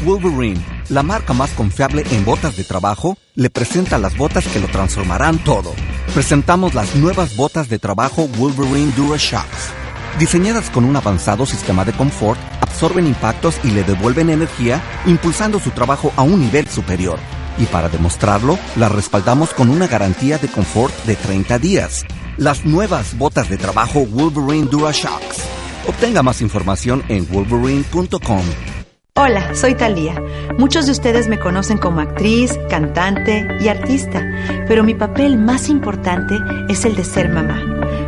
[0.04, 0.60] Wolverine,
[0.92, 5.40] la marca más confiable en botas de trabajo, le presenta las botas que lo transformarán
[5.40, 5.74] todo.
[6.14, 9.72] Presentamos las nuevas botas de trabajo Wolverine DuraShocks.
[10.20, 15.72] Diseñadas con un avanzado sistema de confort, absorben impactos y le devuelven energía, impulsando su
[15.72, 17.18] trabajo a un nivel superior.
[17.58, 22.06] Y para demostrarlo, las respaldamos con una garantía de confort de 30 días.
[22.38, 25.38] Las nuevas botas de trabajo Wolverine DuraShocks.
[25.88, 28.81] Obtenga más información en wolverine.com.
[29.24, 30.16] Hola, soy Thalía.
[30.58, 34.26] Muchos de ustedes me conocen como actriz, cantante y artista,
[34.68, 36.40] pero mi papel más importante
[36.70, 37.64] es el de ser mamá.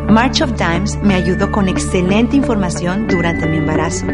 [0.08, 4.06] March of Dimes me ayudó con excelente información durante mi embarazo.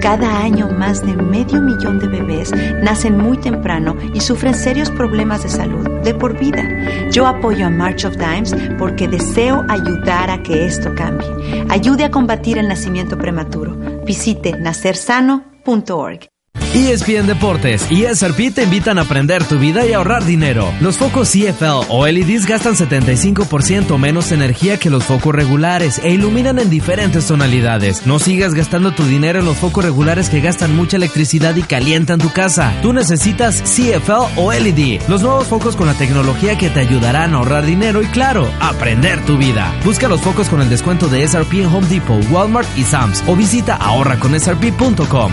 [0.00, 2.50] Cada año más de medio millón de bebés
[2.82, 6.64] nacen muy temprano y sufren serios problemas de salud de por vida.
[7.12, 11.28] Yo apoyo a March of Dimes porque deseo ayudar a que esto cambie.
[11.68, 13.76] Ayude a combatir el nacimiento prematuro.
[14.04, 16.28] Visite nacersano.org.
[16.74, 20.70] ESPN Deportes y SRP te invitan a aprender tu vida y ahorrar dinero.
[20.80, 26.58] Los focos CFL o LEDs gastan 75% menos energía que los focos regulares e iluminan
[26.58, 28.06] en diferentes tonalidades.
[28.06, 32.18] No sigas gastando tu dinero en los focos regulares que gastan mucha electricidad y calientan
[32.18, 32.72] tu casa.
[32.82, 37.38] Tú necesitas CFL o LED, los nuevos focos con la tecnología que te ayudarán a
[37.38, 39.74] ahorrar dinero y claro, aprender tu vida.
[39.84, 43.34] Busca los focos con el descuento de SRP en Home Depot, Walmart y Sam's o
[43.34, 45.32] visita ahorraconsrp.com.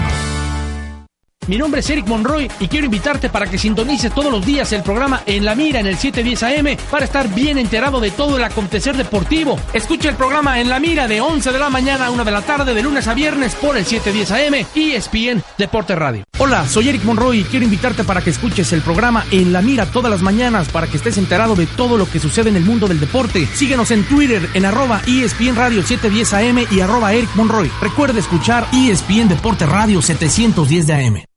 [1.47, 4.81] Mi nombre es Eric Monroy y quiero invitarte para que sintonices todos los días el
[4.81, 8.43] programa En la Mira en el 710 AM para estar bien enterado de todo el
[8.43, 9.59] acontecer deportivo.
[9.71, 12.41] Escucha el programa En la Mira de 11 de la mañana a 1 de la
[12.41, 16.23] tarde de lunes a viernes por el 710 AM y ESPN Deporte Radio.
[16.39, 19.85] Hola, soy Eric Monroy y quiero invitarte para que escuches el programa En la Mira
[19.85, 22.87] todas las mañanas para que estés enterado de todo lo que sucede en el mundo
[22.87, 23.45] del deporte.
[23.53, 27.69] Síguenos en Twitter en arroba ESPN Radio 710 AM y arroba Eric Monroy.
[27.81, 31.34] Recuerda escuchar ESPN Deporte Radio 710 de AM.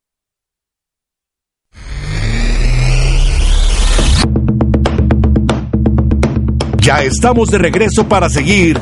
[6.89, 8.81] Ya estamos de regreso para seguir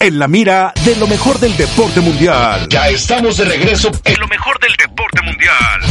[0.00, 2.66] en la mira de lo mejor del deporte mundial.
[2.70, 5.82] Ya estamos de regreso en lo mejor del deporte mundial.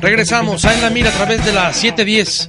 [0.00, 2.48] Regresamos a En la Mira a través de la 710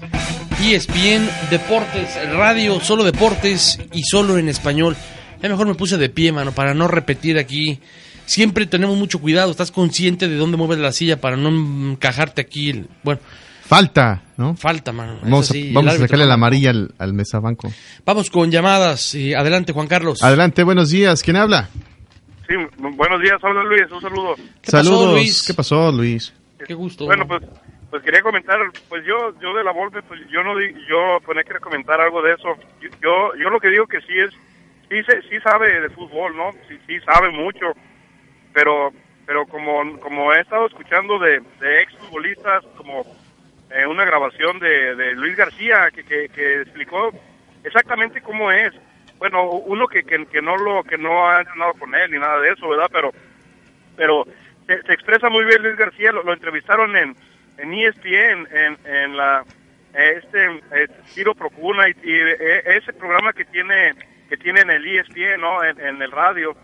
[0.64, 4.96] ESPN Deportes Radio, solo deportes y solo en español.
[5.42, 7.80] Ya mejor me puse de pie, mano, para no repetir aquí.
[8.26, 11.50] Siempre tenemos mucho cuidado, estás consciente de dónde mueves la silla para no
[11.94, 12.70] encajarte aquí.
[12.70, 13.20] el- Bueno,
[13.66, 14.56] Falta, ¿no?
[14.56, 15.18] falta, mano.
[15.24, 17.72] Vamos, sí, vamos a sacarle la amarilla al, al mesabanco.
[18.06, 19.16] Vamos con llamadas.
[19.16, 20.22] eh, adelante, Juan Carlos.
[20.24, 21.24] Adelante, buenos días.
[21.24, 21.70] ¿Quién habla?
[22.48, 24.36] Sí, buenos días, habla Luis, un saludo.
[24.62, 25.44] Saludos.
[25.48, 26.34] ¿Qué pasó, Luis?
[26.68, 27.06] Qué gusto.
[27.06, 27.42] Bueno, pues,
[27.92, 28.58] pues quería comentar,
[28.88, 32.34] pues yo, yo de la Volpe, pues yo no yo no quiero comentar algo de
[32.34, 32.58] eso.
[33.02, 34.32] Yo, yo, lo que digo que sí es,
[34.90, 36.54] sí, sí sabe de fútbol, ¿no?
[36.70, 37.74] Sí, sí sabe mucho,
[38.54, 38.94] pero,
[39.26, 43.06] pero como, como he estado escuchando de, de ex futbolistas, como
[43.72, 47.12] eh, una grabación de, de Luis García que, que, que explicó
[47.66, 48.74] exactamente cómo es.
[49.18, 52.40] Bueno, uno que, que, que no lo, que no ha entrenado con él ni nada
[52.40, 52.88] de eso, ¿verdad?
[52.90, 53.12] Pero,
[53.98, 54.26] pero
[54.66, 57.16] se, se expresa muy bien Luis García, lo, lo entrevistaron en,
[57.58, 59.44] en E ESPN, en, en la
[59.94, 60.62] este
[61.14, 63.94] Tiro Procuna y, eh, ese programa que tiene
[64.30, 65.64] que tiene en el E ESPN, ¿no?
[65.64, 66.56] En, el radio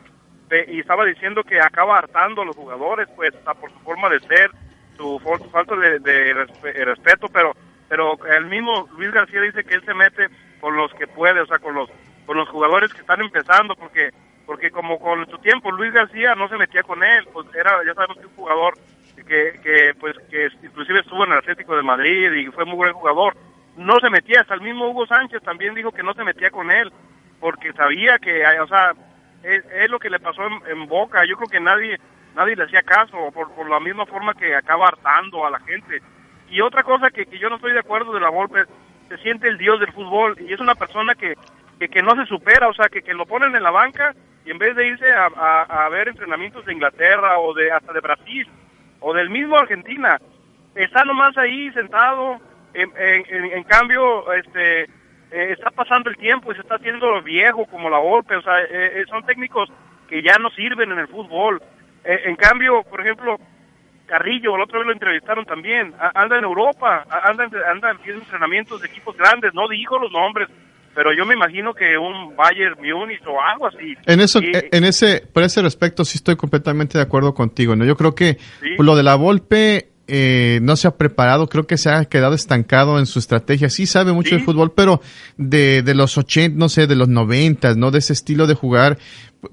[0.49, 4.49] y estaba diciendo que acaba hartando a los jugadores, pues, por su forma de ser,
[4.95, 5.19] su
[5.51, 7.53] falta de, de eh, respeto, pero
[7.89, 10.27] pero el mismo Luis García dice que él se mete
[10.59, 11.89] con los que puede, o sea, con los
[12.25, 14.11] con los jugadores que están empezando, porque
[14.45, 17.93] porque como con su tiempo Luis García no se metía con él, pues era, ya
[17.93, 18.73] sabemos que un jugador
[19.27, 22.93] que, que pues que inclusive estuvo en el Atlético de Madrid y fue muy buen
[22.93, 23.35] jugador,
[23.77, 26.71] no se metía, hasta el mismo Hugo Sánchez también dijo que no se metía con
[26.71, 26.91] él,
[27.39, 28.93] porque sabía que, o sea,
[29.43, 31.99] es, lo que le pasó en, Boca, yo creo que nadie
[32.35, 36.01] nadie le hacía caso, por, por la misma forma que acaba hartando a la gente.
[36.49, 38.63] Y otra cosa que, que yo no estoy de acuerdo de la Volpe,
[39.09, 41.35] se siente el dios del fútbol y es una persona que,
[41.79, 44.13] que, que no se supera, o sea, que, que lo ponen en la banca
[44.45, 47.93] y en vez de irse a, a, a ver entrenamientos de Inglaterra o de hasta
[47.93, 48.47] de Brasil
[48.99, 50.19] o del mismo Argentina,
[50.75, 52.39] está nomás ahí sentado,
[52.73, 54.89] en, en, en- en cambio, este, eh,
[55.51, 58.67] está pasando el tiempo y se está haciendo viejo como la Volpe, o sea, eh,
[59.01, 59.69] eh, son técnicos
[60.07, 61.61] que ya no sirven en el fútbol.
[62.03, 63.37] Eh, en cambio, por ejemplo,
[64.05, 68.81] Carrillo, el otro vez lo entrevistaron también, anda en Europa, anda, en- anda haciendo entrenamientos
[68.81, 70.47] de equipos grandes, no dijo los nombres,
[70.97, 73.93] pero yo me imagino que un Bayern Múnich o algo así.
[74.07, 77.75] En eso, Y- eh, en ese, por ese respecto sí estoy completamente de acuerdo contigo,
[77.75, 77.85] ¿no?
[77.85, 78.69] Yo creo que Sí.
[78.79, 82.97] lo de la Volpe eh, no se ha preparado, creo que se ha quedado estancado
[82.97, 83.69] en su estrategia.
[83.69, 85.01] Sí sabe mucho de fútbol, pero
[85.35, 87.91] de, de los 80, no sé, de los 90, ¿no?
[87.91, 88.97] De ese estilo de jugar,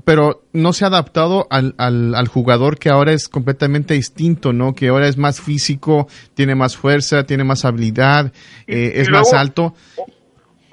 [0.04, 4.74] pero no se ha adaptado al, al, al jugador que ahora es completamente distinto, ¿no?
[4.76, 8.32] Que ahora es más físico, tiene más fuerza, tiene más habilidad,
[8.68, 9.74] eh, es más alto.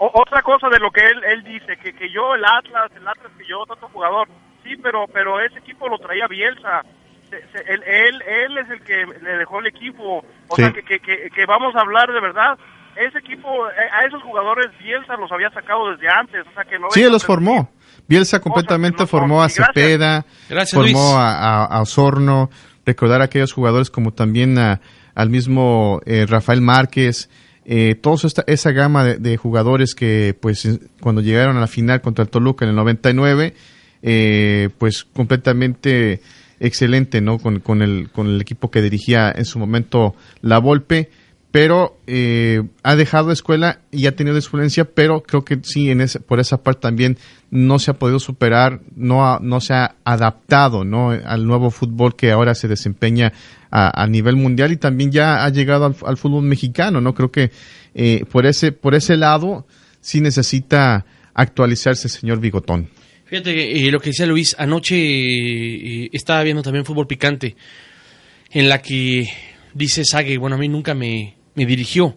[0.04, 3.08] O- otra cosa de lo que él, él dice, que, que yo, el Atlas, el
[3.08, 4.28] Atlas que yo, otro jugador,
[4.64, 6.82] sí, pero pero ese equipo lo traía Bielsa.
[7.30, 10.26] Se- se- él, él, él es el que le dejó el equipo.
[10.48, 10.64] O Sí.
[10.64, 12.58] sea, que, que, que, que vamos a hablar de verdad.
[12.96, 16.46] Ese equipo, eh, a esos jugadores Bielsa los había sacado desde antes.
[16.46, 17.70] O sea, que no Sí, él los formó.
[18.08, 19.68] Bielsa completamente formó a gracias.
[19.68, 22.50] Cepeda, Gracias, formó a, a Osorno,
[22.86, 24.82] recordar a aquellos jugadores como también a-
[25.16, 27.30] al mismo eh, Rafael Márquez,
[27.66, 32.02] eh, toda esta, esa gama de, jugadores que pues eh, cuando llegaron a la final
[32.02, 33.54] contra el Toluca en el 99,
[34.02, 36.22] eh, pues completamente
[36.60, 37.38] excelente, ¿no?
[37.40, 41.10] Con, con, el, con el equipo que dirigía en su momento la Volpe,
[41.52, 46.22] pero eh, ha dejado escuela y ha tenido influencia, pero creo que sí, en ese,
[46.22, 47.18] por esa parte también
[47.50, 51.10] no se ha podido superar, no, ha- no se ha adaptado, ¿no?
[51.12, 53.34] Al nuevo fútbol que ahora se desempeña
[53.70, 57.14] a, nivel mundial y también ya ha llegado al, fútbol mexicano, ¿no?
[57.14, 57.52] Creo que
[57.96, 59.66] eh, por ese, por ese lado
[60.02, 62.90] sí necesita actualizarse, señor Bigotón.
[63.26, 67.56] Fíjate eh, lo que decía Luis, anoche eh, estaba viendo también fútbol picante,
[68.50, 69.30] en la que
[69.74, 72.16] dice Sague, bueno, a mí nunca me, me dirigió,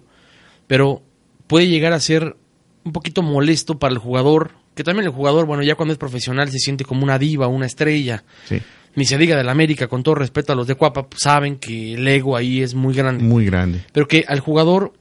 [0.66, 1.02] pero
[1.46, 2.36] puede llegar a ser
[2.84, 6.50] un poquito molesto para el jugador, que también el jugador, bueno, ya cuando es profesional
[6.50, 8.24] se siente como una diva, una estrella.
[8.48, 8.60] Sí.
[8.96, 11.94] Ni se diga del América, con todo respeto a los de Cuapa, pues, saben que
[11.94, 13.24] el ego ahí es muy grande.
[13.24, 13.84] Muy grande.
[13.92, 14.92] Pero que al jugador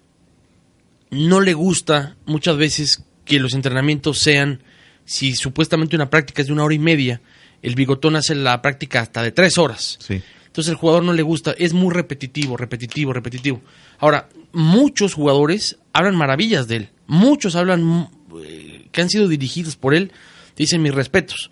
[1.12, 4.64] no le gusta muchas veces que los entrenamientos sean,
[5.06, 7.22] si supuestamente una práctica es de una hora y media,
[7.62, 9.98] el bigotón hace la práctica hasta de tres horas.
[10.02, 10.22] Sí.
[10.54, 13.62] Entonces al jugador no le gusta, es muy repetitivo, repetitivo, repetitivo.
[13.98, 18.08] Ahora, muchos jugadores hablan maravillas de él, muchos hablan
[18.46, 20.12] eh, que han sido dirigidos por él,
[20.56, 21.50] dicen mis respetos.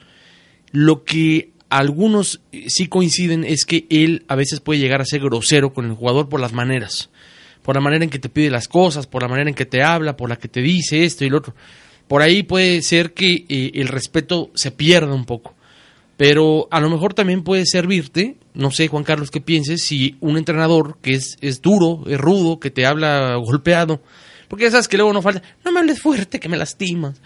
[0.72, 5.22] Lo que algunos eh, sí coinciden es que él a veces puede llegar a ser
[5.22, 7.10] grosero con el jugador por las maneras,
[7.64, 9.82] por la manera en que te pide las cosas, por la manera en que te
[9.82, 11.56] habla, por la que te dice esto y lo otro.
[12.08, 15.56] Por ahí puede ser que eh, el respeto se pierda un poco.
[16.22, 20.38] Pero a lo mejor también puede servirte, no sé Juan Carlos qué pienses, si un
[20.38, 24.04] entrenador que es, es duro, es rudo, que te habla golpeado,
[24.48, 27.20] porque ya sabes que luego no falta, no me hables fuerte, que me lastimas.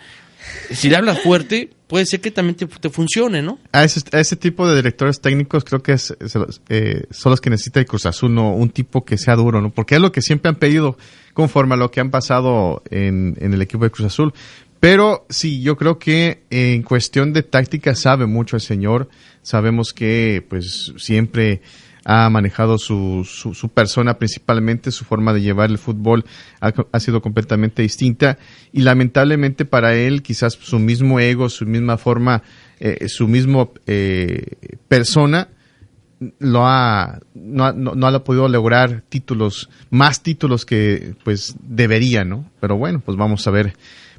[0.72, 3.60] Si le hablas fuerte, puede ser que también te, funcione, ¿no?
[3.74, 6.16] A ese, a ese tipo de directores técnicos creo que es,
[6.70, 8.54] eh, son los que necesita el Cruz Azul, ¿no?
[8.54, 9.72] un tipo que sea duro, ¿no?
[9.72, 10.98] Porque es lo que siempre han pedido
[11.34, 14.34] conforme a lo que han pasado en, en el equipo de Cruz Azul.
[14.80, 19.10] Pero sí, yo creo que en cuestión de táctica sabe mucho el señor.
[19.42, 21.62] Sabemos que pues siempre
[22.06, 26.24] ha manejado su, su, su persona principalmente, su forma de llevar el fútbol
[26.62, 28.38] ha, sido completamente distinta
[28.72, 32.44] y lamentablemente para él quizás su mismo ego, su misma forma,
[32.80, 34.52] eh, su mismo eh,
[34.88, 35.50] persona
[36.38, 42.50] lo ha no, no, no ha podido lograr títulos, más títulos que pues debería, ¿no?
[42.60, 43.74] Pero bueno, pues vamos a ver.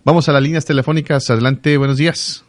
[0.07, 1.29] Vamos a las líneas telefónicas.
[1.31, 2.45] Adelante, buenos días.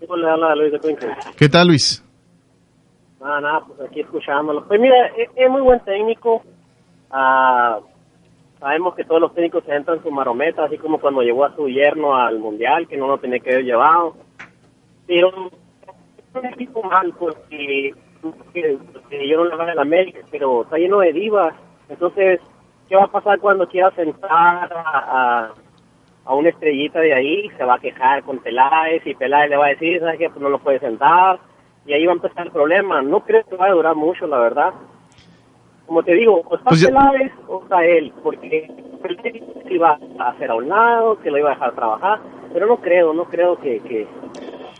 [0.00, 1.14] le habla Luis de Cuenca.
[1.36, 2.02] ¿Qué tal, Luis?
[3.20, 4.66] Nada, nada, pues aquí escuchándolo.
[4.66, 6.42] Pues mira, es, es muy buen técnico.
[7.10, 7.78] Ah,
[8.58, 11.68] sabemos que todos los técnicos se entran su marometa, así como cuando llevó a su
[11.68, 14.14] yerno al mundial, que no lo tenía que haber llevado.
[15.06, 17.92] Pero es un equipo mal porque,
[18.22, 21.54] porque- porque yo no le voy a la América, pero está lleno de divas.
[21.90, 22.40] Entonces,
[22.88, 25.54] ¿qué va a pasar cuando quiera sentar a, a,
[26.26, 27.48] a una estrellita de ahí?
[27.56, 30.28] Se va a quejar con Peláez y Peláez le va a decir, ¿sabes qué?
[30.28, 31.38] Pues no lo puede sentar.
[31.86, 33.00] Y ahí va a empezar el problema.
[33.02, 34.72] No creo que vaya a durar mucho, la verdad.
[35.86, 38.68] Como te digo, o está Pues ya- Peláez o está él, porque
[39.68, 42.18] se iba a hacer a un lado, que lo iba a dejar trabajar,
[42.52, 43.78] pero no creo, no creo que...
[43.80, 44.06] que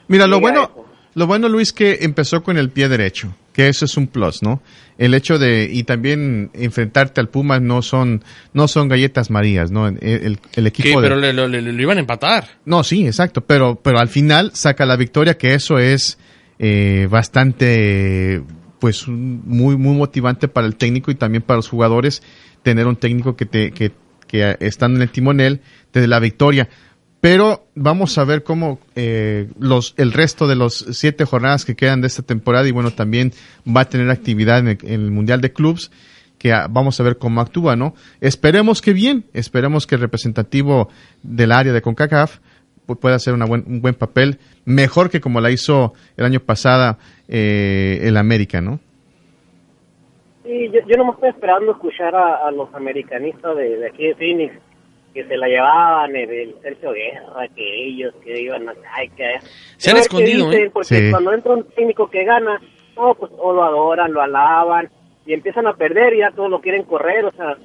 [0.09, 0.85] Mira, lo bueno, eso.
[1.15, 4.61] lo bueno, Luis, que empezó con el pie derecho, que eso es un plus, ¿no?
[4.99, 8.23] El hecho de, y también enfrentarte al Pumas no son,
[8.53, 9.89] no son galletas marías, ¿no?
[9.89, 12.47] El, el- el equipo de- pero le, le- le- le iban a empatar.
[12.67, 16.19] No, sí, exacto, pero, pero al final saca la victoria, que eso es
[16.59, 18.43] eh, bastante,
[18.79, 22.23] pues, muy, muy motivante para el técnico y también para los jugadores,
[22.63, 23.93] tener un técnico que te, que,
[24.27, 25.61] que estando en el timonel,
[25.91, 26.69] te dé la victoria.
[27.21, 32.01] Pero vamos a ver cómo eh, los, el resto de los siete jornadas que quedan
[32.01, 33.33] de esta temporada y bueno, también
[33.67, 35.91] va a tener actividad en el, Mundial de Clubs
[36.39, 37.95] que vamos a ver cómo actúa, ¿no?
[38.21, 40.91] Esperemos que bien, esperemos que el representativo
[41.23, 42.39] del área de CONCACAF
[42.87, 46.41] pu- pueda hacer una buen, un buen papel, mejor que como la hizo el año
[46.41, 48.79] pasado eh, el América, ¿no?
[50.45, 54.05] Sí, yo, yo no me estoy esperando escuchar a, a los americanistas de, de aquí
[54.07, 54.55] de Phoenix
[55.17, 59.35] que se la llevaban el, el Sergio Guerra, que ellos que iban acá y que...
[59.79, 60.71] Se han A escondido, dicen, ¿eh?
[60.73, 61.11] Porque Sí.
[61.11, 62.61] cuando entra un técnico que gana,
[62.97, 64.89] no, pues o lo adoran, lo alaban
[65.27, 67.57] y empiezan a perder y ya todos lo quieren correr, o sea...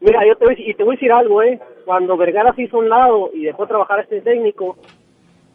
[0.00, 1.58] Mira, yo te voy, y te voy a decir algo, ¿eh?
[1.84, 4.78] Cuando Vergara se hizo a un lado y dejó trabajar a este técnico,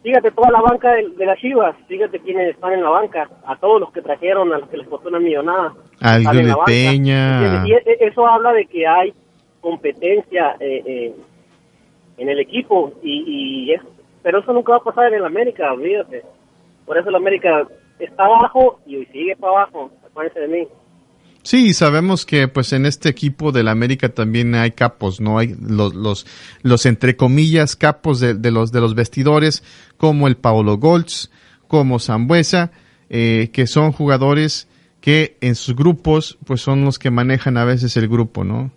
[0.02, 3.56] fíjate toda la banca de, de las Chivas, fíjate quiénes están en la banca, a
[3.56, 5.72] todos los que trajeron, a los que les costó una millonada.
[6.00, 7.64] Al de Peña.
[7.66, 9.14] e- e- eso habla de que hay
[9.64, 11.14] competencia eh, eh,
[12.18, 13.74] en el equipo, y,
[14.22, 16.22] pero eso nunca va a pasar en el América, olvídate.
[16.84, 17.66] Por eso el América
[17.98, 20.68] está abajo y hoy sigue para abajo, acuérdense de mí.
[21.42, 25.38] Sí, sabemos que pues en este equipo del América también hay capos, ¿no?
[25.38, 26.26] Hay los, los,
[26.62, 29.62] los entre comillas capos de, de los, de los vestidores,
[29.96, 31.30] como el Paolo Goltz,
[31.68, 32.70] como Zambuesa,
[33.08, 34.68] eh, que son jugadores
[35.00, 38.70] que en sus grupos pues son los que manejan a veces el grupo, ¿no?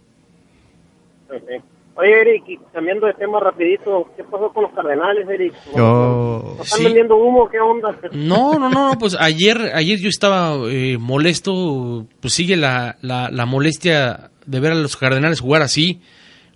[1.38, 1.64] Ok.
[2.00, 5.54] Oye, Eric, y cambiando de tema rapidito, ¿qué pasó con los Cardenales, Eric?
[5.74, 6.84] Oh, ¿Nos están sí.
[6.86, 7.50] vendiendo humo?
[7.50, 7.98] ¿Qué onda?
[8.12, 13.32] No, no, no, no, pues ayer, ayer yo estaba eh, molesto, pues sigue la, la,
[13.32, 16.00] la molestia de ver a los Cardenales jugar así,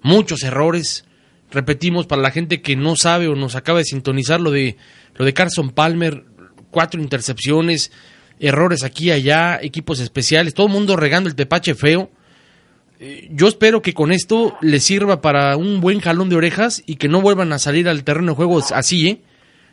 [0.04, 1.06] muchos errores,
[1.50, 4.78] repetimos para la gente que no sabe o nos acaba de sintonizar lo de
[5.16, 6.24] lo de Carson Palmer,
[6.70, 7.92] cuatro intercepciones,
[8.40, 12.12] errores aquí y allá, equipos especiales, todo el mundo regando el tepache feo.
[13.32, 17.08] Yo espero que con esto les sirva para un buen jalón de orejas y que
[17.08, 19.22] no vuelvan a salir al terreno de juego así, ¿eh?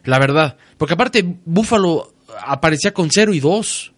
[0.05, 0.57] La verdad.
[0.79, 2.15] Porque aparte, Búfalo
[2.47, 3.93] aparecía con 0 y 2.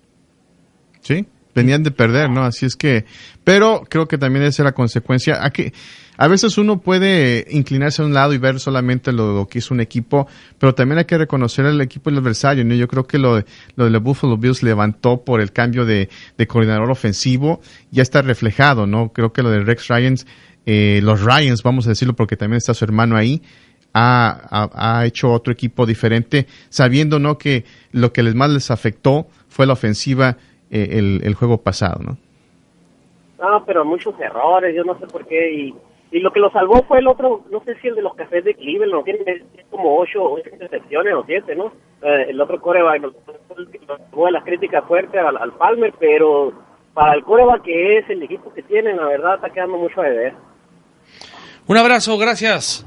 [1.03, 2.43] Sí, venían de perder, ¿no?
[2.43, 3.05] Así es que,
[3.45, 5.45] pero creo que también esa es la consecuencia.
[5.45, 5.73] A, que,
[6.21, 9.81] a veces uno puede inclinarse a un lado y ver solamente lo, que hizo un
[9.81, 10.29] equipo,
[10.59, 12.75] pero también hay que reconocer al equipo del adversario, ¿no?
[12.75, 13.43] Yo creo que lo,
[13.75, 16.11] lo de los Buffalo Bills levantó por el cambio de,
[16.47, 19.15] coordinador ofensivo, ya está reflejado, ¿no?
[19.15, 20.27] Creo que lo de Rex Ryans,
[20.67, 23.41] eh, los Ryans, vamos a decirlo porque también está su hermano ahí,
[23.95, 27.39] ha, hecho otro equipo diferente, sabiendo, ¿no?
[27.39, 30.37] Que lo que les más les afectó fue la ofensiva
[30.71, 32.19] eh, el, el juego pasado, ¿no?
[33.41, 35.51] No, pero muchos errores, yo no sé por qué.
[35.51, 35.75] Y,
[36.13, 38.45] y lo que lo salvó fue el otro, no sé si el de los cafés
[38.45, 41.73] de Cleveland, tiene como ocho, ocho intercepciones o siete, ¿no?
[42.03, 43.03] Eh, el otro coreback,
[43.87, 46.53] salvó de las críticas fuertes al, al Palmer, pero
[46.95, 50.05] para el coreback que es, el equipo que tienen, la verdad está quedando mucho a
[50.05, 50.35] deber.
[51.67, 52.85] Un abrazo, gracias.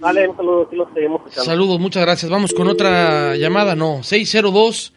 [0.00, 1.44] Dale, un saludo, aquí los seguimos escuchando.
[1.44, 2.30] Saludos, muchas gracias.
[2.30, 4.02] Vamos con otra llamada, no.
[4.02, 4.94] 602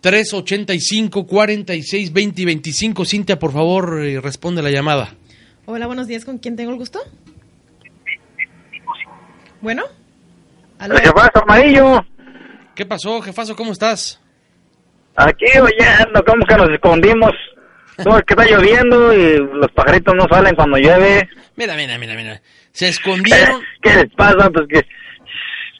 [0.00, 3.04] 385 46 20 y 25.
[3.04, 5.14] Cintia, por favor, eh, responde la llamada.
[5.66, 6.24] Hola, buenos días.
[6.24, 7.00] ¿Con quién tengo el gusto?
[9.62, 9.82] Bueno.
[10.78, 10.96] ¿Aló?
[10.96, 12.04] ¿Qué pasa, amarillo?
[12.74, 13.56] ¿Qué pasó, jefazo?
[13.56, 14.20] ¿Cómo estás?
[15.16, 17.32] Aquí oyendo, como que nos escondimos.
[18.04, 21.28] No, es que está lloviendo y los pajaritos no salen cuando llueve.
[21.56, 22.42] Mira, mira, mira, mira.
[22.72, 23.62] Se escondieron.
[23.80, 24.50] ¿Qué les pasa?
[24.50, 24.86] Pues que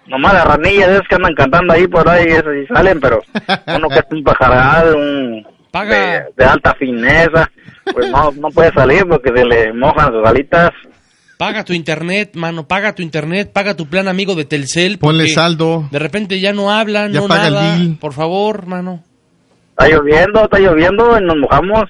[0.06, 3.20] nomás las ranillas esas que andan cantando ahí por ahí, esas sí salen, pero
[3.66, 5.94] uno que es un pajaral, un Paga.
[5.96, 7.50] de, de alta fineza,
[7.92, 10.70] pues no, no puede salir porque se le mojan sus alitas.
[11.36, 14.98] Paga tu internet, mano, paga tu internet, paga tu plan amigo de Telcel.
[14.98, 15.88] Ponle saldo.
[15.90, 17.76] De repente ya no hablan, Ya no paga el nada.
[17.76, 17.98] bill.
[17.98, 19.02] Por favor, mano.
[19.70, 21.84] Está lloviendo, está lloviendo y nos mojamos.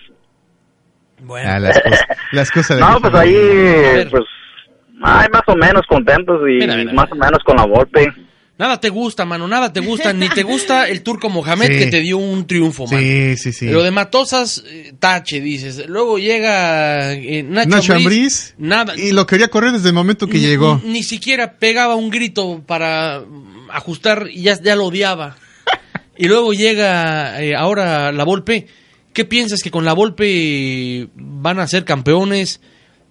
[1.44, 4.24] Ah, las, cosas, las cosas de No, pues ahí, pues,
[5.02, 8.10] ay, más o menos contentos y Mira, mira, más o menos con la golpe.
[8.56, 10.12] Nada te gusta, mano, nada te gusta.
[10.12, 11.78] Ni te gusta el turco Mohamed Sí.
[11.78, 12.98] que te dio un triunfo, mano.
[13.00, 13.66] Sí, sí, sí.
[13.66, 15.88] Lo de Matosas, eh, tache, dices.
[15.88, 18.94] Luego llega eh, Nacho, Nacho Ambriz, Ambriz, Nada.
[18.96, 20.80] Y lo quería correr desde el momento que Ni- llegó.
[20.84, 25.36] Ni, ni siquiera pegaba un grito para mm, ajustar y ya, ya lo odiaba.
[26.16, 28.68] y luego llega eh, ahora la Volpe.
[29.12, 32.60] ¿Qué piensas que con la Volpe van a ser campeones?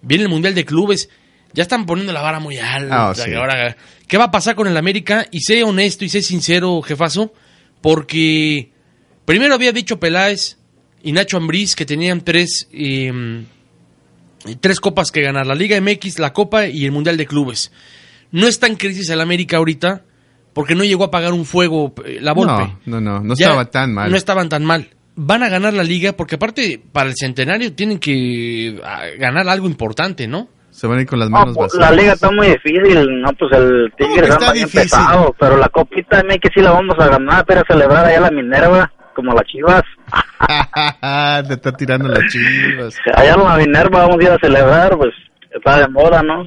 [0.00, 1.10] Viene el Mundial de Clubes.
[1.52, 3.10] Ya están poniendo la vara muy alta.
[3.10, 3.24] Ah, sí.
[3.26, 5.26] que ahora, ¿Qué va a pasar con el América?
[5.30, 7.32] Y sé honesto y sé sincero, jefazo,
[7.80, 8.70] porque
[9.24, 10.58] primero había dicho Peláez
[11.02, 13.44] y Nacho Ambriz que tenían tres, eh,
[14.60, 17.72] tres copas que ganar, la Liga MX, la Copa y el Mundial de Clubes.
[18.30, 20.02] No está en crisis el América ahorita
[20.52, 22.76] porque no llegó a pagar un fuego eh, la Volpe.
[22.86, 24.10] No, no, no, no Ya estaba tan mal.
[24.10, 24.90] No estaban tan mal.
[25.16, 29.66] Van a ganar la liga porque aparte para el centenario tienen que ah, ganar algo
[29.66, 30.48] importante, ¿no?
[30.74, 31.90] Se van a ir con las No, manos pues, vacías.
[31.90, 35.68] la liga está muy difícil, no, pues el Tigre que está bien pesado, pero la
[35.68, 39.44] copita que sí la vamos a ganar, pero a celebrar allá la Minerva, como las
[39.44, 39.82] chivas.
[41.46, 42.96] Te está tirando las chivas.
[43.14, 45.14] Allá en la Minerva vamos a ir a celebrar, pues
[45.52, 46.44] está de moda, ¿no?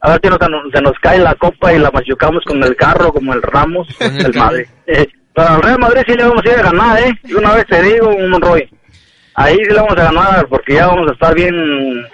[0.00, 0.38] A ver si nos,
[0.72, 4.32] se nos cae la copa y la machucamos con el carro, como el Ramos, el,
[4.32, 4.66] Madrid.
[4.86, 7.12] Eh, pero al Real Madrid sí le vamos a ir a ganar, ¿eh?
[7.24, 8.70] Y una vez te digo, un Roy,
[9.34, 12.06] ahí sí le vamos a ganar, porque ya vamos a estar bien,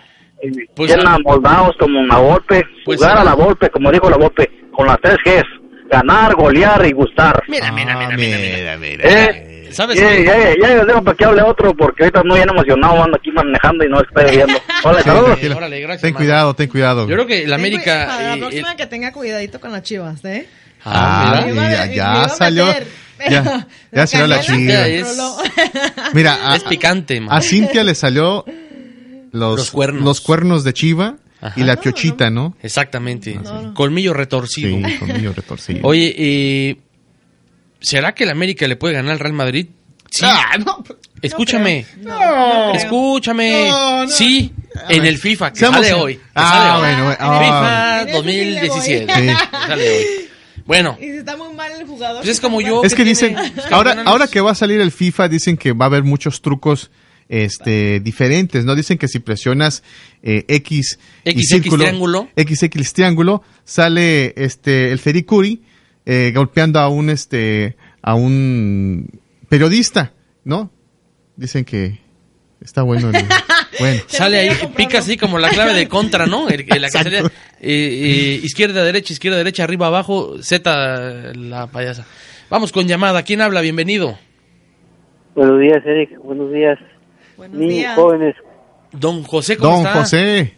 [0.42, 3.24] bien amoldados como una golpe, Pues, jugar a ah.
[3.24, 5.44] la golpe, como dijo la golpe, con las tres Gs,
[5.90, 7.42] ganar, golear y gustar.
[7.48, 9.04] Mira, mira, mira, mira, mira.
[9.08, 9.48] ¿Eh?
[9.72, 10.24] ¿Sabes Ya, qué?
[10.24, 13.16] ya, ya, ya, les dejo para que hable otro, porque ahorita muy bien emocionado, ando
[13.16, 14.58] aquí manejando y no estoy viendo.
[14.84, 15.26] Hola, Sí, saludos.
[15.28, 15.56] tranquila.
[15.56, 16.18] Órale, gracias, ten mano.
[16.24, 17.08] cuidado, ten cuidado.
[17.08, 18.06] Yo creo que la Para América...
[18.20, 20.46] la eh, próxima que tenga cuidadito con las chivas, ¿eh?
[20.84, 22.66] Ah, Me iba a- ya, ya salió.
[23.30, 24.86] Ya, ya salió la chiva.
[24.88, 25.16] es-.
[26.12, 27.34] Mira, a, es picante, man.
[27.34, 28.44] a Cintia le salió
[29.32, 30.02] los, Los cuernos.
[30.04, 31.58] los cuernos de chiva Ajá.
[31.60, 32.56] y la piochita, ¿no?
[32.62, 33.38] Exactamente.
[33.74, 34.88] Colmillo retorcido.
[34.88, 35.80] Sí, colmillo retorcido.
[35.82, 36.76] Oye, eh,
[37.80, 39.66] ¿será que el América le puede ganar al Real Madrid?
[40.10, 40.24] Sí.
[40.28, 40.84] Ah, no.
[41.22, 41.86] Escúchame.
[42.00, 43.68] No, Escúchame.
[43.68, 44.08] No, no.
[44.10, 44.52] Sí,
[44.88, 46.16] en el FIFA, que Seamos- sale hoy.
[46.16, 46.96] que Ah, sale hoy.
[46.96, 47.16] bueno.
[47.20, 48.04] Ah.
[48.04, 49.14] FIFA 2017.
[49.14, 49.20] Sí.
[49.26, 50.04] que sale hoy.
[50.64, 52.18] Bueno, Y si está muy mal el jugador.
[52.22, 52.82] Pues es como yo.
[52.84, 53.36] Es que tiene- dicen,
[53.72, 56.90] ahora, ahora que va a salir el FIFA, dicen que va a haber muchos trucos
[57.34, 58.74] este, diferentes, ¿no?
[58.74, 59.82] Dicen que si presionas
[60.22, 62.28] eh, X y XX círculo, triángulo.
[62.36, 65.62] XX triángulo, sale este, el Fericuri
[66.04, 69.08] eh, golpeando a un, este, a un
[69.48, 70.12] periodista,
[70.44, 70.70] ¿no?
[71.36, 72.00] Dicen que
[72.60, 73.08] está bueno.
[73.08, 73.24] el-
[73.80, 74.02] bueno.
[74.08, 76.50] Sale ahí, pica así como la clave de contra, ¿no?
[76.50, 77.30] El- el- la que salía, eh,
[77.62, 82.06] eh, izquierda, derecha, izquierda, derecha, arriba, abajo, Z, la payasa.
[82.50, 83.22] Vamos con llamada.
[83.22, 83.62] ¿Quién habla?
[83.62, 84.18] Bienvenido.
[85.34, 86.10] Buenos días, Eric.
[86.22, 86.78] Buenos días.
[87.38, 87.94] Niños días.
[87.96, 88.34] jóvenes,
[88.92, 89.98] Don José, ¿cómo Don está?
[90.00, 90.54] José.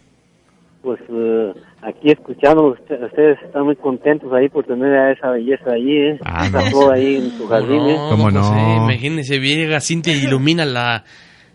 [0.81, 5.71] pues eh, aquí escuchando, usted- ustedes están muy contentos ahí por tener a esa belleza
[5.71, 6.19] allí, ¿eh?
[6.23, 6.61] Ah, no.
[6.61, 7.95] flor ahí en su jardín, ¿eh?
[7.95, 11.03] No, don José, imagínese, llega Cintia y ilumina la,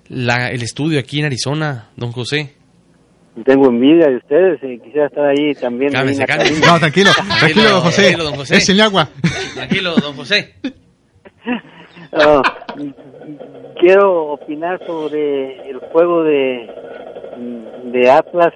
[0.08, 2.54] la, el estudio aquí en Arizona, don José.
[3.44, 5.94] Tengo envidia de ustedes y quisiera estar ahí también.
[5.94, 6.24] ahí cálmese.
[6.26, 6.66] cabina.
[6.66, 8.02] No, tranquilo, tranquilo, don José.
[8.02, 8.82] tranquilo, don José.
[8.82, 9.08] Agua.
[9.54, 10.54] Tranquilo, don José.
[12.12, 12.42] Ah,
[13.78, 16.68] quiero opinar sobre el juego de,
[17.92, 18.52] de Atlas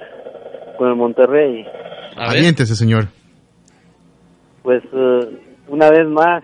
[0.76, 1.64] con el Monterrey.
[2.16, 3.06] Aviéntese, señor.
[4.62, 5.28] Pues eh,
[5.68, 6.42] una vez más,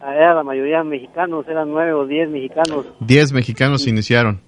[0.00, 4.40] era la mayoría mexicanos, eran nueve o diez mexicanos Diez mexicanos iniciaron.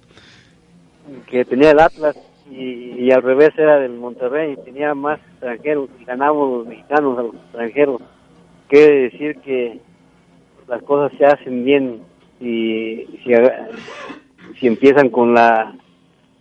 [1.27, 2.15] que tenía el Atlas
[2.49, 7.23] y, y al revés era del Monterrey, tenía más extranjeros y ganamos los mexicanos a
[7.23, 8.01] los extranjeros.
[8.69, 9.79] Quiere decir que
[10.71, 11.99] las cosas se hacen bien
[12.39, 13.05] y
[14.57, 15.75] si, empiezan con la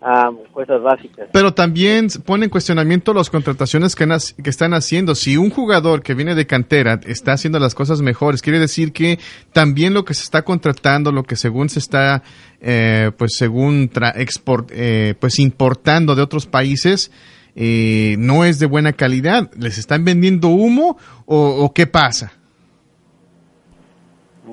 [0.00, 1.28] ah, cosas básicas.
[1.32, 4.06] Pero también pone en cuestionamiento las contrataciones que,
[4.48, 5.16] están haciendo.
[5.16, 9.18] Si un jugador que viene de cantera está haciendo las cosas mejores, quiere decir que
[9.52, 12.22] también lo que se está contratando, lo que según se está,
[12.60, 17.10] eh, pues según tra- export- eh, pues importando de otros países,
[17.56, 19.50] eh, no es de buena calidad.
[19.58, 20.96] ¿Les están vendiendo humo
[21.26, 22.39] o qué pasa?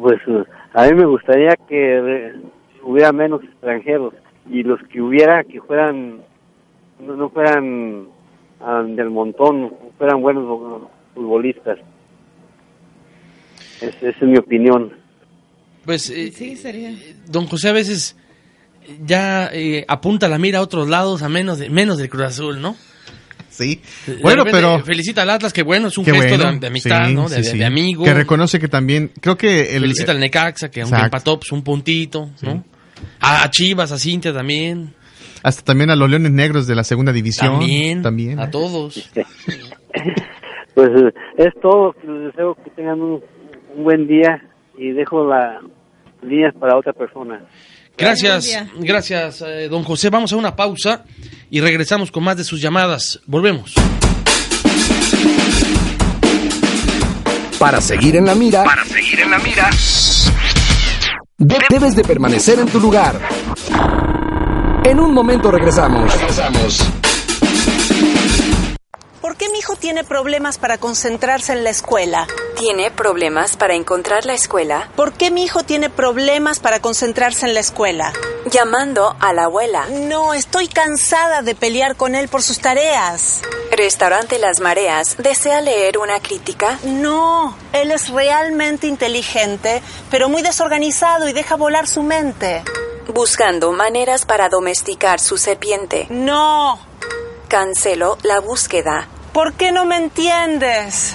[0.02, 0.44] Pues eh,
[0.74, 1.98] a mí me gustaría que
[2.28, 2.34] eh,
[2.84, 4.14] hubiera menos extranjeros
[4.50, 6.22] y los que hubiera que fueran
[7.00, 8.08] no, no fueran
[8.62, 11.80] ah, del montón, fueran buenos fu- futbolistas.
[13.82, 14.92] Es- Esa es mi opinión.
[15.86, 16.92] Pues, eh, Sí, sería.
[17.28, 18.18] don José a veces
[19.06, 22.62] ya eh, apunta la mira a otros lados, a menos, de, menos del Cruz Azul,
[22.62, 22.76] ¿no?
[23.58, 23.82] Sí.
[24.22, 26.52] Bueno, repente pero- Felicita al Atlas, que bueno, es un gesto bueno.
[26.54, 27.24] de, de amistad, Sí, ¿no?
[27.30, 27.58] De, sí, de- sí.
[27.58, 28.04] de amigo.
[28.04, 31.64] Que reconoce que también, creo que el, Felicita al Necaxa, que aunque empató, pues un
[31.64, 32.64] puntito, ¿no?
[33.20, 34.94] A, a Chivas, a Cintia también.
[35.44, 37.60] hasta también a los Leones Negros de la segunda división.
[37.60, 38.40] También, También.
[38.40, 39.10] a todos.
[40.74, 41.96] Pues eh, es todo.
[42.06, 43.22] Les deseo que tengan un,
[43.76, 44.44] un buen día
[44.78, 45.64] y dejo las
[46.22, 47.42] líneas para otra persona.
[47.98, 48.48] Gracias,
[48.80, 50.10] gracias, eh, don José.
[50.10, 51.04] Vamos a una pausa
[51.50, 53.20] y regresamos con más de sus llamadas.
[53.26, 53.74] Volvemos.
[57.60, 59.70] Para seguir en la mira, Para seguir en la mira,
[61.40, 63.20] de- debes de permanecer en tu lugar.
[64.84, 66.14] En un momento regresamos.
[66.14, 66.80] regresamos.
[69.28, 72.28] ¿Por qué mi hijo tiene problemas para concentrarse en la escuela?
[72.56, 74.90] ¿Tiene problemas para encontrar la escuela?
[74.96, 78.14] ¿Por qué mi hijo tiene problemas para concentrarse en la escuela?
[78.50, 79.86] Llamando a la abuela.
[79.90, 83.42] No, estoy cansada de pelear con él por sus tareas.
[83.70, 85.18] Restaurante Las Mareas.
[85.18, 86.80] ¿Desea leer una crítica?
[86.84, 92.64] No, él es realmente inteligente, pero muy desorganizado y deja volar su mente.
[93.14, 96.08] Buscando maneras para domesticar su serpiente.
[96.10, 96.80] No.
[97.50, 99.10] Cancelo la búsqueda.
[99.38, 101.14] ¿Por qué no me entiendes?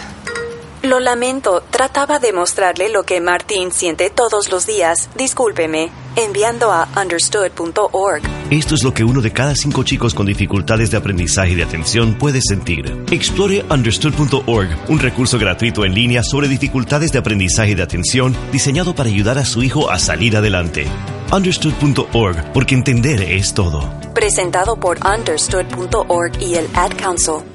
[0.84, 5.10] Lo lamento, trataba de mostrarle lo que Martín siente todos los días.
[5.16, 8.22] Discúlpeme, enviando a understood.org.
[8.48, 11.64] Esto es lo que uno de cada cinco chicos con dificultades de aprendizaje y de
[11.64, 13.04] atención puede sentir.
[13.10, 18.94] Explore understood.org, un recurso gratuito en línea sobre dificultades de aprendizaje y de atención diseñado
[18.94, 20.86] para ayudar a su hijo a salir adelante.
[21.32, 23.92] Understood.org, porque entender es todo.
[24.14, 27.51] Presentado por understood.org y el Ad Council.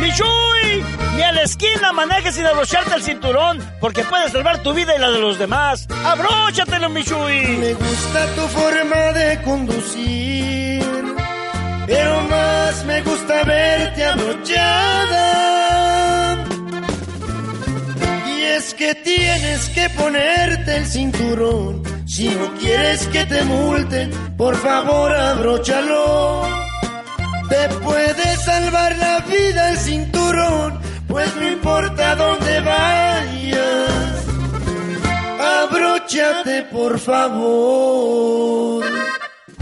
[0.00, 0.84] ¡Michuy!
[1.16, 4.98] Ni a la esquina manejes sin abrocharte el cinturón, porque puedes salvar tu vida y
[4.98, 5.86] la de los demás.
[6.04, 7.58] ¡Abróchatelo, Michuy!
[7.58, 10.82] Me gusta tu forma de conducir,
[11.86, 15.26] pero más me gusta verte abrochada.
[18.26, 21.82] Y es que tienes que ponerte el cinturón.
[22.06, 26.69] Si no quieres que te multen, por favor abróchalo.
[27.50, 30.78] Te puede salvar la vida el cinturón,
[31.08, 34.26] pues no importa dónde vayas.
[35.64, 38.84] Abróchate, por favor.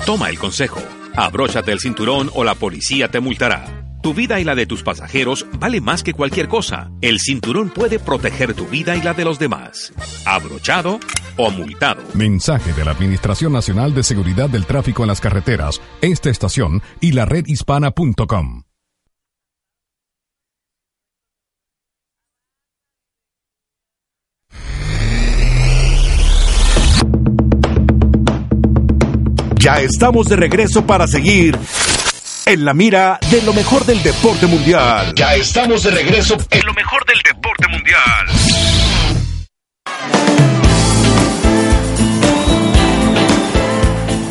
[0.04, 0.80] Toma el consejo.
[1.16, 3.87] Abróchate el cinturón o la policía te multará.
[4.08, 6.90] Tu vida y la de tus pasajeros vale más que cualquier cosa.
[7.02, 9.92] El cinturón puede proteger tu vida y la de los demás.
[10.24, 10.98] Abrochado
[11.36, 12.00] o multado.
[12.14, 17.12] Mensaje de la Administración Nacional de Seguridad del Tráfico en las Carreteras, esta estación y
[17.12, 18.62] la redhispana.com.
[29.56, 31.58] Ya estamos de regreso para seguir
[32.48, 35.12] en la mira de lo mejor del deporte mundial.
[35.14, 38.26] Ya estamos de regreso en lo mejor del deporte mundial.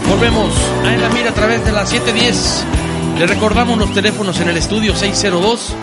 [0.10, 0.52] Volvemos
[0.84, 2.65] a En la Mira a través de las 710.
[3.19, 5.76] Le recordamos los teléfonos en el estudio 602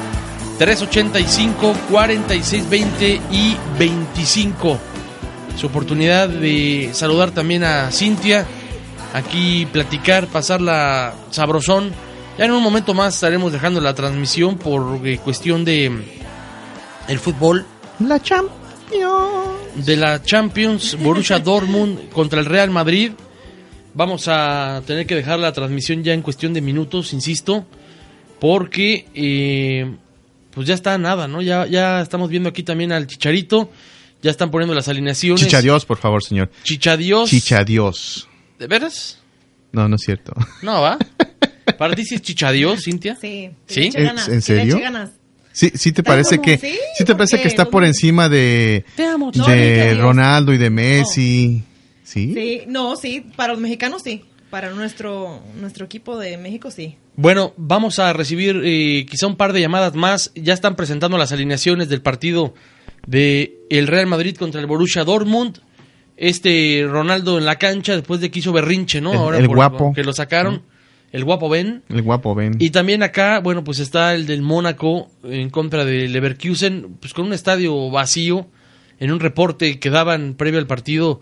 [0.59, 4.79] 385 4620 y 25.
[5.57, 8.45] Su oportunidad de saludar también a Cintia,
[9.13, 11.95] aquí platicar, pasarla sabrosón.
[12.37, 16.03] Ya en un momento más estaremos dejando la transmisión por eh, cuestión de mm,
[17.09, 17.65] el fútbol.
[18.01, 18.57] La Champions.
[19.77, 23.13] De la Champions, Borussia Dortmund contra el Real Madrid.
[23.95, 27.65] Vamos a tener que dejar la transmisión ya en cuestión de minutos, insisto,
[28.41, 29.95] porque eh,
[30.51, 31.41] pues ya está nada, ¿no?
[31.41, 33.71] Ya, ya estamos viendo aquí también al Chicharito,
[34.21, 35.41] ya están poniendo las alineaciones.
[35.41, 36.51] Chichadios, por favor, señor.
[36.65, 37.31] Chichadios.
[37.31, 38.29] Chichadios.
[38.59, 39.21] ¿De veras?
[39.71, 40.33] No, no es cierto.
[40.63, 40.99] No, ¿va?
[41.77, 43.17] ¿Para ti sí es chichadios, Cintia?
[43.21, 43.51] Sí.
[43.67, 43.91] ¿Sí?
[43.91, 44.79] le ganas, ¿En le serio?
[44.81, 45.11] ganas.
[45.53, 49.95] Sí, sí te parece que Sí, sí, te parece que está por encima de de.
[49.95, 51.63] Ronaldo y de Messi.
[52.03, 52.33] ¿Sí?
[52.35, 54.25] Sí, no, sí, para los mexicanos sí.
[54.51, 56.97] Para nuestro, nuestro equipo de México sí.
[57.17, 60.33] Bueno, vamos a recibir eh, quizá un par de llamadas más.
[60.35, 62.55] Ya están presentando las alineaciones del partido
[63.07, 65.59] de el Real Madrid contra el Borussia Dortmund.
[66.17, 69.33] Este Ronaldo en la cancha después de que hizo berrinche, ¿no?
[69.35, 69.93] El- el guapo.
[69.95, 70.63] Que lo sacaron.
[71.15, 71.85] El guapo Ben.
[71.89, 72.57] El guapo Ben.
[72.59, 77.27] Y también acá, bueno, pues está el del Mónaco en contra del Leverkusen, pues con
[77.27, 78.49] un estadio vacío.
[78.99, 81.21] En un reporte que daban previo al partido,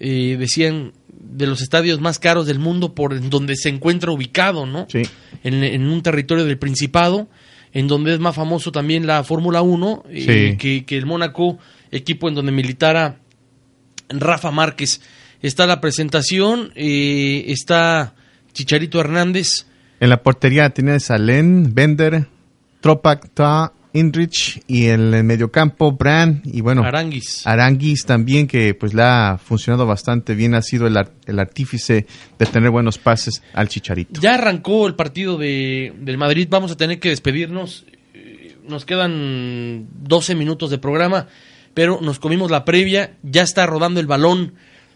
[0.00, 4.64] eh, decían de los estadios más caros del mundo por en donde se encuentra ubicado,
[4.64, 4.86] ¿no?
[4.88, 5.02] Sí.
[5.42, 7.28] En, en un territorio del Principado,
[7.74, 10.56] en donde es más famoso también la Fórmula 1, eh, Sí.
[10.56, 11.58] que, que el Mónaco,
[11.90, 13.18] equipo en donde militara
[14.08, 15.02] Rafa Márquez.
[15.42, 18.14] Está la presentación, eh, está
[18.54, 19.66] Chicharito Hernández,
[20.00, 22.26] En la portería tienes a Len, Bender,
[22.80, 27.46] Tropak, Ta, Inrich y en el mediocampo Brand y bueno Aranguis.
[27.46, 32.06] Aranguis también que pues le ha funcionado bastante bien ha sido el, ar- el artífice
[32.38, 34.20] de tener buenos pases al Chicharito.
[34.20, 37.84] Ya arrancó el partido de, del Madrid, vamos a tener que despedirnos.
[38.14, 41.28] Eh, Nos quedan 12 minutos de programa,
[41.72, 43.14] pero nos comimos la previa.
[43.22, 44.54] Ya está rodando el balón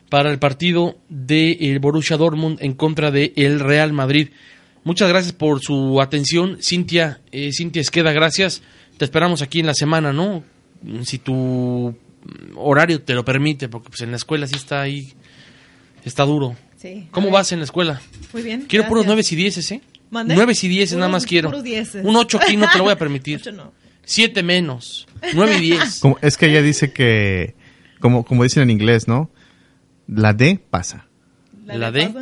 [0.08, 4.28] para el partido del Borussia Dortmund en contra del el Real Madrid.
[4.84, 7.20] Muchas gracias por su atención, Cintia.
[7.32, 8.62] Eh, Cintia Esqueda, gracias.
[8.96, 10.42] Te esperamos aquí en la semana, ¿no?
[11.04, 11.94] Si tu
[12.56, 15.12] horario te lo permite, porque pues en la escuela sí está ahí,
[16.04, 16.56] está duro.
[16.76, 17.08] Sí.
[17.10, 18.00] ¿Cómo vas en la escuela?
[18.32, 18.64] Muy bien.
[18.68, 19.32] Quiero puros gracias.
[19.32, 19.80] 9 y 10, ¿eh?
[20.10, 20.34] ¿Mande?
[20.36, 21.48] 9 y 10 nada Puros- más quiero.
[21.50, 22.04] puros dieces.
[22.04, 23.36] Un 8 aquí no te lo voy a permitir.
[23.40, 23.72] Ocho no.
[24.04, 25.06] 7 menos.
[25.34, 25.98] 9 y 10.
[26.00, 27.54] Como- es que ella dice que
[28.00, 29.30] como como dicen en inglés, ¿no?
[30.08, 31.06] La D pasa.
[31.66, 32.12] ¿La D?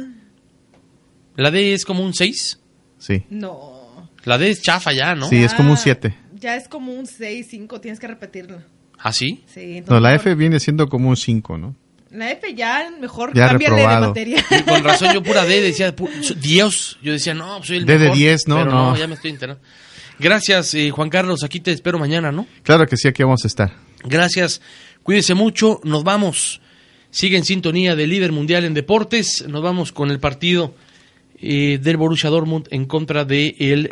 [1.36, 2.60] ¿La D es como un 6?
[2.98, 3.24] Sí.
[3.30, 4.10] No.
[4.24, 5.28] La D es chafa ya, ¿no?
[5.28, 6.14] Sí, es como un 7.
[6.34, 8.60] Ya es como un 6, 5, tienes que repetirlo.
[8.98, 9.44] ¿Ah, sí?
[9.46, 11.76] Sí, No, la F viene siendo como un 5, ¿no?
[12.10, 14.08] La F ya mejor Ya cámbiale de reprobado.
[14.08, 14.44] materia.
[14.50, 16.98] Y con razón yo pura D decía, pu- Dios.
[17.02, 18.16] Yo decía, no, pues soy el D de mejor.
[18.16, 18.96] 10, no, Pero no.
[18.96, 19.62] ya me estoy enterando.
[20.18, 21.44] Gracias, eh, Juan Carlos.
[21.44, 22.46] Aquí te espero mañana, ¿no?
[22.62, 23.72] Claro que sí, aquí vamos a estar.
[24.02, 24.62] Gracias.
[25.02, 25.80] Cuídese mucho.
[25.84, 26.60] Nos vamos.
[27.16, 29.46] Sigue en sintonía del líder mundial en deportes.
[29.48, 30.74] Nos vamos con el partido
[31.40, 33.88] eh, del Borussia Dortmund en contra de el